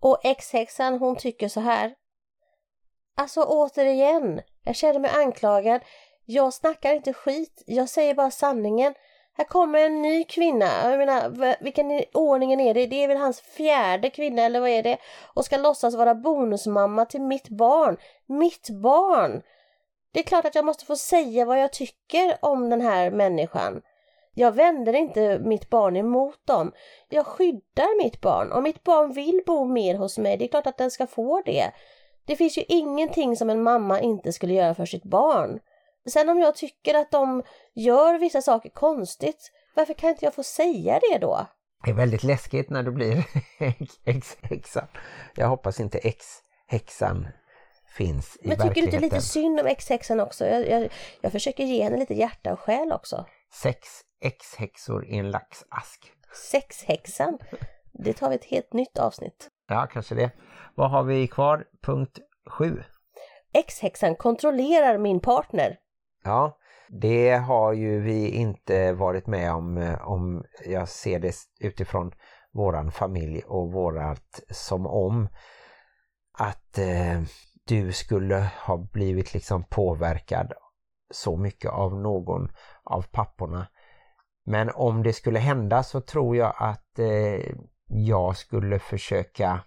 Och 0.00 0.20
ex-häxan 0.24 0.98
hon 0.98 1.16
tycker 1.16 1.48
så 1.48 1.60
här. 1.60 1.94
Alltså 3.16 3.42
återigen, 3.42 4.40
jag 4.64 4.76
känner 4.76 5.00
mig 5.00 5.10
anklagad. 5.14 5.80
Jag 6.24 6.54
snackar 6.54 6.92
inte 6.92 7.12
skit, 7.12 7.62
jag 7.66 7.88
säger 7.88 8.14
bara 8.14 8.30
sanningen. 8.30 8.94
Här 9.36 9.44
kommer 9.44 9.78
en 9.78 10.02
ny 10.02 10.24
kvinna, 10.24 10.90
jag 10.90 10.98
menar 10.98 11.56
vilken 11.64 11.86
ordning 11.86 12.06
ordningen 12.12 12.60
är 12.60 12.74
det? 12.74 12.86
Det 12.86 13.04
är 13.04 13.08
väl 13.08 13.16
hans 13.16 13.40
fjärde 13.40 14.10
kvinna 14.10 14.42
eller 14.42 14.60
vad 14.60 14.68
är 14.70 14.82
det? 14.82 14.98
Och 15.34 15.44
ska 15.44 15.56
låtsas 15.56 15.94
vara 15.94 16.14
bonusmamma 16.14 17.04
till 17.04 17.22
mitt 17.22 17.48
barn. 17.48 17.96
Mitt 18.26 18.70
barn! 18.70 19.42
Det 20.12 20.20
är 20.20 20.24
klart 20.24 20.44
att 20.44 20.54
jag 20.54 20.64
måste 20.64 20.84
få 20.84 20.96
säga 20.96 21.44
vad 21.44 21.60
jag 21.60 21.72
tycker 21.72 22.36
om 22.42 22.70
den 22.70 22.80
här 22.80 23.10
människan. 23.10 23.82
Jag 24.34 24.52
vänder 24.52 24.92
inte 24.92 25.38
mitt 25.38 25.70
barn 25.70 25.96
emot 25.96 26.46
dem. 26.46 26.72
Jag 27.08 27.26
skyddar 27.26 28.02
mitt 28.02 28.20
barn. 28.20 28.52
Om 28.52 28.62
mitt 28.62 28.84
barn 28.84 29.12
vill 29.12 29.42
bo 29.46 29.64
mer 29.64 29.94
hos 29.94 30.18
mig, 30.18 30.36
det 30.36 30.44
är 30.44 30.48
klart 30.48 30.66
att 30.66 30.78
den 30.78 30.90
ska 30.90 31.06
få 31.06 31.42
det. 31.44 31.72
Det 32.26 32.36
finns 32.36 32.58
ju 32.58 32.64
ingenting 32.68 33.36
som 33.36 33.50
en 33.50 33.62
mamma 33.62 34.00
inte 34.00 34.32
skulle 34.32 34.54
göra 34.54 34.74
för 34.74 34.86
sitt 34.86 35.04
barn. 35.04 35.60
Sen 36.10 36.28
om 36.28 36.38
jag 36.38 36.54
tycker 36.54 36.94
att 36.94 37.10
de 37.10 37.42
gör 37.74 38.18
vissa 38.18 38.42
saker 38.42 38.68
konstigt, 38.68 39.50
varför 39.74 39.94
kan 39.94 40.10
inte 40.10 40.24
jag 40.24 40.34
få 40.34 40.42
säga 40.42 41.00
det 41.10 41.18
då? 41.18 41.46
Det 41.84 41.90
är 41.90 41.94
väldigt 41.94 42.22
läskigt 42.22 42.70
när 42.70 42.82
du 42.82 42.90
blir 42.90 43.24
ex-häxan. 44.04 44.86
Jag 45.34 45.48
hoppas 45.48 45.80
inte 45.80 45.98
ex-häxan 45.98 47.28
finns 47.96 48.36
i 48.40 48.48
Men 48.48 48.58
tycker 48.58 48.74
du 48.74 48.80
inte 48.80 49.00
lite 49.00 49.20
synd 49.20 49.60
om 49.60 49.66
ex-häxan 49.66 50.20
också? 50.20 50.46
Jag, 50.46 50.68
jag, 50.68 50.92
jag 51.20 51.32
försöker 51.32 51.64
ge 51.64 51.82
henne 51.82 51.96
lite 51.96 52.14
hjärta 52.14 52.52
och 52.52 52.60
själ 52.60 52.92
också. 52.92 53.26
Sex 53.52 53.88
ex-häxor 54.20 55.06
i 55.06 55.18
en 55.18 55.30
laxask. 55.30 56.12
Sexhäxan? 56.50 57.38
Det 57.92 58.12
tar 58.12 58.28
vi 58.28 58.34
ett 58.34 58.44
helt 58.44 58.72
nytt 58.72 58.98
avsnitt. 58.98 59.48
Ja, 59.68 59.88
kanske 59.92 60.14
det. 60.14 60.30
Vad 60.74 60.90
har 60.90 61.02
vi 61.02 61.28
kvar? 61.28 61.64
Punkt 61.82 62.18
7. 62.50 62.82
Ex-häxan 63.52 64.16
kontrollerar 64.16 64.98
min 64.98 65.20
partner. 65.20 65.76
Ja, 66.24 66.58
det 66.88 67.36
har 67.36 67.72
ju 67.72 68.00
vi 68.00 68.28
inte 68.28 68.92
varit 68.92 69.26
med 69.26 69.52
om 69.52 69.76
eh, 69.78 70.08
om 70.08 70.44
jag 70.66 70.88
ser 70.88 71.18
det 71.18 71.34
utifrån 71.60 72.12
våran 72.52 72.92
familj 72.92 73.42
och 73.46 73.72
vårat 73.72 74.40
som 74.50 74.86
om 74.86 75.28
att 76.38 76.78
eh, 76.78 77.22
du 77.66 77.92
skulle 77.92 78.50
ha 78.66 78.76
blivit 78.76 79.34
liksom 79.34 79.64
påverkad 79.64 80.52
så 81.10 81.36
mycket 81.36 81.70
av 81.70 82.00
någon 82.00 82.48
av 82.84 83.02
papporna. 83.02 83.66
Men 84.46 84.70
om 84.74 85.02
det 85.02 85.12
skulle 85.12 85.38
hända 85.38 85.82
så 85.82 86.00
tror 86.00 86.36
jag 86.36 86.54
att 86.56 86.98
eh, 86.98 87.54
jag 87.86 88.36
skulle 88.36 88.78
försöka 88.78 89.60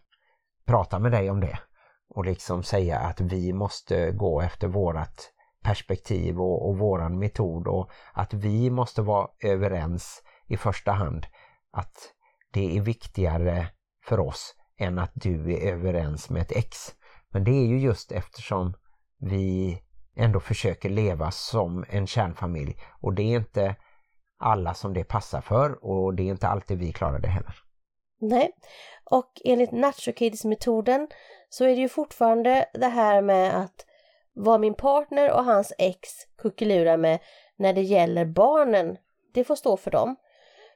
prata 0.65 0.99
med 0.99 1.11
dig 1.11 1.29
om 1.31 1.39
det 1.39 1.59
och 2.09 2.25
liksom 2.25 2.63
säga 2.63 2.99
att 2.99 3.21
vi 3.21 3.53
måste 3.53 4.11
gå 4.11 4.41
efter 4.41 4.67
vårat 4.67 5.33
perspektiv 5.67 6.41
och, 6.41 6.69
och 6.69 6.77
våran 6.77 7.19
metod 7.19 7.67
och 7.67 7.89
att 8.13 8.33
vi 8.33 8.69
måste 8.69 9.01
vara 9.01 9.27
överens 9.43 10.23
i 10.47 10.57
första 10.57 10.91
hand 10.91 11.25
att 11.71 12.13
det 12.53 12.77
är 12.77 12.81
viktigare 12.81 13.67
för 14.05 14.19
oss 14.19 14.55
än 14.77 14.99
att 14.99 15.11
du 15.13 15.53
är 15.53 15.71
överens 15.71 16.29
med 16.29 16.41
ett 16.41 16.51
ex. 16.51 16.77
Men 17.29 17.43
det 17.43 17.51
är 17.51 17.65
ju 17.65 17.79
just 17.79 18.11
eftersom 18.11 18.73
vi 19.19 19.81
ändå 20.15 20.39
försöker 20.39 20.89
leva 20.89 21.31
som 21.31 21.85
en 21.89 22.07
kärnfamilj 22.07 22.75
och 23.01 23.13
det 23.13 23.23
är 23.23 23.35
inte 23.35 23.75
alla 24.39 24.73
som 24.73 24.93
det 24.93 25.03
passar 25.03 25.41
för 25.41 25.85
och 25.85 26.15
det 26.15 26.23
är 26.23 26.31
inte 26.31 26.47
alltid 26.47 26.79
vi 26.79 26.93
klarar 26.93 27.19
det 27.19 27.27
heller. 27.27 27.55
Nej, 28.19 28.51
och 29.03 29.31
enligt 29.45 29.71
Nacho 29.71 30.13
Kids-metoden 30.15 31.07
så 31.49 31.63
är 31.63 31.75
det 31.75 31.81
ju 31.81 31.89
fortfarande 31.89 32.65
det 32.73 32.87
här 32.87 33.21
med 33.21 33.61
att 33.61 33.85
vad 34.37 34.59
min 34.59 34.73
partner 34.73 35.31
och 35.31 35.43
hans 35.43 35.73
ex 35.77 36.09
kuckelurar 36.37 36.97
med 36.97 37.19
när 37.55 37.73
det 37.73 37.81
gäller 37.81 38.25
barnen, 38.25 38.97
det 39.33 39.43
får 39.43 39.55
stå 39.55 39.77
för 39.77 39.91
dem. 39.91 40.15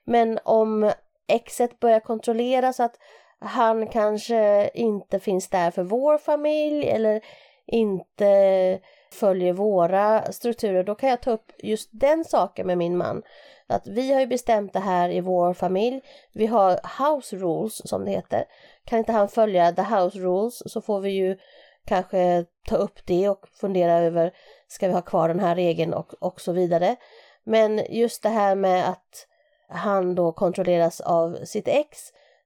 Men 0.03 0.39
om 0.43 0.91
exet 1.27 1.79
börjar 1.79 1.99
kontrollera 1.99 2.73
så 2.73 2.83
att 2.83 2.95
han 3.39 3.87
kanske 3.87 4.69
inte 4.73 5.19
finns 5.19 5.49
där 5.49 5.71
för 5.71 5.83
vår 5.83 6.17
familj 6.17 6.89
eller 6.89 7.21
inte 7.65 8.79
följer 9.13 9.53
våra 9.53 10.31
strukturer, 10.31 10.83
då 10.83 10.95
kan 10.95 11.09
jag 11.09 11.21
ta 11.21 11.31
upp 11.31 11.51
just 11.57 11.89
den 11.91 12.25
saken 12.25 12.67
med 12.67 12.77
min 12.77 12.97
man. 12.97 13.21
Att 13.67 13.87
vi 13.87 14.13
har 14.13 14.19
ju 14.19 14.27
bestämt 14.27 14.73
det 14.73 14.79
här 14.79 15.09
i 15.09 15.21
vår 15.21 15.53
familj. 15.53 16.01
Vi 16.33 16.45
har 16.45 16.71
house 17.05 17.35
rules 17.35 17.89
som 17.89 18.05
det 18.05 18.11
heter. 18.11 18.45
Kan 18.85 18.99
inte 18.99 19.11
han 19.11 19.29
följa 19.29 19.71
the 19.71 19.81
house 19.81 20.19
rules 20.19 20.71
så 20.71 20.81
får 20.81 20.99
vi 20.99 21.09
ju 21.09 21.37
kanske 21.85 22.45
ta 22.67 22.75
upp 22.75 23.05
det 23.05 23.29
och 23.29 23.47
fundera 23.47 23.93
över 23.93 24.33
ska 24.67 24.87
vi 24.87 24.93
ha 24.93 25.01
kvar 25.01 25.27
den 25.27 25.39
här 25.39 25.55
regeln 25.55 25.93
och, 25.93 26.13
och 26.19 26.41
så 26.41 26.51
vidare. 26.51 26.95
Men 27.43 27.81
just 27.89 28.23
det 28.23 28.29
här 28.29 28.55
med 28.55 28.89
att 28.89 29.27
han 29.69 30.15
då 30.15 30.31
kontrolleras 30.31 31.01
av 31.01 31.37
sitt 31.45 31.67
ex, 31.67 31.99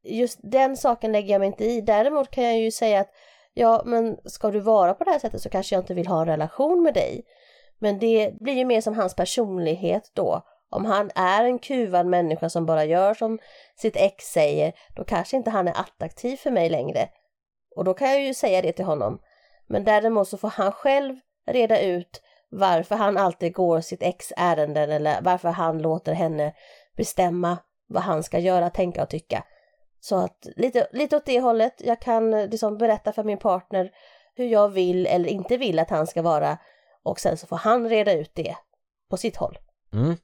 just 0.04 0.40
den 0.44 0.78
saken 0.78 1.12
lägger 1.12 1.32
jag 1.32 1.40
mig 1.40 1.48
inte 1.48 1.66
i. 1.66 1.82
Däremot 1.82 2.32
kan 2.32 2.44
jag 2.44 2.60
ju 2.60 2.72
säga 2.72 3.00
att 3.00 3.10
ja, 3.54 3.82
men 3.86 4.18
ska 4.26 4.52
du 4.52 4.60
vara 4.60 4.94
på 4.94 5.04
det 5.04 5.12
här 5.12 5.20
sättet 5.20 5.42
så 5.42 5.50
kanske 5.50 5.76
jag 5.76 5.82
inte 5.82 5.94
vill 5.94 6.08
ha 6.08 6.22
en 6.22 6.28
relation 6.28 6.84
med 6.84 6.94
dig. 6.94 7.24
Men 7.80 8.00
det 8.00 8.34
blir 8.40 8.54
ju 8.54 8.66
mer 8.66 8.82
som 8.82 8.96
hans 8.96 9.16
personlighet 9.16 10.12
då. 10.14 10.42
Om 10.70 10.86
han 10.86 11.12
är 11.16 11.44
en 11.44 11.60
kuvad 11.60 12.06
människa 12.06 12.50
som 12.50 12.66
bara 12.66 12.86
gör 12.86 13.14
som 13.14 13.40
sitt 13.76 13.96
ex 13.96 14.26
säger, 14.26 14.74
då 14.96 15.04
kanske 15.04 15.38
inte 15.38 15.50
han 15.50 15.68
är 15.68 15.80
attraktiv 15.80 16.38
för 16.38 16.52
mig 16.52 16.70
längre. 16.70 17.10
Och 17.76 17.84
då 17.84 17.94
kan 17.94 18.10
jag 18.10 18.24
ju 18.24 18.34
säga 18.34 18.62
det 18.62 18.72
till 18.72 18.86
honom. 18.86 19.20
Men 19.68 19.84
däremot 19.84 20.28
så 20.28 20.38
får 20.38 20.50
han 20.50 20.72
själv 20.72 21.16
reda 21.48 21.82
ut 21.82 22.22
varför 22.50 22.96
han 22.96 23.18
alltid 23.18 23.54
går 23.54 23.82
sitt 23.82 24.04
ex 24.04 24.34
ärenden 24.38 24.92
eller 24.92 25.22
varför 25.22 25.50
han 25.50 25.82
låter 25.82 26.14
henne 26.14 26.54
bestämma 26.98 27.58
vad 27.88 28.04
han 28.04 28.24
ska 28.24 28.40
göra, 28.40 28.70
tänka 28.70 29.04
och 29.04 29.10
tycka. 29.10 29.44
Så 30.00 30.16
att 30.16 30.48
lite, 30.56 30.88
lite 30.92 31.18
åt 31.18 31.26
det 31.26 31.40
hållet, 31.40 31.74
jag 31.78 32.02
kan 32.02 32.34
eh, 32.34 32.48
liksom 32.50 32.78
berätta 32.78 33.14
för 33.14 33.24
min 33.24 33.38
partner 33.38 33.92
hur 34.36 34.46
jag 34.46 34.70
vill 34.70 35.08
eller 35.08 35.30
inte 35.30 35.58
vill 35.58 35.80
att 35.80 35.90
han 35.90 36.08
ska 36.08 36.22
vara 36.22 36.58
och 37.04 37.20
sen 37.20 37.38
så 37.38 37.48
får 37.48 37.58
han 37.58 37.90
reda 37.90 38.14
ut 38.14 38.32
det 38.36 38.56
på 39.10 39.18
sitt 39.18 39.36
håll. 39.36 39.58
Mm. 39.94 40.16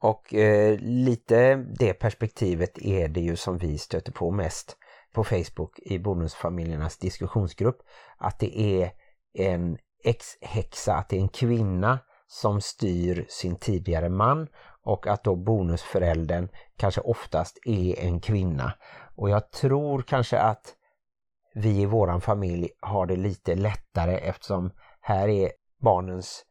Och 0.00 0.34
eh, 0.34 0.78
lite 0.80 1.54
det 1.54 1.94
perspektivet 1.94 2.78
är 2.78 3.08
det 3.08 3.20
ju 3.20 3.36
som 3.36 3.58
vi 3.58 3.78
stöter 3.78 4.12
på 4.12 4.30
mest 4.30 4.76
på 5.12 5.24
Facebook 5.24 5.78
i 5.78 5.98
bonusfamiljernas 5.98 6.98
diskussionsgrupp. 6.98 7.78
Att 8.18 8.38
det 8.38 8.60
är 8.60 8.90
en 9.34 9.78
ex-häxa, 10.04 10.94
att 10.94 11.08
det 11.08 11.16
är 11.16 11.20
en 11.20 11.28
kvinna 11.28 11.98
som 12.26 12.60
styr 12.60 13.26
sin 13.28 13.56
tidigare 13.56 14.08
man 14.08 14.48
och 14.82 15.06
att 15.06 15.24
då 15.24 15.36
bonusföräldern 15.36 16.48
kanske 16.76 17.00
oftast 17.00 17.58
är 17.64 17.98
en 17.98 18.20
kvinna. 18.20 18.72
Och 19.16 19.30
jag 19.30 19.50
tror 19.50 20.02
kanske 20.02 20.38
att 20.38 20.74
vi 21.54 21.80
i 21.80 21.86
våran 21.86 22.20
familj 22.20 22.70
har 22.80 23.06
det 23.06 23.16
lite 23.16 23.54
lättare 23.54 24.16
eftersom 24.18 24.70
här 25.00 25.28
är 25.28 25.50
barnens 25.80 26.44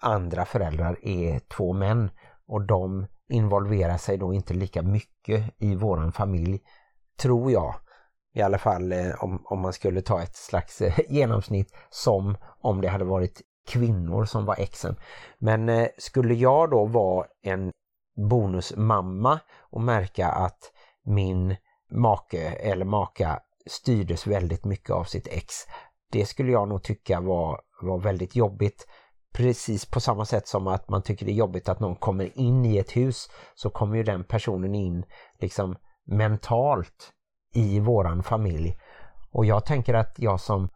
andra 0.00 0.44
föräldrar 0.44 0.98
är 1.02 1.38
två 1.38 1.72
män 1.72 2.10
och 2.46 2.66
de 2.66 3.06
involverar 3.28 3.96
sig 3.96 4.16
då 4.18 4.34
inte 4.34 4.54
lika 4.54 4.82
mycket 4.82 5.54
i 5.58 5.74
våran 5.74 6.12
familj, 6.12 6.60
tror 7.20 7.52
jag. 7.52 7.74
I 8.36 8.42
alla 8.42 8.58
fall 8.58 8.92
eh, 8.92 9.24
om, 9.24 9.42
om 9.44 9.60
man 9.60 9.72
skulle 9.72 10.02
ta 10.02 10.22
ett 10.22 10.36
slags 10.36 10.80
eh, 10.80 10.98
genomsnitt 11.08 11.72
som 11.90 12.36
om 12.60 12.80
det 12.80 12.88
hade 12.88 13.04
varit 13.04 13.42
kvinnor 13.68 14.24
som 14.24 14.44
var 14.44 14.56
exen. 14.58 14.96
Men 15.38 15.68
eh, 15.68 15.88
skulle 15.98 16.34
jag 16.34 16.70
då 16.70 16.84
vara 16.84 17.26
en 17.42 17.72
bonusmamma 18.28 19.40
och 19.60 19.80
märka 19.80 20.28
att 20.28 20.72
min 21.04 21.56
make 21.90 22.38
eller 22.48 22.84
maka 22.84 23.40
styrdes 23.66 24.26
väldigt 24.26 24.64
mycket 24.64 24.90
av 24.90 25.04
sitt 25.04 25.26
ex. 25.26 25.54
Det 26.12 26.26
skulle 26.26 26.52
jag 26.52 26.68
nog 26.68 26.82
tycka 26.82 27.20
var, 27.20 27.60
var 27.82 27.98
väldigt 27.98 28.36
jobbigt. 28.36 28.86
Precis 29.34 29.86
på 29.86 30.00
samma 30.00 30.24
sätt 30.24 30.48
som 30.48 30.66
att 30.66 30.88
man 30.88 31.02
tycker 31.02 31.26
det 31.26 31.32
är 31.32 31.36
jobbigt 31.36 31.68
att 31.68 31.80
någon 31.80 31.96
kommer 31.96 32.38
in 32.38 32.64
i 32.64 32.78
ett 32.78 32.96
hus 32.96 33.28
så 33.54 33.70
kommer 33.70 33.96
ju 33.96 34.02
den 34.02 34.24
personen 34.24 34.74
in 34.74 35.04
liksom 35.40 35.76
mentalt 36.06 37.12
i 37.56 37.80
våran 37.80 38.22
familj. 38.22 38.78
Och 39.30 39.46
jag 39.46 39.64
tänker 39.64 39.94
att 39.94 40.14
jag 40.18 40.40
som 40.40 40.68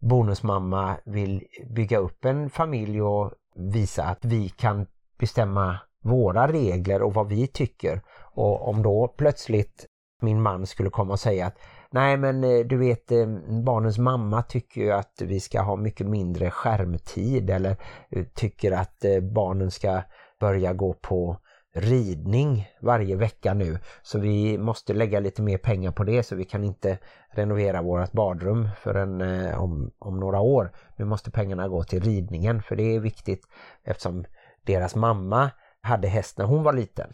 bonusmamma 0.00 0.96
vill 1.04 1.44
bygga 1.74 1.98
upp 1.98 2.24
en 2.24 2.50
familj 2.50 3.02
och 3.02 3.32
visa 3.54 4.04
att 4.04 4.24
vi 4.24 4.48
kan 4.48 4.86
bestämma 5.18 5.78
våra 6.02 6.52
regler 6.52 7.02
och 7.02 7.14
vad 7.14 7.28
vi 7.28 7.46
tycker. 7.46 8.02
Och 8.34 8.68
om 8.68 8.82
då 8.82 9.14
plötsligt 9.16 9.86
min 10.22 10.42
man 10.42 10.66
skulle 10.66 10.90
komma 10.90 11.12
och 11.12 11.20
säga 11.20 11.46
att 11.46 11.58
nej 11.90 12.16
men 12.16 12.44
eh, 12.44 12.58
du 12.58 12.76
vet 12.76 13.12
eh, 13.12 13.26
barnens 13.64 13.98
mamma 13.98 14.42
tycker 14.42 14.80
ju 14.80 14.92
att 14.92 15.22
vi 15.22 15.40
ska 15.40 15.60
ha 15.62 15.76
mycket 15.76 16.06
mindre 16.06 16.50
skärmtid 16.50 17.50
eller 17.50 17.76
eh, 18.10 18.24
tycker 18.34 18.72
att 18.72 19.04
barnen 19.32 19.70
ska 19.70 20.02
börja 20.40 20.72
gå 20.72 20.92
på 20.92 21.36
ridning 21.76 22.68
varje 22.80 23.16
vecka 23.16 23.54
nu 23.54 23.78
så 24.02 24.18
vi 24.18 24.58
måste 24.58 24.94
lägga 24.94 25.20
lite 25.20 25.42
mer 25.42 25.58
pengar 25.58 25.92
på 25.92 26.04
det 26.04 26.22
så 26.22 26.36
vi 26.36 26.44
kan 26.44 26.64
inte 26.64 26.98
renovera 27.30 27.82
vårt 27.82 28.12
badrum 28.12 28.68
förrän 28.80 29.20
eh, 29.20 29.62
om, 29.62 29.90
om 29.98 30.20
några 30.20 30.40
år. 30.40 30.72
Nu 30.96 31.04
måste 31.04 31.30
pengarna 31.30 31.68
gå 31.68 31.84
till 31.84 32.02
ridningen 32.02 32.62
för 32.62 32.76
det 32.76 32.96
är 32.96 33.00
viktigt 33.00 33.40
eftersom 33.84 34.24
deras 34.66 34.94
mamma 34.94 35.50
hade 35.80 36.08
häst 36.08 36.38
när 36.38 36.44
hon 36.44 36.62
var 36.62 36.72
liten. 36.72 37.12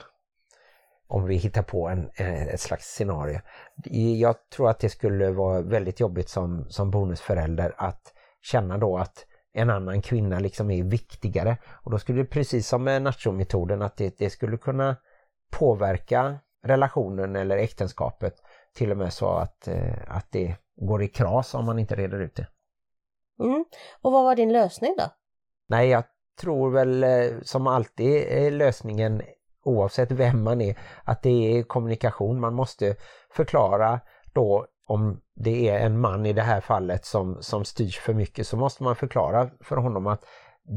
Om 1.06 1.24
vi 1.24 1.36
hittar 1.36 1.62
på 1.62 1.88
en, 1.88 2.10
eh, 2.14 2.46
ett 2.46 2.60
slags 2.60 2.86
scenario. 2.86 3.40
Jag 4.20 4.36
tror 4.56 4.70
att 4.70 4.78
det 4.78 4.88
skulle 4.88 5.30
vara 5.30 5.62
väldigt 5.62 6.00
jobbigt 6.00 6.28
som, 6.28 6.66
som 6.68 6.90
bonusförälder 6.90 7.74
att 7.76 8.12
känna 8.42 8.78
då 8.78 8.98
att 8.98 9.26
en 9.52 9.70
annan 9.70 10.02
kvinna 10.02 10.38
liksom 10.38 10.70
är 10.70 10.82
viktigare. 10.82 11.56
Och 11.82 11.90
då 11.90 11.98
skulle 11.98 12.22
det 12.22 12.28
precis 12.28 12.68
som 12.68 12.84
med 12.84 13.02
nacho-metoden 13.02 13.82
att 13.82 13.96
det, 13.96 14.18
det, 14.18 14.30
skulle 14.30 14.56
kunna 14.56 14.96
påverka 15.50 16.38
relationen 16.64 17.36
eller 17.36 17.56
äktenskapet 17.56 18.34
till 18.74 18.90
och 18.90 18.96
med 18.96 19.12
så 19.12 19.28
att, 19.28 19.68
eh, 19.68 19.94
att 20.08 20.26
det 20.30 20.56
går 20.76 21.02
i 21.02 21.08
kras 21.08 21.54
om 21.54 21.64
man 21.64 21.78
inte 21.78 21.94
reder 21.94 22.20
ut 22.20 22.34
det. 22.34 22.46
Mm. 23.40 23.64
Och 24.02 24.12
vad 24.12 24.24
var 24.24 24.36
din 24.36 24.52
lösning 24.52 24.94
då? 24.98 25.04
Nej, 25.68 25.88
jag 25.88 26.04
tror 26.40 26.70
väl 26.70 27.04
eh, 27.04 27.40
som 27.42 27.66
alltid 27.66 28.22
är 28.28 28.50
lösningen 28.50 29.22
oavsett 29.64 30.10
vem 30.10 30.42
man 30.42 30.60
är 30.60 30.78
att 31.04 31.22
det 31.22 31.58
är 31.58 31.62
kommunikation. 31.62 32.40
Man 32.40 32.54
måste 32.54 32.96
förklara 33.30 34.00
då 34.32 34.66
om 34.86 35.20
det 35.34 35.68
är 35.68 35.86
en 35.86 36.00
man 36.00 36.26
i 36.26 36.32
det 36.32 36.42
här 36.42 36.60
fallet 36.60 37.04
som, 37.04 37.42
som 37.42 37.64
styrs 37.64 37.98
för 37.98 38.14
mycket 38.14 38.46
så 38.46 38.56
måste 38.56 38.82
man 38.82 38.96
förklara 38.96 39.50
för 39.60 39.76
honom 39.76 40.06
att 40.06 40.24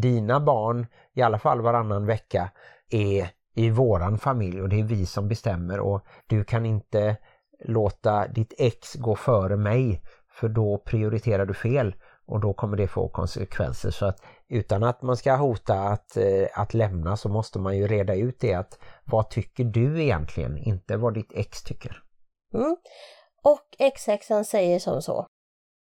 dina 0.01 0.39
barn 0.39 0.87
i 1.13 1.21
alla 1.21 1.39
fall 1.39 1.61
varannan 1.61 2.05
vecka 2.05 2.51
är 2.89 3.29
i 3.55 3.69
våran 3.69 4.17
familj 4.17 4.61
och 4.61 4.69
det 4.69 4.79
är 4.79 4.83
vi 4.83 5.05
som 5.05 5.27
bestämmer 5.27 5.79
och 5.79 6.05
du 6.27 6.43
kan 6.43 6.65
inte 6.65 7.17
låta 7.65 8.27
ditt 8.27 8.53
ex 8.57 8.95
gå 8.95 9.15
före 9.15 9.57
mig 9.57 10.01
för 10.31 10.49
då 10.49 10.77
prioriterar 10.85 11.45
du 11.45 11.53
fel 11.53 11.95
och 12.25 12.39
då 12.39 12.53
kommer 12.53 12.77
det 12.77 12.87
få 12.87 13.09
konsekvenser 13.09 13.91
så 13.91 14.05
att 14.05 14.21
utan 14.47 14.83
att 14.83 15.01
man 15.01 15.17
ska 15.17 15.35
hota 15.35 15.79
att, 15.79 16.17
eh, 16.17 16.47
att 16.53 16.73
lämna 16.73 17.17
så 17.17 17.29
måste 17.29 17.59
man 17.59 17.77
ju 17.77 17.87
reda 17.87 18.15
ut 18.15 18.39
det 18.39 18.53
att 18.53 18.79
vad 19.03 19.29
tycker 19.29 19.63
du 19.63 20.03
egentligen, 20.03 20.57
inte 20.57 20.97
vad 20.97 21.13
ditt 21.13 21.31
ex 21.35 21.63
tycker. 21.63 22.03
Mm. 22.53 22.75
Och 23.45 23.75
X-häxan 23.79 24.45
säger 24.45 24.79
som 24.79 25.01
så. 25.01 25.27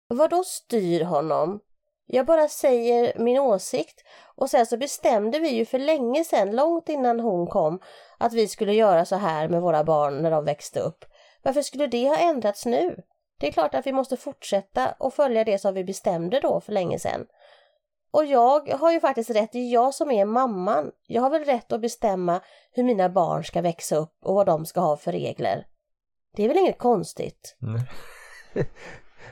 Vad 0.09 0.31
då 0.31 0.45
styr 0.45 1.05
honom? 1.05 1.61
Jag 2.07 2.27
bara 2.27 2.49
säger 2.49 3.19
min 3.19 3.39
åsikt 3.39 4.05
och 4.37 4.51
sen 4.51 4.67
så 4.67 4.77
bestämde 4.77 5.39
vi 5.39 5.49
ju 5.49 5.65
för 5.65 5.79
länge 5.79 6.25
sedan, 6.25 6.57
långt 6.57 6.89
innan 6.89 7.21
hon 7.21 7.47
kom, 7.47 7.81
att 8.19 8.33
vi 8.33 8.49
skulle 8.49 8.75
göra 8.75 9.05
så 9.05 9.17
här 9.17 9.49
med 9.49 9.63
våra 9.63 9.85
barn 9.85 10.23
när 10.23 10.31
de 10.31 10.45
växte 10.45 10.81
upp. 10.81 11.05
Varför 11.43 11.63
skulle 11.63 11.87
det 11.87 12.09
ha 12.09 12.17
ändrats 12.17 12.67
nu? 12.67 13.03
Det 13.41 13.49
är 13.49 13.53
klart 13.53 13.75
att 13.75 13.87
vi 13.87 13.93
måste 13.93 14.17
fortsätta 14.17 14.95
och 14.99 15.15
följa 15.15 15.45
det 15.45 15.59
som 15.59 15.75
vi 15.75 15.85
bestämde 15.85 16.41
då 16.41 16.61
för 16.61 16.73
länge 16.73 16.99
sedan. 16.99 17.27
Och 18.13 18.25
jag 18.25 18.69
har 18.69 18.93
ju 18.93 19.01
faktiskt 19.01 19.31
rätt, 19.31 19.53
det 19.53 19.59
är 19.59 19.73
jag 19.73 19.95
som 19.95 20.11
är 20.11 20.25
mamman. 20.25 20.91
Jag 21.07 21.23
har 21.23 21.31
väl 21.31 21.45
rätt 21.45 21.73
att 21.73 21.81
bestämma 21.81 22.41
hur 22.73 22.85
mina 22.85 23.09
barn 23.09 23.45
ska 23.45 23.61
växa 23.61 23.97
upp 23.97 24.17
och 24.25 24.35
vad 24.35 24.47
de 24.47 24.67
ska 24.67 24.81
ha 24.81 24.97
för 24.97 25.13
regler. 25.13 25.67
Det 26.37 26.45
är 26.45 26.49
väl 26.49 26.59
inget 26.59 26.79
konstigt? 26.79 27.57
Mm. 27.63 27.81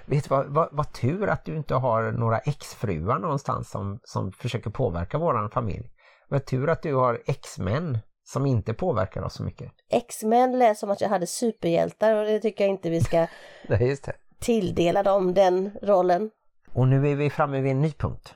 Vet 0.06 0.24
du 0.24 0.28
vad, 0.28 0.46
vad, 0.46 0.68
vad, 0.72 0.92
tur 0.92 1.28
att 1.28 1.44
du 1.44 1.56
inte 1.56 1.74
har 1.74 2.12
några 2.12 2.38
exfruar 2.38 3.18
någonstans 3.18 3.70
som, 3.70 4.00
som 4.04 4.32
försöker 4.32 4.70
påverka 4.70 5.18
våran 5.18 5.50
familj. 5.50 5.90
Vad 6.28 6.46
tur 6.46 6.68
att 6.68 6.82
du 6.82 6.94
har 6.94 7.22
exmän 7.26 7.98
som 8.24 8.46
inte 8.46 8.74
påverkar 8.74 9.22
oss 9.22 9.34
så 9.34 9.42
mycket. 9.42 9.72
X-Men 9.90 10.58
lät 10.58 10.78
som 10.78 10.90
att 10.90 11.00
jag 11.00 11.08
hade 11.08 11.26
superhjältar 11.26 12.14
och 12.14 12.26
det 12.26 12.40
tycker 12.40 12.64
jag 12.64 12.70
inte 12.70 12.90
vi 12.90 13.00
ska 13.00 13.26
Nej, 13.68 13.96
tilldela 14.40 15.02
dem 15.02 15.34
den 15.34 15.70
rollen. 15.82 16.30
Och 16.72 16.88
nu 16.88 17.08
är 17.08 17.16
vi 17.16 17.30
framme 17.30 17.60
vid 17.60 17.72
en 17.72 17.80
ny 17.80 17.92
punkt. 17.92 18.34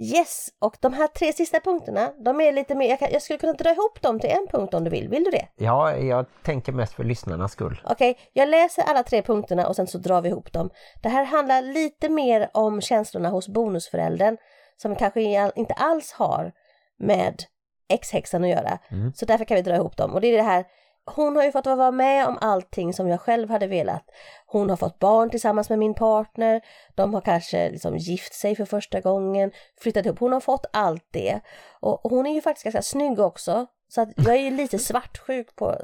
Yes, 0.00 0.48
och 0.58 0.76
de 0.80 0.92
här 0.92 1.06
tre 1.06 1.32
sista 1.32 1.60
punkterna, 1.60 2.12
de 2.24 2.40
är 2.40 2.52
lite 2.52 2.74
mer, 2.74 2.88
jag, 2.88 2.98
kan, 2.98 3.10
jag 3.12 3.22
skulle 3.22 3.38
kunna 3.38 3.52
dra 3.52 3.70
ihop 3.70 4.02
dem 4.02 4.20
till 4.20 4.30
en 4.30 4.46
punkt 4.52 4.74
om 4.74 4.84
du 4.84 4.90
vill, 4.90 5.08
vill 5.08 5.24
du 5.24 5.30
det? 5.30 5.48
Ja, 5.56 5.96
jag 5.96 6.26
tänker 6.42 6.72
mest 6.72 6.92
för 6.92 7.04
lyssnarnas 7.04 7.52
skull. 7.52 7.80
Okej, 7.84 8.10
okay, 8.10 8.24
jag 8.32 8.48
läser 8.48 8.82
alla 8.82 9.02
tre 9.02 9.22
punkterna 9.22 9.68
och 9.68 9.76
sen 9.76 9.86
så 9.86 9.98
drar 9.98 10.22
vi 10.22 10.28
ihop 10.28 10.52
dem. 10.52 10.70
Det 11.02 11.08
här 11.08 11.24
handlar 11.24 11.62
lite 11.62 12.08
mer 12.08 12.50
om 12.54 12.80
känslorna 12.80 13.28
hos 13.28 13.48
bonusföräldern 13.48 14.36
som 14.76 14.96
kanske 14.96 15.50
inte 15.56 15.74
alls 15.74 16.12
har 16.12 16.52
med 16.98 17.42
ex-häxan 17.88 18.44
att 18.44 18.50
göra. 18.50 18.78
Mm. 18.90 19.12
Så 19.14 19.24
därför 19.24 19.44
kan 19.44 19.54
vi 19.54 19.62
dra 19.62 19.74
ihop 19.74 19.96
dem. 19.96 20.14
Och 20.14 20.20
det 20.20 20.26
är 20.26 20.36
det 20.36 20.42
här, 20.42 20.64
hon 21.06 21.36
har 21.36 21.44
ju 21.44 21.52
fått 21.52 21.66
vara 21.66 21.90
med 21.90 22.26
om 22.26 22.38
allting 22.40 22.92
som 22.92 23.08
jag 23.08 23.20
själv 23.20 23.50
hade 23.50 23.66
velat. 23.66 24.04
Hon 24.46 24.70
har 24.70 24.76
fått 24.76 24.98
barn 24.98 25.30
tillsammans 25.30 25.68
med 25.68 25.78
min 25.78 25.94
partner, 25.94 26.60
de 26.94 27.14
har 27.14 27.20
kanske 27.20 27.70
liksom 27.70 27.96
gift 27.96 28.34
sig 28.34 28.56
för 28.56 28.64
första 28.64 29.00
gången, 29.00 29.52
flyttat 29.80 30.06
ihop, 30.06 30.18
hon 30.18 30.32
har 30.32 30.40
fått 30.40 30.66
allt 30.72 31.08
det. 31.10 31.40
Och 31.80 32.10
hon 32.10 32.26
är 32.26 32.34
ju 32.34 32.40
faktiskt 32.40 32.64
ganska 32.64 32.82
snygg 32.82 33.20
också, 33.20 33.66
så 33.88 34.00
att 34.00 34.08
jag 34.16 34.34
är 34.34 34.40
ju 34.40 34.50
lite 34.50 34.78
svartsjuk 34.88 35.56
på, 35.56 35.76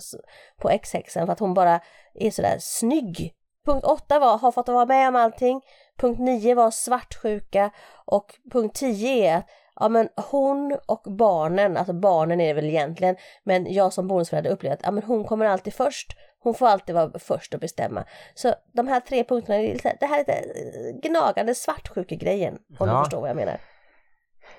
på 0.61 0.71
ex-häxan 0.71 1.27
för 1.27 1.33
att 1.33 1.41
hon 1.41 1.55
bara 1.55 1.81
är 2.14 2.31
sådär 2.31 2.57
snygg. 2.61 3.33
Punkt 3.67 3.85
8 3.85 4.19
var 4.19 4.39
har 4.39 4.53
fått 4.53 4.69
vara 4.69 4.87
med 4.87 5.09
om 5.09 5.17
allting, 5.17 5.61
punkt 5.99 6.21
9 6.21 6.55
var 6.55 6.71
svartsjuka 6.71 7.71
och 8.07 8.35
punkt 8.53 8.77
10 8.77 9.31
är 9.31 9.37
att 9.39 9.47
ja 9.77 9.89
men 9.89 10.09
hon 10.31 10.79
och 10.87 11.03
barnen, 11.12 11.77
alltså 11.77 11.93
barnen 11.93 12.41
är 12.41 12.47
det 12.47 12.55
väl 12.55 12.64
egentligen, 12.70 13.16
men 13.45 13.72
jag 13.72 13.93
som 13.93 14.09
bonusförälder 14.09 14.51
upplever 14.51 14.77
att 14.77 14.83
ja, 14.83 14.91
men 14.91 15.03
hon 15.03 15.24
kommer 15.24 15.47
alltid 15.47 15.74
först. 15.74 16.16
Hon 16.39 16.55
får 16.55 16.66
alltid 16.66 16.95
vara 16.95 17.18
först 17.18 17.55
att 17.55 17.61
bestämma. 17.61 18.05
Så 18.35 18.55
de 18.72 18.89
här 18.89 19.01
tre 19.01 19.24
punkterna, 19.24 19.59
det 20.01 20.07
här 20.07 20.20
är 20.20 20.24
det 20.24 21.09
gnagande 21.09 21.55
svartsjuke-grejen, 21.55 22.59
om 22.79 22.89
ja. 22.89 22.99
du 22.99 23.05
förstår 23.05 23.20
vad 23.20 23.31
jag 23.31 23.37
menar. 23.37 23.59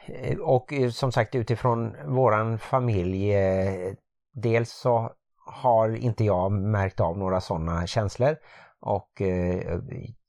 Eh, 0.05 0.37
och 0.39 0.73
eh, 0.73 0.89
som 0.89 1.11
sagt 1.11 1.35
utifrån 1.35 1.95
våran 2.05 2.59
familj, 2.59 3.33
eh, 3.33 3.93
dels 4.33 4.71
så 4.71 5.11
har 5.45 5.95
inte 5.95 6.23
jag 6.23 6.51
märkt 6.51 6.99
av 6.99 7.17
några 7.17 7.41
sådana 7.41 7.87
känslor 7.87 8.35
och 8.79 9.21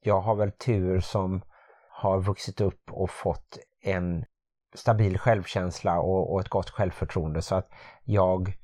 jag 0.03 0.21
har 0.21 0.35
väl 0.35 0.53
tur 0.53 1.01
som 1.01 1.43
har 1.91 2.21
vuxit 2.21 2.61
upp 2.61 2.91
och 2.91 3.11
fått 3.11 3.59
en 3.83 4.25
stabil 4.75 5.19
självkänsla 5.19 6.01
och, 6.01 6.33
och 6.33 6.41
ett 6.41 6.49
gott 6.49 6.71
självförtroende 6.71 7.43
så 7.43 7.55
att 7.55 7.69
jag 8.05 8.55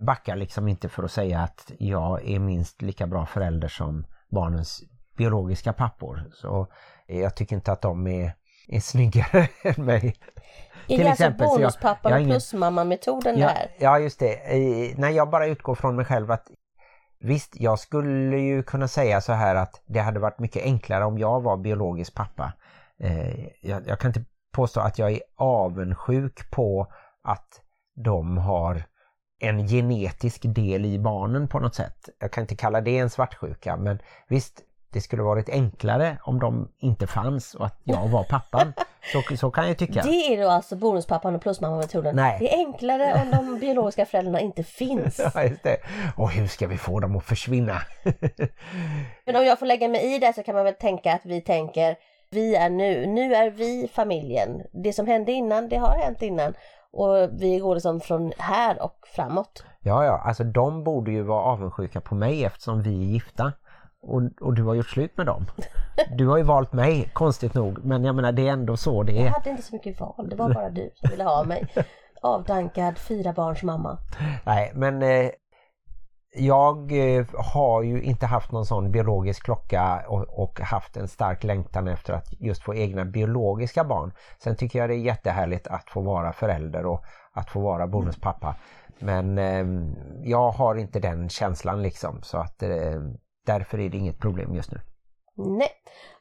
backar 0.00 0.36
liksom 0.36 0.68
inte 0.68 0.88
för 0.88 1.02
att 1.02 1.12
säga 1.12 1.40
att 1.40 1.72
jag 1.78 2.28
är 2.28 2.38
minst 2.38 2.82
lika 2.82 3.06
bra 3.06 3.26
förälder 3.26 3.68
som 3.68 4.06
barnens 4.28 4.82
biologiska 5.16 5.72
pappor. 5.72 6.30
Så 6.32 6.66
jag 7.06 7.36
tycker 7.36 7.56
inte 7.56 7.72
att 7.72 7.82
de 7.82 8.06
är, 8.06 8.34
är 8.68 8.80
snyggare 8.80 9.48
än 9.62 9.84
mig. 9.84 10.16
Är 10.86 10.96
Till 10.96 10.98
det 10.98 11.10
alltså 11.10 11.24
exempel, 11.24 11.46
alltså 11.46 11.58
bonuspappan 11.58 12.12
och 12.12 12.28
plusmamma-metoden 12.28 13.38
ja, 13.38 13.46
där? 13.46 13.70
Ja, 13.78 13.98
just 13.98 14.18
det. 14.18 14.94
När 14.98 15.10
jag 15.10 15.30
bara 15.30 15.46
utgår 15.46 15.74
från 15.74 15.96
mig 15.96 16.04
själv 16.04 16.30
att 16.30 16.50
visst, 17.20 17.60
jag 17.60 17.78
skulle 17.78 18.38
ju 18.38 18.62
kunna 18.62 18.88
säga 18.88 19.20
så 19.20 19.32
här 19.32 19.54
att 19.54 19.82
det 19.86 20.00
hade 20.00 20.20
varit 20.20 20.38
mycket 20.38 20.62
enklare 20.62 21.04
om 21.04 21.18
jag 21.18 21.40
var 21.40 21.56
biologisk 21.56 22.14
pappa. 22.14 22.52
Eh, 23.00 23.44
jag, 23.60 23.88
jag 23.88 23.98
kan 23.98 24.10
inte 24.10 24.24
påstå 24.58 24.80
att 24.80 24.98
jag 24.98 25.12
är 25.12 25.20
avundsjuk 25.36 26.50
på 26.50 26.86
att 27.24 27.60
de 28.04 28.38
har 28.38 28.82
en 29.40 29.68
genetisk 29.68 30.42
del 30.44 30.84
i 30.84 30.98
barnen 30.98 31.48
på 31.48 31.58
något 31.58 31.74
sätt. 31.74 32.08
Jag 32.18 32.32
kan 32.32 32.42
inte 32.42 32.56
kalla 32.56 32.80
det 32.80 32.98
en 32.98 33.10
svartsjuka 33.10 33.76
men 33.76 33.98
visst, 34.28 34.62
det 34.92 35.00
skulle 35.00 35.22
varit 35.22 35.48
enklare 35.48 36.18
om 36.22 36.40
de 36.40 36.72
inte 36.78 37.06
fanns 37.06 37.54
och 37.54 37.66
att 37.66 37.80
jag 37.84 38.08
var 38.08 38.24
pappan. 38.24 38.72
Så, 39.12 39.36
så 39.36 39.50
kan 39.50 39.68
jag 39.68 39.78
tycka. 39.78 40.02
Det 40.02 40.32
är 40.32 40.42
då 40.42 40.48
alltså 40.48 40.76
bonuspappan 40.76 41.34
och 41.34 41.42
plusmamma-metoden. 41.42 42.16
Nej. 42.16 42.36
Det 42.40 42.54
är 42.54 42.58
enklare 42.58 43.22
om 43.22 43.30
de 43.30 43.60
biologiska 43.60 44.06
föräldrarna 44.06 44.40
inte 44.40 44.62
finns. 44.62 45.20
Ja, 45.34 45.42
just 45.42 45.62
det. 45.62 45.76
Och 46.16 46.30
hur 46.30 46.46
ska 46.46 46.66
vi 46.66 46.78
få 46.78 47.00
dem 47.00 47.16
att 47.16 47.24
försvinna? 47.24 47.82
men 49.24 49.36
om 49.36 49.44
jag 49.44 49.58
får 49.58 49.66
lägga 49.66 49.88
mig 49.88 50.14
i 50.14 50.18
det 50.18 50.32
så 50.32 50.42
kan 50.42 50.54
man 50.54 50.64
väl 50.64 50.74
tänka 50.74 51.12
att 51.12 51.24
vi 51.24 51.40
tänker 51.40 51.96
vi 52.30 52.54
är 52.54 52.70
nu, 52.70 53.06
nu 53.06 53.34
är 53.34 53.50
vi 53.50 53.90
familjen. 53.92 54.62
Det 54.72 54.92
som 54.92 55.06
hände 55.06 55.32
innan, 55.32 55.68
det 55.68 55.76
har 55.76 55.98
hänt 55.98 56.22
innan. 56.22 56.54
Och 56.92 57.28
vi 57.32 57.58
går 57.58 57.74
liksom 57.74 58.00
från 58.00 58.32
här 58.38 58.82
och 58.82 58.96
framåt. 59.14 59.64
Ja, 59.80 60.04
ja, 60.04 60.22
alltså 60.24 60.44
de 60.44 60.84
borde 60.84 61.10
ju 61.10 61.22
vara 61.22 61.42
avundsjuka 61.42 62.00
på 62.00 62.14
mig 62.14 62.44
eftersom 62.44 62.82
vi 62.82 62.90
är 62.90 63.12
gifta. 63.12 63.52
Och, 64.02 64.22
och 64.40 64.54
du 64.54 64.64
har 64.64 64.74
gjort 64.74 64.88
slut 64.88 65.16
med 65.16 65.26
dem. 65.26 65.46
Du 66.16 66.26
har 66.26 66.36
ju 66.36 66.42
valt 66.42 66.72
mig, 66.72 67.10
konstigt 67.12 67.54
nog. 67.54 67.84
Men 67.84 68.04
jag 68.04 68.14
menar, 68.14 68.32
det 68.32 68.48
är 68.48 68.52
ändå 68.52 68.76
så 68.76 69.02
det 69.02 69.18
är. 69.18 69.24
Jag 69.24 69.32
hade 69.32 69.50
inte 69.50 69.62
så 69.62 69.74
mycket 69.74 70.00
val, 70.00 70.28
det 70.30 70.36
var 70.36 70.54
bara 70.54 70.70
du 70.70 70.90
som 70.94 71.10
ville 71.10 71.24
ha 71.24 71.44
mig. 71.44 71.66
Avdankad 72.22 72.98
fyra 72.98 73.32
barns 73.32 73.62
mamma. 73.62 73.98
Nej, 74.46 74.72
men 74.74 75.02
eh, 75.02 75.30
jag 76.34 76.92
eh, 76.92 77.26
har 77.34 77.82
ju 77.82 78.02
inte 78.02 78.26
haft 78.26 78.52
någon 78.52 78.66
sån 78.66 78.92
biologisk 78.92 79.44
klocka 79.44 80.04
och, 80.08 80.42
och, 80.42 80.60
haft 80.60 80.96
en 80.96 81.08
stark 81.08 81.44
längtan 81.44 81.88
efter 81.88 82.12
att 82.12 82.40
just 82.40 82.62
få 82.62 82.74
egna 82.74 83.04
biologiska 83.04 83.84
barn. 83.84 84.12
Sen 84.38 84.56
tycker 84.56 84.78
jag 84.78 84.90
det 84.90 84.94
är 84.94 84.98
jättehärligt 84.98 85.66
att 85.66 85.90
få 85.90 86.00
vara 86.00 86.32
förälder 86.32 86.86
och 86.86 87.04
att 87.32 87.50
få 87.50 87.60
vara 87.60 87.86
bonuspappa. 87.86 88.56
Men 88.98 89.38
eh, 89.38 89.66
jag 90.22 90.50
har 90.50 90.74
inte 90.74 91.00
den 91.00 91.28
känslan 91.28 91.82
liksom 91.82 92.22
så 92.22 92.38
att 92.38 92.62
eh, 92.62 93.02
därför 93.46 93.80
är 93.80 93.88
det 93.88 93.96
inget 93.96 94.18
problem 94.18 94.54
just 94.54 94.72
nu. 94.72 94.80
Nej, 95.36 95.70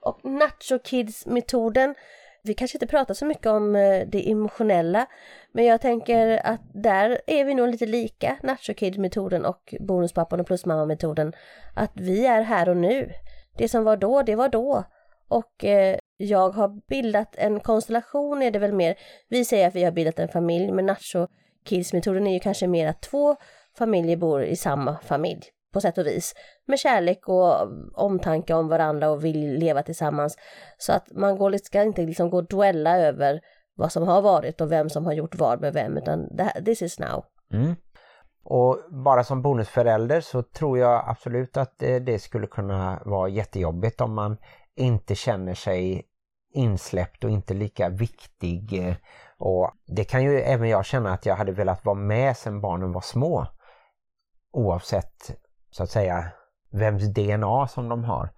och 0.01 0.19
Nacho 0.25 0.79
Kids-metoden 0.83 1.95
vi 2.43 2.53
kanske 2.53 2.75
inte 2.75 2.87
pratar 2.87 3.13
så 3.13 3.25
mycket 3.25 3.47
om 3.47 3.75
eh, 3.75 4.07
det 4.07 4.31
emotionella, 4.31 5.05
men 5.51 5.65
jag 5.65 5.81
tänker 5.81 6.47
att 6.47 6.61
där 6.73 7.21
är 7.27 7.45
vi 7.45 7.53
nog 7.55 7.69
lite 7.69 7.85
lika, 7.85 8.37
Nacho 8.43 8.73
Kid-metoden 8.73 9.45
och 9.45 9.75
Bonuspappan 9.79 10.39
och 10.39 10.47
Plusmamma-metoden. 10.47 11.33
Att 11.75 11.91
vi 11.93 12.25
är 12.25 12.41
här 12.41 12.69
och 12.69 12.77
nu. 12.77 13.11
Det 13.57 13.69
som 13.69 13.83
var 13.83 13.97
då, 13.97 14.21
det 14.21 14.35
var 14.35 14.49
då. 14.49 14.83
Och 15.27 15.65
eh, 15.65 15.97
jag 16.17 16.49
har 16.49 16.87
bildat 16.87 17.35
en 17.37 17.59
konstellation 17.59 18.41
är 18.41 18.51
det 18.51 18.59
väl 18.59 18.73
mer. 18.73 18.95
Vi 19.29 19.45
säger 19.45 19.67
att 19.67 19.75
vi 19.75 19.83
har 19.83 19.91
bildat 19.91 20.19
en 20.19 20.29
familj, 20.29 20.71
men 20.71 20.85
Nacho 20.85 21.27
Kids-metoden 21.65 22.27
är 22.27 22.33
ju 22.33 22.39
kanske 22.39 22.67
mer 22.67 22.87
att 22.87 23.01
två 23.01 23.35
familjer 23.77 24.17
bor 24.17 24.43
i 24.43 24.55
samma 24.55 24.97
familj 24.97 25.41
på 25.73 25.81
sätt 25.81 25.97
och 25.97 26.05
vis. 26.05 26.33
Med 26.65 26.79
kärlek 26.79 27.29
och 27.29 27.55
omtanke 27.93 28.53
om 28.53 28.67
varandra 28.67 29.09
och 29.09 29.25
vill 29.25 29.53
leva 29.53 29.83
tillsammans. 29.83 30.37
Så 30.77 30.93
att 30.93 31.11
man 31.11 31.37
går, 31.37 31.57
ska 31.65 31.83
inte 31.83 32.01
liksom 32.01 32.29
gå 32.29 32.37
och 32.37 32.47
duella 32.47 32.97
över 32.97 33.41
vad 33.75 33.91
som 33.91 34.07
har 34.07 34.21
varit 34.21 34.61
och 34.61 34.71
vem 34.71 34.89
som 34.89 35.05
har 35.05 35.13
gjort 35.13 35.35
vad 35.35 35.61
med 35.61 35.73
vem, 35.73 35.97
utan 35.97 36.29
this 36.65 36.81
is 36.81 36.99
now. 36.99 37.23
Mm. 37.53 37.75
Och 38.43 38.79
bara 39.05 39.23
som 39.23 39.41
bonusförälder 39.41 40.21
så 40.21 40.43
tror 40.43 40.77
jag 40.77 41.03
absolut 41.07 41.57
att 41.57 41.79
det 41.79 42.21
skulle 42.21 42.47
kunna 42.47 43.01
vara 43.05 43.29
jättejobbigt 43.29 44.01
om 44.01 44.13
man 44.13 44.37
inte 44.75 45.15
känner 45.15 45.53
sig 45.53 46.03
insläppt 46.53 47.23
och 47.23 47.29
inte 47.29 47.53
lika 47.53 47.89
viktig. 47.89 48.95
Och 49.37 49.71
det 49.87 50.03
kan 50.03 50.23
ju 50.23 50.39
även 50.39 50.69
jag 50.69 50.85
känna 50.85 51.13
att 51.13 51.25
jag 51.25 51.35
hade 51.35 51.51
velat 51.51 51.85
vara 51.85 51.95
med 51.95 52.37
sedan 52.37 52.61
barnen 52.61 52.91
var 52.91 53.01
små. 53.01 53.47
Oavsett 54.51 55.37
så 55.77 55.83
att 55.83 55.89
säga 55.89 56.25
vems 56.71 57.03
DNA 57.03 57.67
som 57.67 57.89
de 57.89 58.03
har 58.03 58.29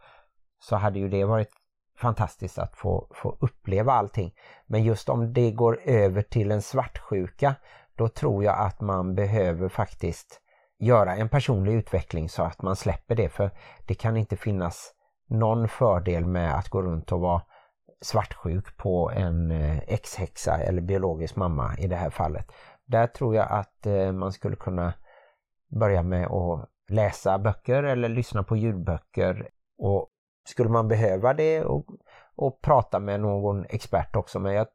så 0.62 0.76
hade 0.76 1.00
ju 1.00 1.10
det 1.10 1.26
varit 1.26 1.52
fantastiskt 1.98 2.60
att 2.60 2.76
få, 2.76 3.08
få 3.12 3.38
uppleva 3.40 3.94
allting. 3.94 4.34
Men 4.68 4.84
just 4.84 5.10
om 5.10 5.34
det 5.34 5.52
går 5.52 5.80
över 5.84 6.22
till 6.22 6.52
en 6.52 6.62
svartsjuka 6.62 7.56
då 7.96 8.08
tror 8.08 8.44
jag 8.44 8.60
att 8.60 8.82
man 8.82 9.16
behöver 9.16 9.70
faktiskt 9.70 10.42
göra 10.80 11.16
en 11.16 11.30
personlig 11.30 11.74
utveckling 11.74 12.30
så 12.30 12.44
att 12.44 12.62
man 12.62 12.76
släpper 12.76 13.16
det 13.16 13.30
för 13.30 13.52
det 13.88 13.94
kan 13.94 14.18
inte 14.18 14.38
finnas 14.38 14.94
någon 15.30 15.68
fördel 15.68 16.26
med 16.26 16.58
att 16.58 16.70
gå 16.70 16.82
runt 16.82 17.12
och 17.12 17.20
vara 17.20 17.42
svartsjuk 18.02 18.78
på 18.78 19.12
en 19.12 19.52
eh, 19.52 19.80
ex-häxa 19.80 20.58
eller 20.58 20.82
biologisk 20.82 21.36
mamma 21.36 21.76
i 21.78 21.88
det 21.88 21.96
här 21.96 22.10
fallet. 22.10 22.52
Där 22.86 23.08
tror 23.08 23.36
jag 23.36 23.48
att 23.52 23.86
eh, 23.86 24.12
man 24.12 24.32
skulle 24.32 24.56
kunna 24.56 24.94
börja 25.80 26.04
med 26.04 26.26
att 26.26 26.70
läsa 26.90 27.40
böcker 27.40 27.84
eller 27.84 28.10
lyssna 28.10 28.44
på 28.44 28.58
ljudböcker 28.58 29.50
och 29.78 30.10
skulle 30.48 30.70
man 30.70 30.88
behöva 30.88 31.34
det 31.34 31.64
och, 31.64 31.86
och 32.36 32.62
prata 32.62 33.00
med 33.00 33.20
någon 33.20 33.66
expert 33.66 34.16
också 34.16 34.40
men 34.40 34.54
jag 34.54 34.68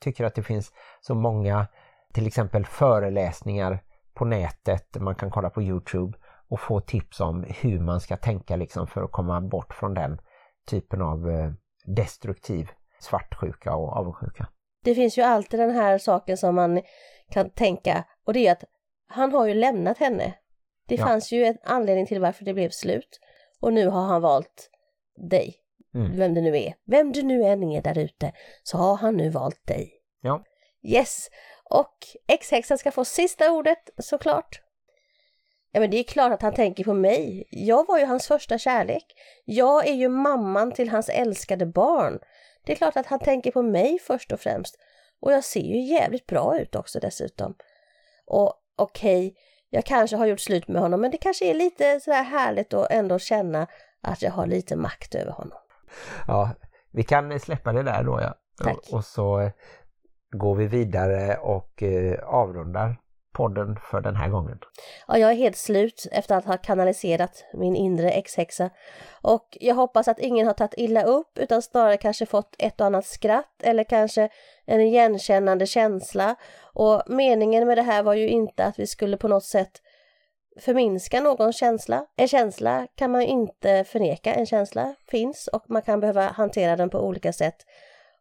tycker 0.00 0.24
att 0.24 0.34
det 0.34 0.42
finns 0.42 0.72
så 1.00 1.14
många 1.14 1.66
till 2.12 2.26
exempel 2.26 2.66
föreläsningar 2.66 3.82
på 4.14 4.24
nätet, 4.24 4.96
man 5.00 5.14
kan 5.14 5.30
kolla 5.30 5.50
på 5.50 5.62
Youtube 5.62 6.18
och 6.48 6.60
få 6.60 6.80
tips 6.80 7.20
om 7.20 7.46
hur 7.48 7.80
man 7.80 8.00
ska 8.00 8.16
tänka 8.16 8.56
liksom 8.56 8.86
för 8.86 9.02
att 9.02 9.12
komma 9.12 9.40
bort 9.40 9.74
från 9.74 9.94
den 9.94 10.20
typen 10.66 11.02
av 11.02 11.30
eh, 11.30 11.50
destruktiv 11.84 12.70
svartsjuka 13.00 13.74
och 13.74 13.96
avundsjuka. 13.96 14.48
Det 14.84 14.94
finns 14.94 15.18
ju 15.18 15.22
alltid 15.22 15.60
den 15.60 15.70
här 15.70 15.98
saken 15.98 16.36
som 16.36 16.54
man 16.54 16.82
kan 17.30 17.50
tänka 17.50 18.04
och 18.24 18.32
det 18.32 18.46
är 18.46 18.52
att 18.52 18.64
han 19.06 19.32
har 19.32 19.46
ju 19.46 19.54
lämnat 19.54 19.98
henne. 19.98 20.34
Det 20.88 20.94
ja. 20.94 21.06
fanns 21.06 21.32
ju 21.32 21.44
en 21.44 21.58
anledning 21.62 22.06
till 22.06 22.20
varför 22.20 22.44
det 22.44 22.54
blev 22.54 22.70
slut. 22.70 23.20
Och 23.60 23.72
nu 23.72 23.88
har 23.88 24.02
han 24.02 24.22
valt 24.22 24.70
dig. 25.30 25.56
Mm. 25.94 26.16
Vem 26.16 26.34
det 26.34 26.40
nu 26.40 26.56
är. 26.58 26.74
Vem 26.86 27.12
du 27.12 27.22
nu 27.22 27.44
än 27.44 27.62
är 27.62 27.82
där 27.82 27.98
ute 27.98 28.32
så 28.62 28.78
har 28.78 28.96
han 28.96 29.16
nu 29.16 29.30
valt 29.30 29.66
dig. 29.66 29.92
Ja. 30.20 30.44
Yes. 30.82 31.28
Och 31.64 31.96
ex-häxan 32.28 32.78
ska 32.78 32.90
få 32.90 33.04
sista 33.04 33.50
ordet 33.50 33.90
såklart. 33.98 34.60
Ja 35.72 35.80
men 35.80 35.90
det 35.90 35.98
är 35.98 36.04
klart 36.04 36.32
att 36.32 36.42
han 36.42 36.54
tänker 36.54 36.84
på 36.84 36.94
mig. 36.94 37.48
Jag 37.50 37.86
var 37.86 37.98
ju 37.98 38.04
hans 38.04 38.26
första 38.26 38.58
kärlek. 38.58 39.04
Jag 39.44 39.88
är 39.88 39.94
ju 39.94 40.08
mamman 40.08 40.72
till 40.72 40.88
hans 40.88 41.08
älskade 41.08 41.66
barn. 41.66 42.18
Det 42.64 42.72
är 42.72 42.76
klart 42.76 42.96
att 42.96 43.06
han 43.06 43.18
tänker 43.18 43.50
på 43.50 43.62
mig 43.62 43.98
först 43.98 44.32
och 44.32 44.40
främst. 44.40 44.78
Och 45.20 45.32
jag 45.32 45.44
ser 45.44 45.60
ju 45.60 45.80
jävligt 45.80 46.26
bra 46.26 46.58
ut 46.58 46.74
också 46.74 47.00
dessutom. 47.00 47.54
Och 48.26 48.54
okej, 48.76 49.26
okay, 49.26 49.40
jag 49.70 49.84
kanske 49.84 50.16
har 50.16 50.26
gjort 50.26 50.40
slut 50.40 50.68
med 50.68 50.82
honom 50.82 51.00
men 51.00 51.10
det 51.10 51.16
kanske 51.16 51.50
är 51.50 51.54
lite 51.54 52.00
sådär 52.00 52.22
härligt 52.22 52.74
att 52.74 52.90
ändå 52.90 53.18
känna 53.18 53.66
att 54.00 54.22
jag 54.22 54.30
har 54.30 54.46
lite 54.46 54.76
makt 54.76 55.14
över 55.14 55.32
honom. 55.32 55.58
Ja, 56.26 56.50
vi 56.90 57.02
kan 57.02 57.40
släppa 57.40 57.72
det 57.72 57.82
där 57.82 58.02
då 58.02 58.20
ja. 58.22 58.34
Tack. 58.64 58.78
Och 58.92 59.04
så 59.04 59.50
går 60.30 60.54
vi 60.54 60.66
vidare 60.66 61.36
och 61.36 61.82
eh, 61.82 62.18
avrundar 62.24 62.96
podden 63.32 63.76
för 63.90 64.00
den 64.00 64.16
här 64.16 64.28
gången. 64.28 64.58
Ja, 65.08 65.18
jag 65.18 65.30
är 65.30 65.34
helt 65.34 65.56
slut 65.56 66.06
efter 66.12 66.36
att 66.36 66.44
ha 66.44 66.56
kanaliserat 66.56 67.44
min 67.54 67.76
inre 67.76 68.10
ex-häxa. 68.10 68.70
Och 69.22 69.58
jag 69.60 69.74
hoppas 69.74 70.08
att 70.08 70.18
ingen 70.18 70.46
har 70.46 70.54
tagit 70.54 70.74
illa 70.76 71.02
upp 71.02 71.38
utan 71.38 71.62
snarare 71.62 71.96
kanske 71.96 72.26
fått 72.26 72.56
ett 72.58 72.80
och 72.80 72.86
annat 72.86 73.06
skratt 73.06 73.62
eller 73.62 73.84
kanske 73.84 74.28
en 74.66 74.80
igenkännande 74.80 75.66
känsla. 75.66 76.36
Och 76.74 77.02
meningen 77.06 77.66
med 77.66 77.78
det 77.78 77.82
här 77.82 78.02
var 78.02 78.14
ju 78.14 78.28
inte 78.28 78.64
att 78.64 78.78
vi 78.78 78.86
skulle 78.86 79.16
på 79.16 79.28
något 79.28 79.44
sätt 79.44 79.82
förminska 80.60 81.20
någon 81.20 81.52
känsla. 81.52 82.06
En 82.16 82.28
känsla 82.28 82.86
kan 82.94 83.10
man 83.10 83.22
inte 83.22 83.84
förneka, 83.84 84.34
en 84.34 84.46
känsla 84.46 84.94
finns 85.10 85.48
och 85.52 85.70
man 85.70 85.82
kan 85.82 86.00
behöva 86.00 86.28
hantera 86.28 86.76
den 86.76 86.90
på 86.90 87.00
olika 87.00 87.32
sätt. 87.32 87.56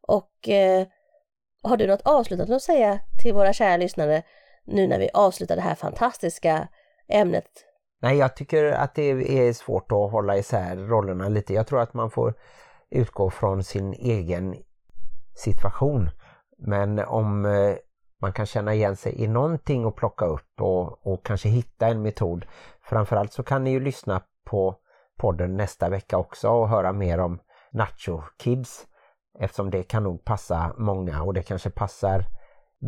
Och 0.02 0.50
eh, 0.50 0.88
har 1.64 1.78
du 1.78 1.88
något 1.88 2.08
avslutande 2.08 2.56
att 2.56 2.62
säga 2.62 3.00
till 3.22 3.34
våra 3.34 3.54
kära 3.54 3.78
lyssnare 3.78 4.24
nu 4.68 4.88
när 4.88 5.00
vi 5.00 5.10
avslutar 5.14 5.56
det 5.56 5.62
här 5.62 5.76
fantastiska 5.76 6.68
ämnet? 7.08 7.50
Nej, 8.02 8.18
jag 8.18 8.36
tycker 8.36 8.72
att 8.72 8.96
det 8.96 9.04
är 9.48 9.54
svårt 9.54 9.92
att 9.92 10.12
hålla 10.12 10.38
isär 10.38 10.76
rollerna 10.76 11.30
lite. 11.30 11.54
Jag 11.54 11.68
tror 11.68 11.82
att 11.82 11.94
man 11.94 12.12
får 12.12 12.34
utgå 12.90 13.30
från 13.30 13.64
sin 13.64 13.94
egen 13.94 14.56
situation. 15.36 16.10
Men 16.58 17.00
om 17.00 17.46
eh, 17.46 17.76
man 18.22 18.34
kan 18.34 18.46
känna 18.46 18.74
igen 18.74 18.96
sig 18.96 19.24
i 19.24 19.28
någonting 19.28 19.86
och 19.86 19.96
plocka 19.96 20.26
upp 20.26 20.62
och, 20.62 21.08
och 21.08 21.26
kanske 21.26 21.50
hitta 21.50 21.88
en 21.88 22.02
metod. 22.02 22.46
Framförallt 22.82 23.34
så 23.34 23.44
kan 23.44 23.64
ni 23.64 23.72
ju 23.72 23.80
lyssna 23.80 24.22
på 24.46 24.76
podden 25.18 25.58
nästa 25.58 25.90
vecka 25.90 26.18
också 26.18 26.50
och 26.50 26.70
höra 26.70 26.94
mer 26.94 27.20
om 27.20 27.40
Nacho 27.72 28.22
Kids. 28.38 28.88
Eftersom 29.40 29.70
det 29.70 29.84
kan 29.84 30.04
nog 30.04 30.26
passa 30.26 30.74
många 30.78 31.24
och 31.24 31.34
det 31.34 31.44
kanske 31.44 31.70
passar 31.70 32.26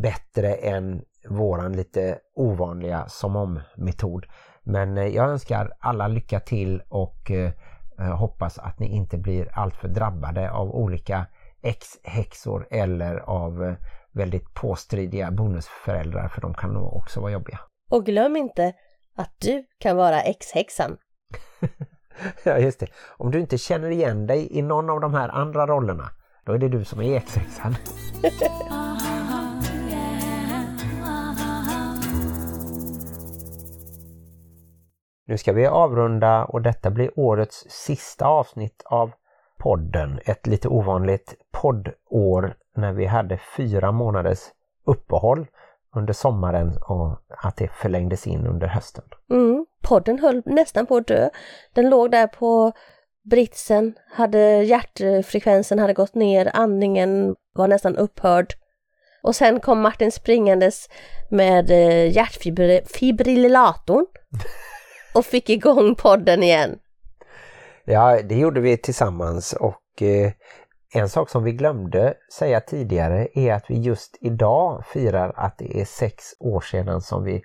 bättre 0.01 0.53
än 0.53 1.01
våran 1.27 1.73
lite 1.73 2.19
ovanliga 2.35 3.07
som 3.07 3.35
om-metod. 3.35 4.25
Men 4.63 4.97
eh, 4.97 5.07
jag 5.07 5.29
önskar 5.29 5.73
alla 5.79 6.07
lycka 6.07 6.39
till 6.39 6.81
och 6.89 7.31
eh, 7.31 7.51
eh, 7.99 8.17
hoppas 8.17 8.59
att 8.59 8.79
ni 8.79 8.87
inte 8.87 9.17
blir 9.17 9.49
alltför 9.53 9.87
drabbade 9.87 10.51
av 10.51 10.75
olika 10.75 11.25
ex-häxor 11.61 12.67
eller 12.71 13.17
av 13.17 13.75
väldigt 14.11 14.53
påstridiga 14.53 15.31
bonusföräldrar 15.31 16.27
för 16.27 16.41
de 16.41 16.53
kan 16.53 16.73
nog 16.73 16.93
också 16.93 17.21
vara 17.21 17.31
jobbiga. 17.31 17.59
Och 17.89 18.05
glöm 18.05 18.35
inte 18.35 18.73
att 19.15 19.33
du 19.41 19.65
kan 19.79 19.97
vara 19.97 20.21
ex-häxan. 20.21 20.97
ja 22.43 22.57
just 22.57 22.79
det. 22.79 22.87
Om 23.17 23.31
du 23.31 23.39
inte 23.39 23.57
känner 23.57 23.89
igen 23.89 24.27
dig 24.27 24.57
i 24.57 24.61
någon 24.61 24.89
av 24.89 24.99
de 25.01 25.13
här 25.13 25.29
andra 25.29 25.67
rollerna 25.67 26.09
då 26.45 26.53
är 26.53 26.57
det 26.57 26.69
du 26.69 26.85
som 26.85 27.01
är 27.01 27.17
ex-häxan. 27.17 27.75
Nu 35.29 35.37
ska 35.37 35.53
vi 35.53 35.65
avrunda 35.65 36.45
och 36.45 36.61
detta 36.61 36.89
blir 36.89 37.19
årets 37.19 37.65
sista 37.69 38.25
avsnitt 38.25 38.83
av 38.85 39.11
podden. 39.57 40.19
Ett 40.25 40.47
lite 40.47 40.67
ovanligt 40.67 41.35
poddår 41.51 42.55
när 42.75 42.93
vi 42.93 43.05
hade 43.05 43.39
fyra 43.57 43.91
månaders 43.91 44.39
uppehåll 44.85 45.47
under 45.95 46.13
sommaren 46.13 46.77
och 46.87 47.17
att 47.29 47.57
det 47.57 47.67
förlängdes 47.67 48.27
in 48.27 48.47
under 48.47 48.67
hösten. 48.67 49.03
Mm, 49.31 49.65
podden 49.81 50.19
höll 50.19 50.41
nästan 50.45 50.85
på 50.85 50.97
att 50.97 51.07
dö. 51.07 51.29
Den 51.73 51.89
låg 51.89 52.11
där 52.11 52.27
på 52.27 52.71
britsen, 53.23 53.93
hade 54.11 54.63
hjärtfrekvensen 54.63 55.79
hade 55.79 55.93
gått 55.93 56.15
ner, 56.15 56.51
andningen 56.53 57.35
var 57.53 57.67
nästan 57.67 57.97
upphörd. 57.97 58.53
Och 59.23 59.35
sen 59.35 59.59
kom 59.59 59.81
Martin 59.81 60.11
springandes 60.11 60.89
med 61.29 61.71
eh, 61.71 62.11
hjärtfibrillatorn 62.11 64.05
och 65.19 65.25
fick 65.25 65.49
igång 65.49 65.95
podden 65.95 66.43
igen. 66.43 66.79
Ja, 67.85 68.21
det 68.21 68.35
gjorde 68.35 68.59
vi 68.59 68.77
tillsammans 68.77 69.53
och 69.53 70.01
eh, 70.01 70.31
en 70.93 71.09
sak 71.09 71.29
som 71.29 71.43
vi 71.43 71.51
glömde 71.51 72.13
säga 72.33 72.61
tidigare 72.61 73.27
är 73.33 73.53
att 73.53 73.69
vi 73.69 73.79
just 73.79 74.17
idag 74.21 74.85
firar 74.85 75.33
att 75.35 75.57
det 75.57 75.81
är 75.81 75.85
sex 75.85 76.23
år 76.39 76.61
sedan 76.61 77.01
som 77.01 77.23
vi 77.23 77.41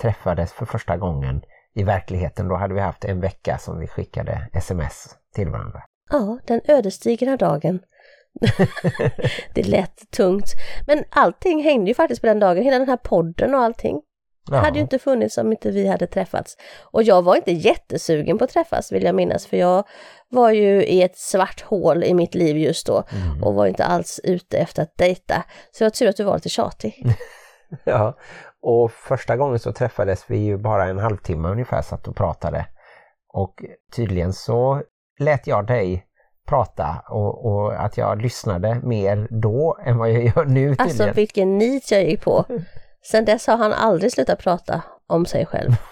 träffades 0.00 0.52
för 0.52 0.66
första 0.66 0.96
gången 0.96 1.42
i 1.74 1.82
verkligheten. 1.82 2.48
Då 2.48 2.54
hade 2.54 2.74
vi 2.74 2.80
haft 2.80 3.04
en 3.04 3.20
vecka 3.20 3.58
som 3.58 3.78
vi 3.78 3.86
skickade 3.86 4.48
sms 4.52 5.08
till 5.34 5.48
varandra. 5.48 5.82
Ja, 6.10 6.38
den 6.46 6.60
ödesdigra 6.64 7.36
dagen. 7.36 7.80
det 9.54 9.62
lät 9.62 10.10
tungt. 10.10 10.52
Men 10.86 11.04
allting 11.10 11.62
hängde 11.62 11.90
ju 11.90 11.94
faktiskt 11.94 12.20
på 12.20 12.26
den 12.26 12.38
dagen, 12.38 12.64
hela 12.64 12.78
den 12.78 12.88
här 12.88 12.96
podden 12.96 13.54
och 13.54 13.60
allting. 13.60 14.02
Det 14.46 14.56
hade 14.56 14.76
ju 14.78 14.82
inte 14.82 14.98
funnits 14.98 15.38
om 15.38 15.52
inte 15.52 15.70
vi 15.70 15.86
hade 15.88 16.06
träffats. 16.06 16.56
Och 16.92 17.02
jag 17.02 17.22
var 17.22 17.36
inte 17.36 17.52
jättesugen 17.52 18.38
på 18.38 18.44
att 18.44 18.50
träffas 18.50 18.92
vill 18.92 19.02
jag 19.04 19.14
minnas, 19.14 19.46
för 19.46 19.56
jag 19.56 19.84
var 20.30 20.50
ju 20.50 20.84
i 20.84 21.02
ett 21.02 21.16
svart 21.16 21.60
hål 21.62 22.04
i 22.04 22.14
mitt 22.14 22.34
liv 22.34 22.56
just 22.58 22.86
då 22.86 23.02
Mm. 23.12 23.42
och 23.42 23.54
var 23.54 23.66
inte 23.66 23.84
alls 23.84 24.20
ute 24.24 24.58
efter 24.58 24.82
att 24.82 24.96
dejta. 24.96 25.44
Så 25.72 25.84
jag 25.84 25.94
tur 25.94 26.08
att 26.08 26.16
du 26.16 26.24
var 26.24 26.34
lite 26.34 26.48
tjatig. 26.48 27.06
Ja, 27.84 28.18
och 28.62 28.92
första 28.92 29.36
gången 29.36 29.58
så 29.58 29.72
träffades 29.72 30.24
vi 30.28 30.36
ju 30.38 30.58
bara 30.58 30.84
en 30.84 30.98
halvtimme 30.98 31.48
ungefär 31.48 31.82
satt 31.82 32.08
och 32.08 32.16
pratade. 32.16 32.66
Och 33.34 33.54
tydligen 33.96 34.32
så 34.32 34.82
lät 35.18 35.46
jag 35.46 35.66
dig 35.66 36.04
prata 36.48 37.02
och, 37.10 37.46
och 37.46 37.84
att 37.84 37.96
jag 37.96 38.22
lyssnade 38.22 38.74
mer 38.82 39.28
då 39.30 39.78
än 39.86 39.98
vad 39.98 40.10
jag 40.10 40.24
gör 40.24 40.44
nu 40.44 40.68
Alltså 40.70 40.86
tydligen. 40.88 41.14
vilken 41.14 41.58
nit 41.58 41.90
jag 41.90 42.04
gick 42.04 42.22
på. 42.24 42.44
Sen 43.04 43.24
dess 43.24 43.46
har 43.46 43.56
han 43.56 43.72
aldrig 43.72 44.12
slutat 44.12 44.38
prata 44.38 44.82
om 45.06 45.26
sig 45.26 45.46
själv. 45.46 45.70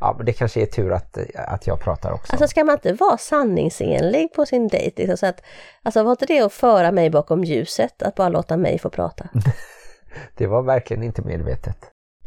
Ja, 0.00 0.14
men 0.16 0.26
det 0.26 0.32
kanske 0.32 0.62
är 0.62 0.66
tur 0.66 0.92
att, 0.92 1.18
att 1.34 1.66
jag 1.66 1.80
pratar 1.80 2.12
också. 2.12 2.32
Alltså 2.32 2.48
ska 2.48 2.64
man 2.64 2.74
inte 2.74 2.92
vara 2.92 3.18
sanningsenlig 3.18 4.32
på 4.32 4.46
sin 4.46 4.68
dejt? 4.68 5.02
Liksom, 5.02 5.16
så 5.16 5.26
att, 5.26 5.42
alltså 5.82 6.02
var 6.02 6.10
inte 6.10 6.26
det 6.26 6.40
att 6.40 6.52
föra 6.52 6.92
mig 6.92 7.10
bakom 7.10 7.44
ljuset, 7.44 8.02
att 8.02 8.14
bara 8.14 8.28
låta 8.28 8.56
mig 8.56 8.78
få 8.78 8.90
prata? 8.90 9.28
Det 10.36 10.46
var 10.46 10.62
verkligen 10.62 11.02
inte 11.02 11.22
medvetet. 11.22 11.76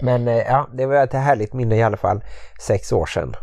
Men 0.02 0.28
eh, 0.28 0.38
ja, 0.38 0.70
det 0.74 0.86
var 0.86 1.04
ett 1.04 1.14
härligt 1.14 1.54
minne 1.54 1.76
i 1.76 1.84
alla 1.84 1.98
fall. 1.98 2.24
Sex 2.62 2.92
år 2.92 3.06
sedan 3.06 3.36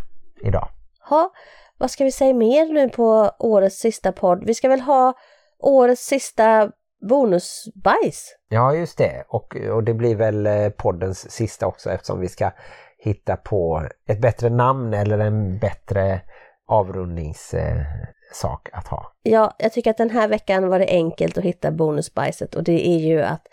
idag. 0.42 0.68
Ha, 1.08 1.30
vad 1.78 1.90
ska 1.90 2.04
vi 2.04 2.12
säga 2.12 2.34
mer 2.34 2.72
nu 2.72 2.88
på 2.88 3.30
årets 3.38 3.76
sista 3.76 4.12
podd? 4.12 4.44
Vi 4.46 4.54
ska 4.54 4.68
väl 4.68 4.80
ha 4.80 5.14
årets 5.58 6.06
sista 6.06 6.70
bonusbajs? 7.00 8.36
Ja, 8.48 8.74
just 8.74 8.98
det. 8.98 9.24
Och, 9.28 9.56
och 9.56 9.84
det 9.84 9.94
blir 9.94 10.16
väl 10.16 10.46
eh, 10.46 10.68
poddens 10.68 11.30
sista 11.30 11.66
också 11.66 11.90
eftersom 11.90 12.20
vi 12.20 12.28
ska 12.28 12.50
hitta 12.98 13.36
på 13.36 13.86
ett 14.06 14.20
bättre 14.20 14.50
namn 14.50 14.94
eller 14.94 15.18
en 15.18 15.58
bättre 15.58 16.20
avrundningssak 16.66 18.68
att 18.72 18.88
ha. 18.88 19.12
Ja, 19.22 19.54
jag 19.58 19.72
tycker 19.72 19.90
att 19.90 19.96
den 19.96 20.10
här 20.10 20.28
veckan 20.28 20.68
var 20.68 20.78
det 20.78 20.88
enkelt 20.88 21.38
att 21.38 21.44
hitta 21.44 21.70
bonusbajset 21.70 22.54
och 22.54 22.64
det 22.64 22.88
är 22.88 22.98
ju 22.98 23.22
att 23.22 23.46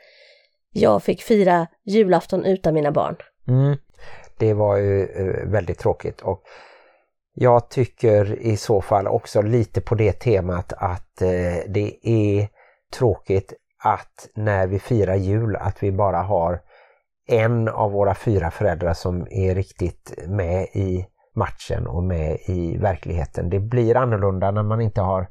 jag 0.71 1.03
fick 1.03 1.21
fira 1.21 1.67
julafton 1.85 2.45
utan 2.45 2.73
mina 2.73 2.91
barn. 2.91 3.15
Mm. 3.47 3.77
Det 4.37 4.53
var 4.53 4.77
ju 4.77 5.03
eh, 5.03 5.47
väldigt 5.47 5.79
tråkigt 5.79 6.21
och 6.21 6.43
jag 7.33 7.69
tycker 7.69 8.39
i 8.39 8.57
så 8.57 8.81
fall 8.81 9.07
också 9.07 9.41
lite 9.41 9.81
på 9.81 9.95
det 9.95 10.11
temat 10.11 10.73
att 10.77 11.21
eh, 11.21 11.57
det 11.67 11.99
är 12.01 12.47
tråkigt 12.93 13.53
att 13.83 14.29
när 14.35 14.67
vi 14.67 14.79
firar 14.79 15.15
jul 15.15 15.55
att 15.55 15.83
vi 15.83 15.91
bara 15.91 16.21
har 16.21 16.61
en 17.27 17.67
av 17.67 17.91
våra 17.91 18.15
fyra 18.15 18.51
föräldrar 18.51 18.93
som 18.93 19.27
är 19.29 19.55
riktigt 19.55 20.13
med 20.27 20.63
i 20.63 21.07
matchen 21.35 21.87
och 21.87 22.03
med 22.03 22.37
i 22.47 22.77
verkligheten. 22.77 23.49
Det 23.49 23.59
blir 23.59 23.97
annorlunda 23.97 24.51
när 24.51 24.63
man 24.63 24.81
inte 24.81 25.01
har 25.01 25.27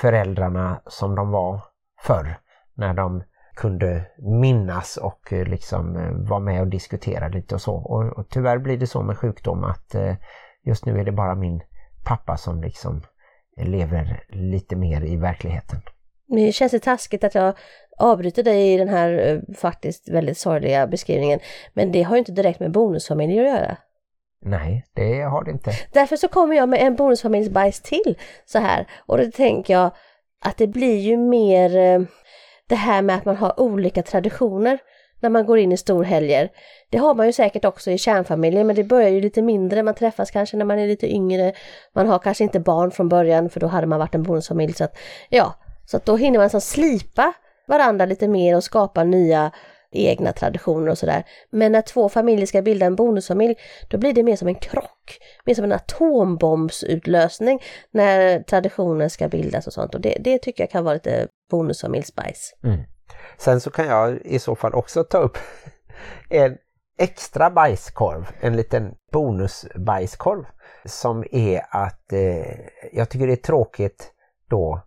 föräldrarna 0.00 0.82
som 0.86 1.14
de 1.14 1.30
var 1.30 1.60
förr. 2.02 2.38
När 2.74 2.94
de 2.94 3.22
kunde 3.56 4.06
minnas 4.18 4.96
och 4.96 5.32
eh, 5.32 5.44
liksom 5.46 5.96
eh, 5.96 6.28
vara 6.28 6.40
med 6.40 6.60
och 6.60 6.68
diskutera 6.68 7.28
lite 7.28 7.54
och 7.54 7.60
så. 7.60 7.74
Och, 7.74 8.18
och 8.18 8.28
tyvärr 8.28 8.58
blir 8.58 8.78
det 8.78 8.86
så 8.86 9.02
med 9.02 9.18
sjukdom 9.18 9.64
att 9.64 9.94
eh, 9.94 10.14
just 10.64 10.86
nu 10.86 11.00
är 11.00 11.04
det 11.04 11.12
bara 11.12 11.34
min 11.34 11.62
pappa 12.04 12.36
som 12.36 12.62
liksom 12.62 13.02
lever 13.56 14.24
lite 14.28 14.76
mer 14.76 15.04
i 15.04 15.16
verkligheten. 15.16 15.80
Nu 16.32 16.52
känns 16.52 16.72
det 16.72 16.78
taskigt 16.78 17.24
att 17.24 17.34
jag 17.34 17.54
avbryter 17.98 18.42
dig 18.42 18.74
i 18.74 18.76
den 18.76 18.88
här 18.88 19.12
eh, 19.18 19.54
faktiskt 19.54 20.08
väldigt 20.08 20.38
sorgliga 20.38 20.86
beskrivningen. 20.86 21.40
Men 21.72 21.92
det 21.92 22.02
har 22.02 22.16
ju 22.16 22.18
inte 22.18 22.32
direkt 22.32 22.60
med 22.60 22.72
bonusfamiljer 22.72 23.44
att 23.44 23.50
göra. 23.50 23.76
Nej, 24.44 24.84
det 24.94 25.20
har 25.22 25.44
det 25.44 25.50
inte. 25.50 25.70
Därför 25.92 26.16
så 26.16 26.28
kommer 26.28 26.56
jag 26.56 26.68
med 26.68 26.82
en 26.82 26.96
bonusfamiljsbajs 26.96 27.80
till 27.80 28.18
så 28.44 28.58
här. 28.58 28.86
Och 29.06 29.18
då 29.18 29.30
tänker 29.30 29.74
jag 29.74 29.90
att 30.44 30.56
det 30.56 30.66
blir 30.66 30.98
ju 30.98 31.16
mer 31.16 31.76
eh, 31.76 32.00
det 32.66 32.74
här 32.74 33.02
med 33.02 33.16
att 33.16 33.24
man 33.24 33.36
har 33.36 33.60
olika 33.60 34.02
traditioner 34.02 34.78
när 35.20 35.30
man 35.30 35.46
går 35.46 35.58
in 35.58 35.72
i 35.72 35.76
storhelger. 35.76 36.48
Det 36.90 36.98
har 36.98 37.14
man 37.14 37.26
ju 37.26 37.32
säkert 37.32 37.64
också 37.64 37.90
i 37.90 37.98
kärnfamiljen 37.98 38.66
men 38.66 38.76
det 38.76 38.84
börjar 38.84 39.08
ju 39.08 39.20
lite 39.20 39.42
mindre, 39.42 39.82
man 39.82 39.94
träffas 39.94 40.30
kanske 40.30 40.56
när 40.56 40.64
man 40.64 40.78
är 40.78 40.86
lite 40.86 41.14
yngre. 41.14 41.52
Man 41.94 42.08
har 42.08 42.18
kanske 42.18 42.44
inte 42.44 42.60
barn 42.60 42.90
från 42.90 43.08
början 43.08 43.50
för 43.50 43.60
då 43.60 43.66
hade 43.66 43.86
man 43.86 43.98
varit 43.98 44.14
en 44.14 44.22
bonusfamilj 44.22 44.72
så 44.72 44.84
att 44.84 44.98
ja, 45.28 45.54
så 45.92 45.96
att 45.96 46.06
då 46.06 46.16
hinner 46.16 46.38
man 46.38 46.50
så 46.50 46.60
slipa 46.60 47.32
varandra 47.68 48.04
lite 48.06 48.28
mer 48.28 48.56
och 48.56 48.64
skapa 48.64 49.04
nya 49.04 49.52
egna 49.90 50.32
traditioner 50.32 50.88
och 50.88 50.98
sådär. 50.98 51.24
Men 51.50 51.72
när 51.72 51.82
två 51.82 52.08
familjer 52.08 52.46
ska 52.46 52.62
bilda 52.62 52.86
en 52.86 52.96
bonusfamilj, 52.96 53.54
då 53.90 53.98
blir 53.98 54.12
det 54.12 54.22
mer 54.22 54.36
som 54.36 54.48
en 54.48 54.54
krock, 54.54 55.18
mer 55.44 55.54
som 55.54 55.64
en 55.64 55.72
atombombsutlösning 55.72 57.62
när 57.90 58.42
traditioner 58.42 59.08
ska 59.08 59.28
bildas 59.28 59.66
och 59.66 59.72
sånt. 59.72 59.94
Och 59.94 60.00
det, 60.00 60.16
det 60.20 60.38
tycker 60.38 60.62
jag 60.62 60.70
kan 60.70 60.84
vara 60.84 60.94
lite 60.94 61.28
bonusfamiljsbajs. 61.50 62.54
Mm. 62.64 62.80
Sen 63.38 63.60
så 63.60 63.70
kan 63.70 63.86
jag 63.86 64.18
i 64.24 64.38
så 64.38 64.56
fall 64.56 64.74
också 64.74 65.04
ta 65.04 65.18
upp 65.18 65.38
en 66.30 66.56
extra 66.98 67.50
bajskorv, 67.50 68.26
en 68.40 68.56
liten 68.56 68.94
bonusbajskorv 69.12 70.44
som 70.84 71.24
är 71.30 71.62
att 71.70 72.12
eh, 72.12 72.56
jag 72.92 73.08
tycker 73.08 73.26
det 73.26 73.32
är 73.32 73.36
tråkigt 73.36 74.12
då 74.48 74.82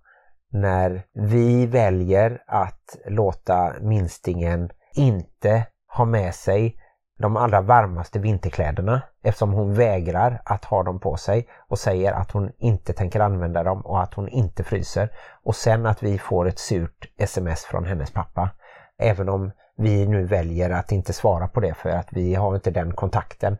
när 0.55 1.03
vi 1.13 1.65
väljer 1.65 2.43
att 2.47 2.97
låta 3.05 3.73
minstingen 3.81 4.69
inte 4.93 5.65
ha 5.87 6.05
med 6.05 6.35
sig 6.35 6.77
de 7.19 7.37
allra 7.37 7.61
varmaste 7.61 8.19
vinterkläderna 8.19 9.01
eftersom 9.23 9.51
hon 9.53 9.73
vägrar 9.73 10.41
att 10.45 10.65
ha 10.65 10.83
dem 10.83 10.99
på 10.99 11.17
sig 11.17 11.47
och 11.67 11.79
säger 11.79 12.13
att 12.13 12.31
hon 12.31 12.51
inte 12.57 12.93
tänker 12.93 13.19
använda 13.19 13.63
dem 13.63 13.85
och 13.85 14.01
att 14.01 14.13
hon 14.13 14.29
inte 14.29 14.63
fryser. 14.63 15.09
Och 15.43 15.55
sen 15.55 15.85
att 15.85 16.03
vi 16.03 16.17
får 16.17 16.47
ett 16.47 16.59
surt 16.59 17.11
sms 17.17 17.63
från 17.63 17.85
hennes 17.85 18.11
pappa. 18.11 18.49
Även 18.97 19.29
om 19.29 19.51
vi 19.77 20.07
nu 20.07 20.25
väljer 20.25 20.69
att 20.69 20.91
inte 20.91 21.13
svara 21.13 21.47
på 21.47 21.59
det 21.59 21.73
för 21.73 21.89
att 21.89 22.07
vi 22.11 22.35
har 22.35 22.55
inte 22.55 22.71
den 22.71 22.93
kontakten 22.93 23.57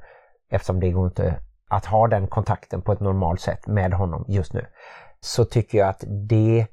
eftersom 0.49 0.79
det 0.79 0.91
går 0.91 1.05
inte 1.05 1.35
att 1.67 1.85
ha 1.85 2.07
den 2.07 2.27
kontakten 2.27 2.81
på 2.81 2.91
ett 2.91 2.99
normalt 2.99 3.41
sätt 3.41 3.67
med 3.67 3.93
honom 3.93 4.25
just 4.27 4.53
nu. 4.53 4.65
Så 5.19 5.45
tycker 5.45 5.77
jag 5.77 5.89
att 5.89 6.03
det 6.07 6.67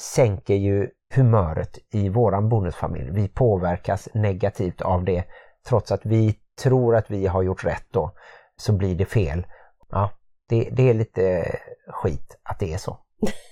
sänker 0.00 0.54
ju 0.54 0.88
humöret 1.14 1.78
i 1.92 2.08
våran 2.08 2.48
bonusfamilj. 2.48 3.10
Vi 3.10 3.28
påverkas 3.28 4.08
negativt 4.14 4.80
av 4.80 5.04
det 5.04 5.24
trots 5.68 5.92
att 5.92 6.06
vi 6.06 6.34
tror 6.62 6.96
att 6.96 7.10
vi 7.10 7.26
har 7.26 7.42
gjort 7.42 7.64
rätt 7.64 7.86
då 7.90 8.14
så 8.56 8.72
blir 8.72 8.94
det 8.94 9.04
fel. 9.04 9.46
Ja, 9.90 10.10
det, 10.48 10.68
det 10.72 10.90
är 10.90 10.94
lite 10.94 11.56
skit 11.88 12.38
att 12.42 12.58
det 12.58 12.72
är 12.72 12.78
så. 12.78 12.98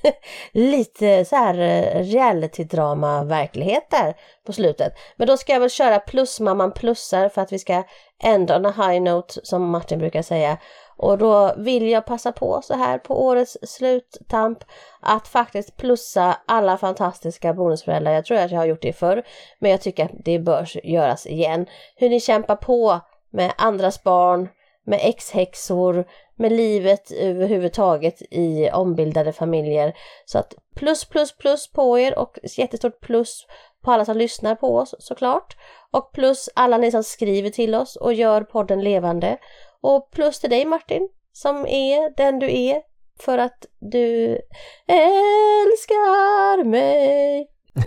lite 0.53 1.25
så 1.25 1.37
här 1.37 1.59
eh, 1.59 2.03
reality-drama 2.03 3.25
verklighet 3.25 3.91
där 3.91 4.17
på 4.47 4.53
slutet. 4.53 4.93
Men 5.17 5.27
då 5.27 5.37
ska 5.37 5.53
jag 5.53 5.61
väl 5.61 5.71
köra 5.71 5.99
plusmamman 5.99 6.73
plussar 6.73 7.29
för 7.29 7.43
att 7.43 7.53
vi 7.53 7.59
ska 7.59 7.83
end 8.23 8.51
on 8.51 8.67
a 8.67 8.75
high 8.77 9.03
note 9.03 9.41
som 9.43 9.71
Martin 9.71 9.99
brukar 9.99 10.23
säga. 10.23 10.59
Och 11.03 11.19
då 11.19 11.55
vill 11.57 11.89
jag 11.89 12.07
passa 12.07 12.33
på 12.33 12.61
så 12.63 12.75
här 12.75 12.99
på 12.99 13.25
årets 13.27 13.59
sluttamp 13.63 14.65
att 15.01 15.29
faktiskt 15.29 15.77
plussa 15.77 16.39
alla 16.47 16.77
fantastiska 16.77 17.55
bonusföräldrar. 17.55 18.13
Jag 18.13 18.25
tror 18.25 18.39
att 18.39 18.51
jag 18.51 18.59
har 18.59 18.67
gjort 18.67 18.83
det 18.83 18.93
förr, 18.93 19.23
men 19.59 19.71
jag 19.71 19.81
tycker 19.81 20.05
att 20.05 20.11
det 20.25 20.39
bör 20.39 20.87
göras 20.87 21.27
igen. 21.27 21.67
Hur 21.97 22.09
ni 22.09 22.21
kämpar 22.21 22.57
på 22.57 23.01
med 23.31 23.53
andras 23.57 24.03
barn, 24.03 24.49
med 24.85 25.01
ex-häxor, 25.03 26.05
med 26.37 26.53
livet 26.53 27.11
överhuvudtaget 27.11 28.23
i 28.31 28.71
ombildade 28.71 29.33
familjer. 29.33 29.95
Så 30.25 30.39
att 30.39 30.55
plus, 30.75 31.05
plus, 31.05 31.33
plus 31.33 31.73
på 31.73 31.99
er 31.99 32.19
och 32.19 32.39
jättestort 32.57 33.01
plus 33.01 33.47
på 33.85 33.93
alla 33.93 34.05
som 34.05 34.17
lyssnar 34.17 34.55
på 34.55 34.77
oss 34.77 34.95
såklart. 34.99 35.57
Och 35.91 36.13
plus 36.13 36.49
alla 36.55 36.79
ni 36.79 36.91
som 36.91 37.05
skriver 37.05 37.51
till 37.51 37.75
oss 37.75 37.97
och 37.97 38.15
gör 38.15 38.43
podden 38.43 38.81
levande. 38.81 39.39
Och 39.83 40.11
plus 40.11 40.41
till 40.41 40.51
dig 40.51 40.65
Martin, 40.65 41.09
som 41.33 41.67
är 41.67 42.17
den 42.17 42.39
du 42.39 42.59
är 42.59 42.83
för 43.21 43.39
att 43.39 43.67
du 43.79 44.39
älskar 44.87 46.65
mig. 46.65 47.49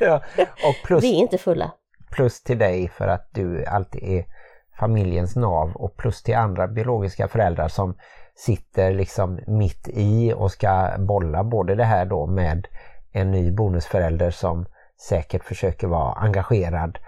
Ja, 0.00 0.22
och 0.38 0.74
plus, 0.84 1.04
Vi 1.04 1.14
är 1.14 1.18
inte 1.18 1.38
fulla. 1.38 1.70
plus 2.12 2.42
till 2.42 2.58
dig 2.58 2.88
för 2.88 3.08
att 3.08 3.28
du 3.32 3.64
alltid 3.64 4.02
är 4.02 4.24
familjens 4.78 5.36
nav 5.36 5.72
och 5.76 5.96
plus 5.96 6.22
till 6.22 6.36
andra 6.36 6.68
biologiska 6.68 7.28
föräldrar 7.28 7.68
som 7.68 7.96
sitter 8.34 8.92
liksom 8.94 9.40
mitt 9.46 9.88
i 9.88 10.32
och 10.36 10.50
ska 10.52 10.90
bolla 10.98 11.44
både 11.44 11.74
det 11.74 11.84
här 11.84 12.04
då 12.04 12.26
med 12.26 12.68
en 13.12 13.30
ny 13.30 13.50
bonusförälder 13.52 14.30
som 14.30 14.66
säkert 15.08 15.44
försöker 15.44 15.86
vara 15.86 16.12
engagerad 16.12 16.98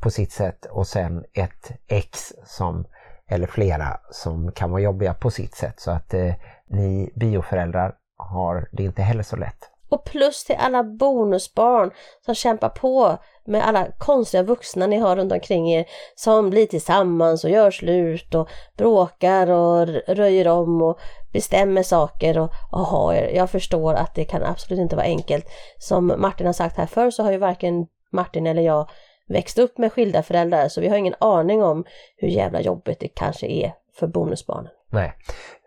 på 0.00 0.10
sitt 0.10 0.32
sätt 0.32 0.64
och 0.64 0.86
sen 0.86 1.24
ett 1.34 1.70
ex 1.86 2.32
som 2.44 2.84
eller 3.32 3.46
flera 3.46 4.00
som 4.10 4.52
kan 4.52 4.70
vara 4.70 4.82
jobbiga 4.82 5.14
på 5.14 5.30
sitt 5.30 5.54
sätt 5.54 5.80
så 5.80 5.90
att 5.90 6.14
eh, 6.14 6.34
ni 6.66 7.12
bioföräldrar 7.14 7.94
har 8.16 8.68
det 8.72 8.82
inte 8.82 9.02
heller 9.02 9.22
så 9.22 9.36
lätt. 9.36 9.68
Och 9.88 10.04
plus 10.04 10.44
till 10.44 10.56
alla 10.58 10.84
bonusbarn 10.84 11.90
som 12.24 12.34
kämpar 12.34 12.68
på 12.68 13.18
med 13.44 13.66
alla 13.66 13.86
konstiga 13.98 14.42
vuxna 14.42 14.86
ni 14.86 14.98
har 14.98 15.16
runt 15.16 15.32
omkring 15.32 15.72
er 15.72 15.84
som 16.14 16.50
blir 16.50 16.66
tillsammans 16.66 17.44
och 17.44 17.50
gör 17.50 17.70
slut 17.70 18.34
och 18.34 18.48
bråkar 18.76 19.50
och 19.50 19.86
röjer 20.06 20.48
om 20.48 20.82
och 20.82 20.98
bestämmer 21.32 21.82
saker 21.82 22.38
och 22.38 22.52
aha, 22.72 23.14
jag 23.14 23.50
förstår 23.50 23.94
att 23.94 24.14
det 24.14 24.24
kan 24.24 24.42
absolut 24.42 24.80
inte 24.80 24.96
vara 24.96 25.06
enkelt. 25.06 25.46
Som 25.78 26.14
Martin 26.18 26.46
har 26.46 26.52
sagt 26.52 26.76
här 26.76 26.86
förr 26.86 27.10
så 27.10 27.22
har 27.22 27.32
ju 27.32 27.38
varken 27.38 27.86
Martin 28.10 28.46
eller 28.46 28.62
jag 28.62 28.88
växt 29.28 29.58
upp 29.58 29.78
med 29.78 29.92
skilda 29.92 30.22
föräldrar 30.22 30.68
så 30.68 30.80
vi 30.80 30.88
har 30.88 30.96
ingen 30.96 31.14
aning 31.20 31.62
om 31.62 31.84
hur 32.16 32.28
jävla 32.28 32.60
jobbigt 32.60 33.00
det 33.00 33.08
kanske 33.08 33.46
är 33.46 33.74
för 33.98 34.06
bonusbarnen. 34.06 34.70
Nej. 34.90 35.12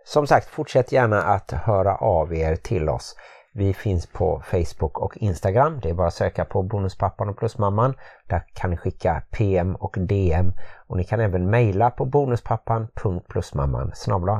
Som 0.05 0.27
sagt, 0.27 0.49
fortsätt 0.49 0.91
gärna 0.91 1.21
att 1.21 1.51
höra 1.51 1.95
av 1.95 2.33
er 2.33 2.55
till 2.55 2.89
oss. 2.89 3.15
Vi 3.57 3.73
finns 3.73 4.07
på 4.07 4.41
Facebook 4.45 4.99
och 4.99 5.17
Instagram. 5.17 5.79
Det 5.83 5.89
är 5.89 5.93
bara 5.93 6.07
att 6.07 6.13
söka 6.13 6.45
på 6.45 6.63
Bonuspappan 6.63 7.29
och 7.29 7.37
Plusmamman. 7.37 7.93
Där 8.29 8.45
kan 8.53 8.69
ni 8.69 8.77
skicka 8.77 9.23
PM 9.31 9.75
och 9.75 9.95
DM. 9.99 10.53
Och 10.87 10.97
ni 10.97 11.03
kan 11.03 11.19
även 11.19 11.49
mejla 11.49 11.91
på 11.91 12.05
bonuspappan.plusmamman 12.05 13.91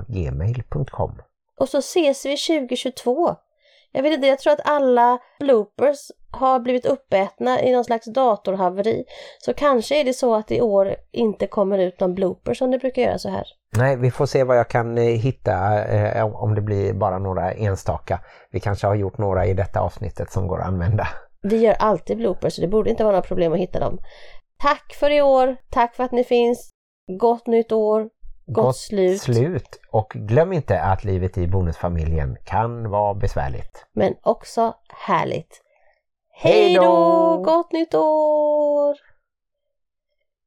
gmail.com. 0.07 1.21
Och 1.59 1.69
så 1.69 1.77
ses 1.77 2.25
vi 2.25 2.37
2022. 2.37 3.35
Jag 3.95 4.03
vet 4.03 4.13
inte, 4.13 4.27
jag 4.27 4.39
tror 4.39 4.53
att 4.53 4.61
alla 4.63 5.19
bloopers 5.39 6.11
har 6.31 6.59
blivit 6.59 6.85
uppätna 6.85 7.61
i 7.61 7.73
någon 7.73 7.83
slags 7.83 8.05
datorhaveri. 8.05 9.03
Så 9.39 9.53
kanske 9.53 9.99
är 9.99 10.03
det 10.03 10.13
så 10.13 10.35
att 10.35 10.51
i 10.51 10.61
år 10.61 10.95
inte 11.11 11.47
kommer 11.47 11.77
ut 11.79 11.99
någon 11.99 12.15
bloopers 12.15 12.57
som 12.57 12.71
det 12.71 12.77
brukar 12.77 13.01
göra 13.01 13.17
så 13.17 13.29
här. 13.29 13.43
Nej, 13.77 13.97
vi 13.97 14.11
får 14.11 14.25
se 14.25 14.43
vad 14.43 14.57
jag 14.57 14.69
kan 14.69 14.97
eh, 14.97 15.03
hitta 15.03 15.83
eh, 15.85 16.35
om 16.35 16.55
det 16.55 16.61
blir 16.61 16.93
bara 16.93 17.19
några 17.19 17.51
enstaka. 17.51 18.19
Vi 18.51 18.59
kanske 18.59 18.87
har 18.87 18.95
gjort 18.95 19.17
några 19.17 19.45
i 19.45 19.53
detta 19.53 19.79
avsnittet 19.79 20.31
som 20.31 20.47
går 20.47 20.61
att 20.61 20.67
använda. 20.67 21.07
Vi 21.41 21.57
gör 21.57 21.75
alltid 21.79 22.17
bloopers 22.17 22.53
så 22.53 22.61
det 22.61 22.67
borde 22.67 22.89
inte 22.89 23.03
vara 23.03 23.15
några 23.15 23.27
problem 23.27 23.53
att 23.53 23.59
hitta 23.59 23.79
dem. 23.79 23.97
Tack 24.61 24.93
för 24.99 25.09
i 25.09 25.21
år, 25.21 25.55
tack 25.69 25.95
för 25.95 26.03
att 26.03 26.11
ni 26.11 26.23
finns. 26.23 26.69
Gott 27.19 27.47
nytt 27.47 27.71
år, 27.71 28.09
gott, 28.45 28.65
gott 28.65 28.77
slut. 28.77 29.21
slut. 29.21 29.79
Och 29.91 30.11
glöm 30.15 30.53
inte 30.53 30.81
att 30.81 31.03
livet 31.03 31.37
i 31.37 31.47
bonusfamiljen 31.47 32.37
kan 32.43 32.89
vara 32.89 33.13
besvärligt. 33.13 33.85
Men 33.93 34.15
också 34.21 34.75
härligt. 34.89 35.61
Hej 36.33 36.75
då! 36.75 37.41
Gott 37.45 37.71
nytt 37.71 37.93
år! 37.93 38.97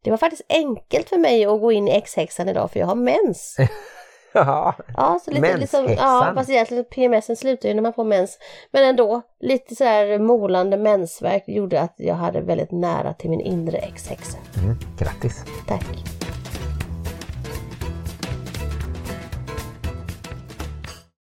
Det 0.05 0.11
var 0.11 0.19
faktiskt 0.19 0.43
enkelt 0.49 1.09
för 1.09 1.19
mig 1.19 1.45
att 1.45 1.61
gå 1.61 1.73
in 1.73 1.89
i 1.89 1.91
X-häxan 1.91 2.49
idag 2.49 2.71
för 2.71 2.81
jag 2.81 2.87
har 2.87 2.95
mens. 2.95 3.57
ja, 4.33 4.75
ja, 4.97 5.21
så 5.25 5.31
lite, 5.31 5.57
liksom, 5.57 5.89
ja, 5.99 6.33
fast 6.35 6.51
egentligen 6.51 6.85
PMSen 6.85 7.37
slutar 7.37 7.69
ju 7.69 7.75
när 7.75 7.83
man 7.83 7.93
får 7.93 8.05
mens. 8.05 8.39
Men 8.71 8.85
ändå, 8.85 9.23
lite 9.41 9.77
så 9.77 9.85
här 9.85 10.19
molande 10.19 10.77
mensvärk 10.77 11.45
gjorde 11.47 11.81
att 11.81 11.95
jag 11.97 12.15
hade 12.15 12.41
väldigt 12.41 12.73
nära 12.73 13.15
till 13.15 13.31
min 13.31 13.41
inre 13.41 13.79
X-häxa. 13.79 14.39
Mm, 14.63 14.77
grattis! 14.99 15.45
Tack! 15.69 16.18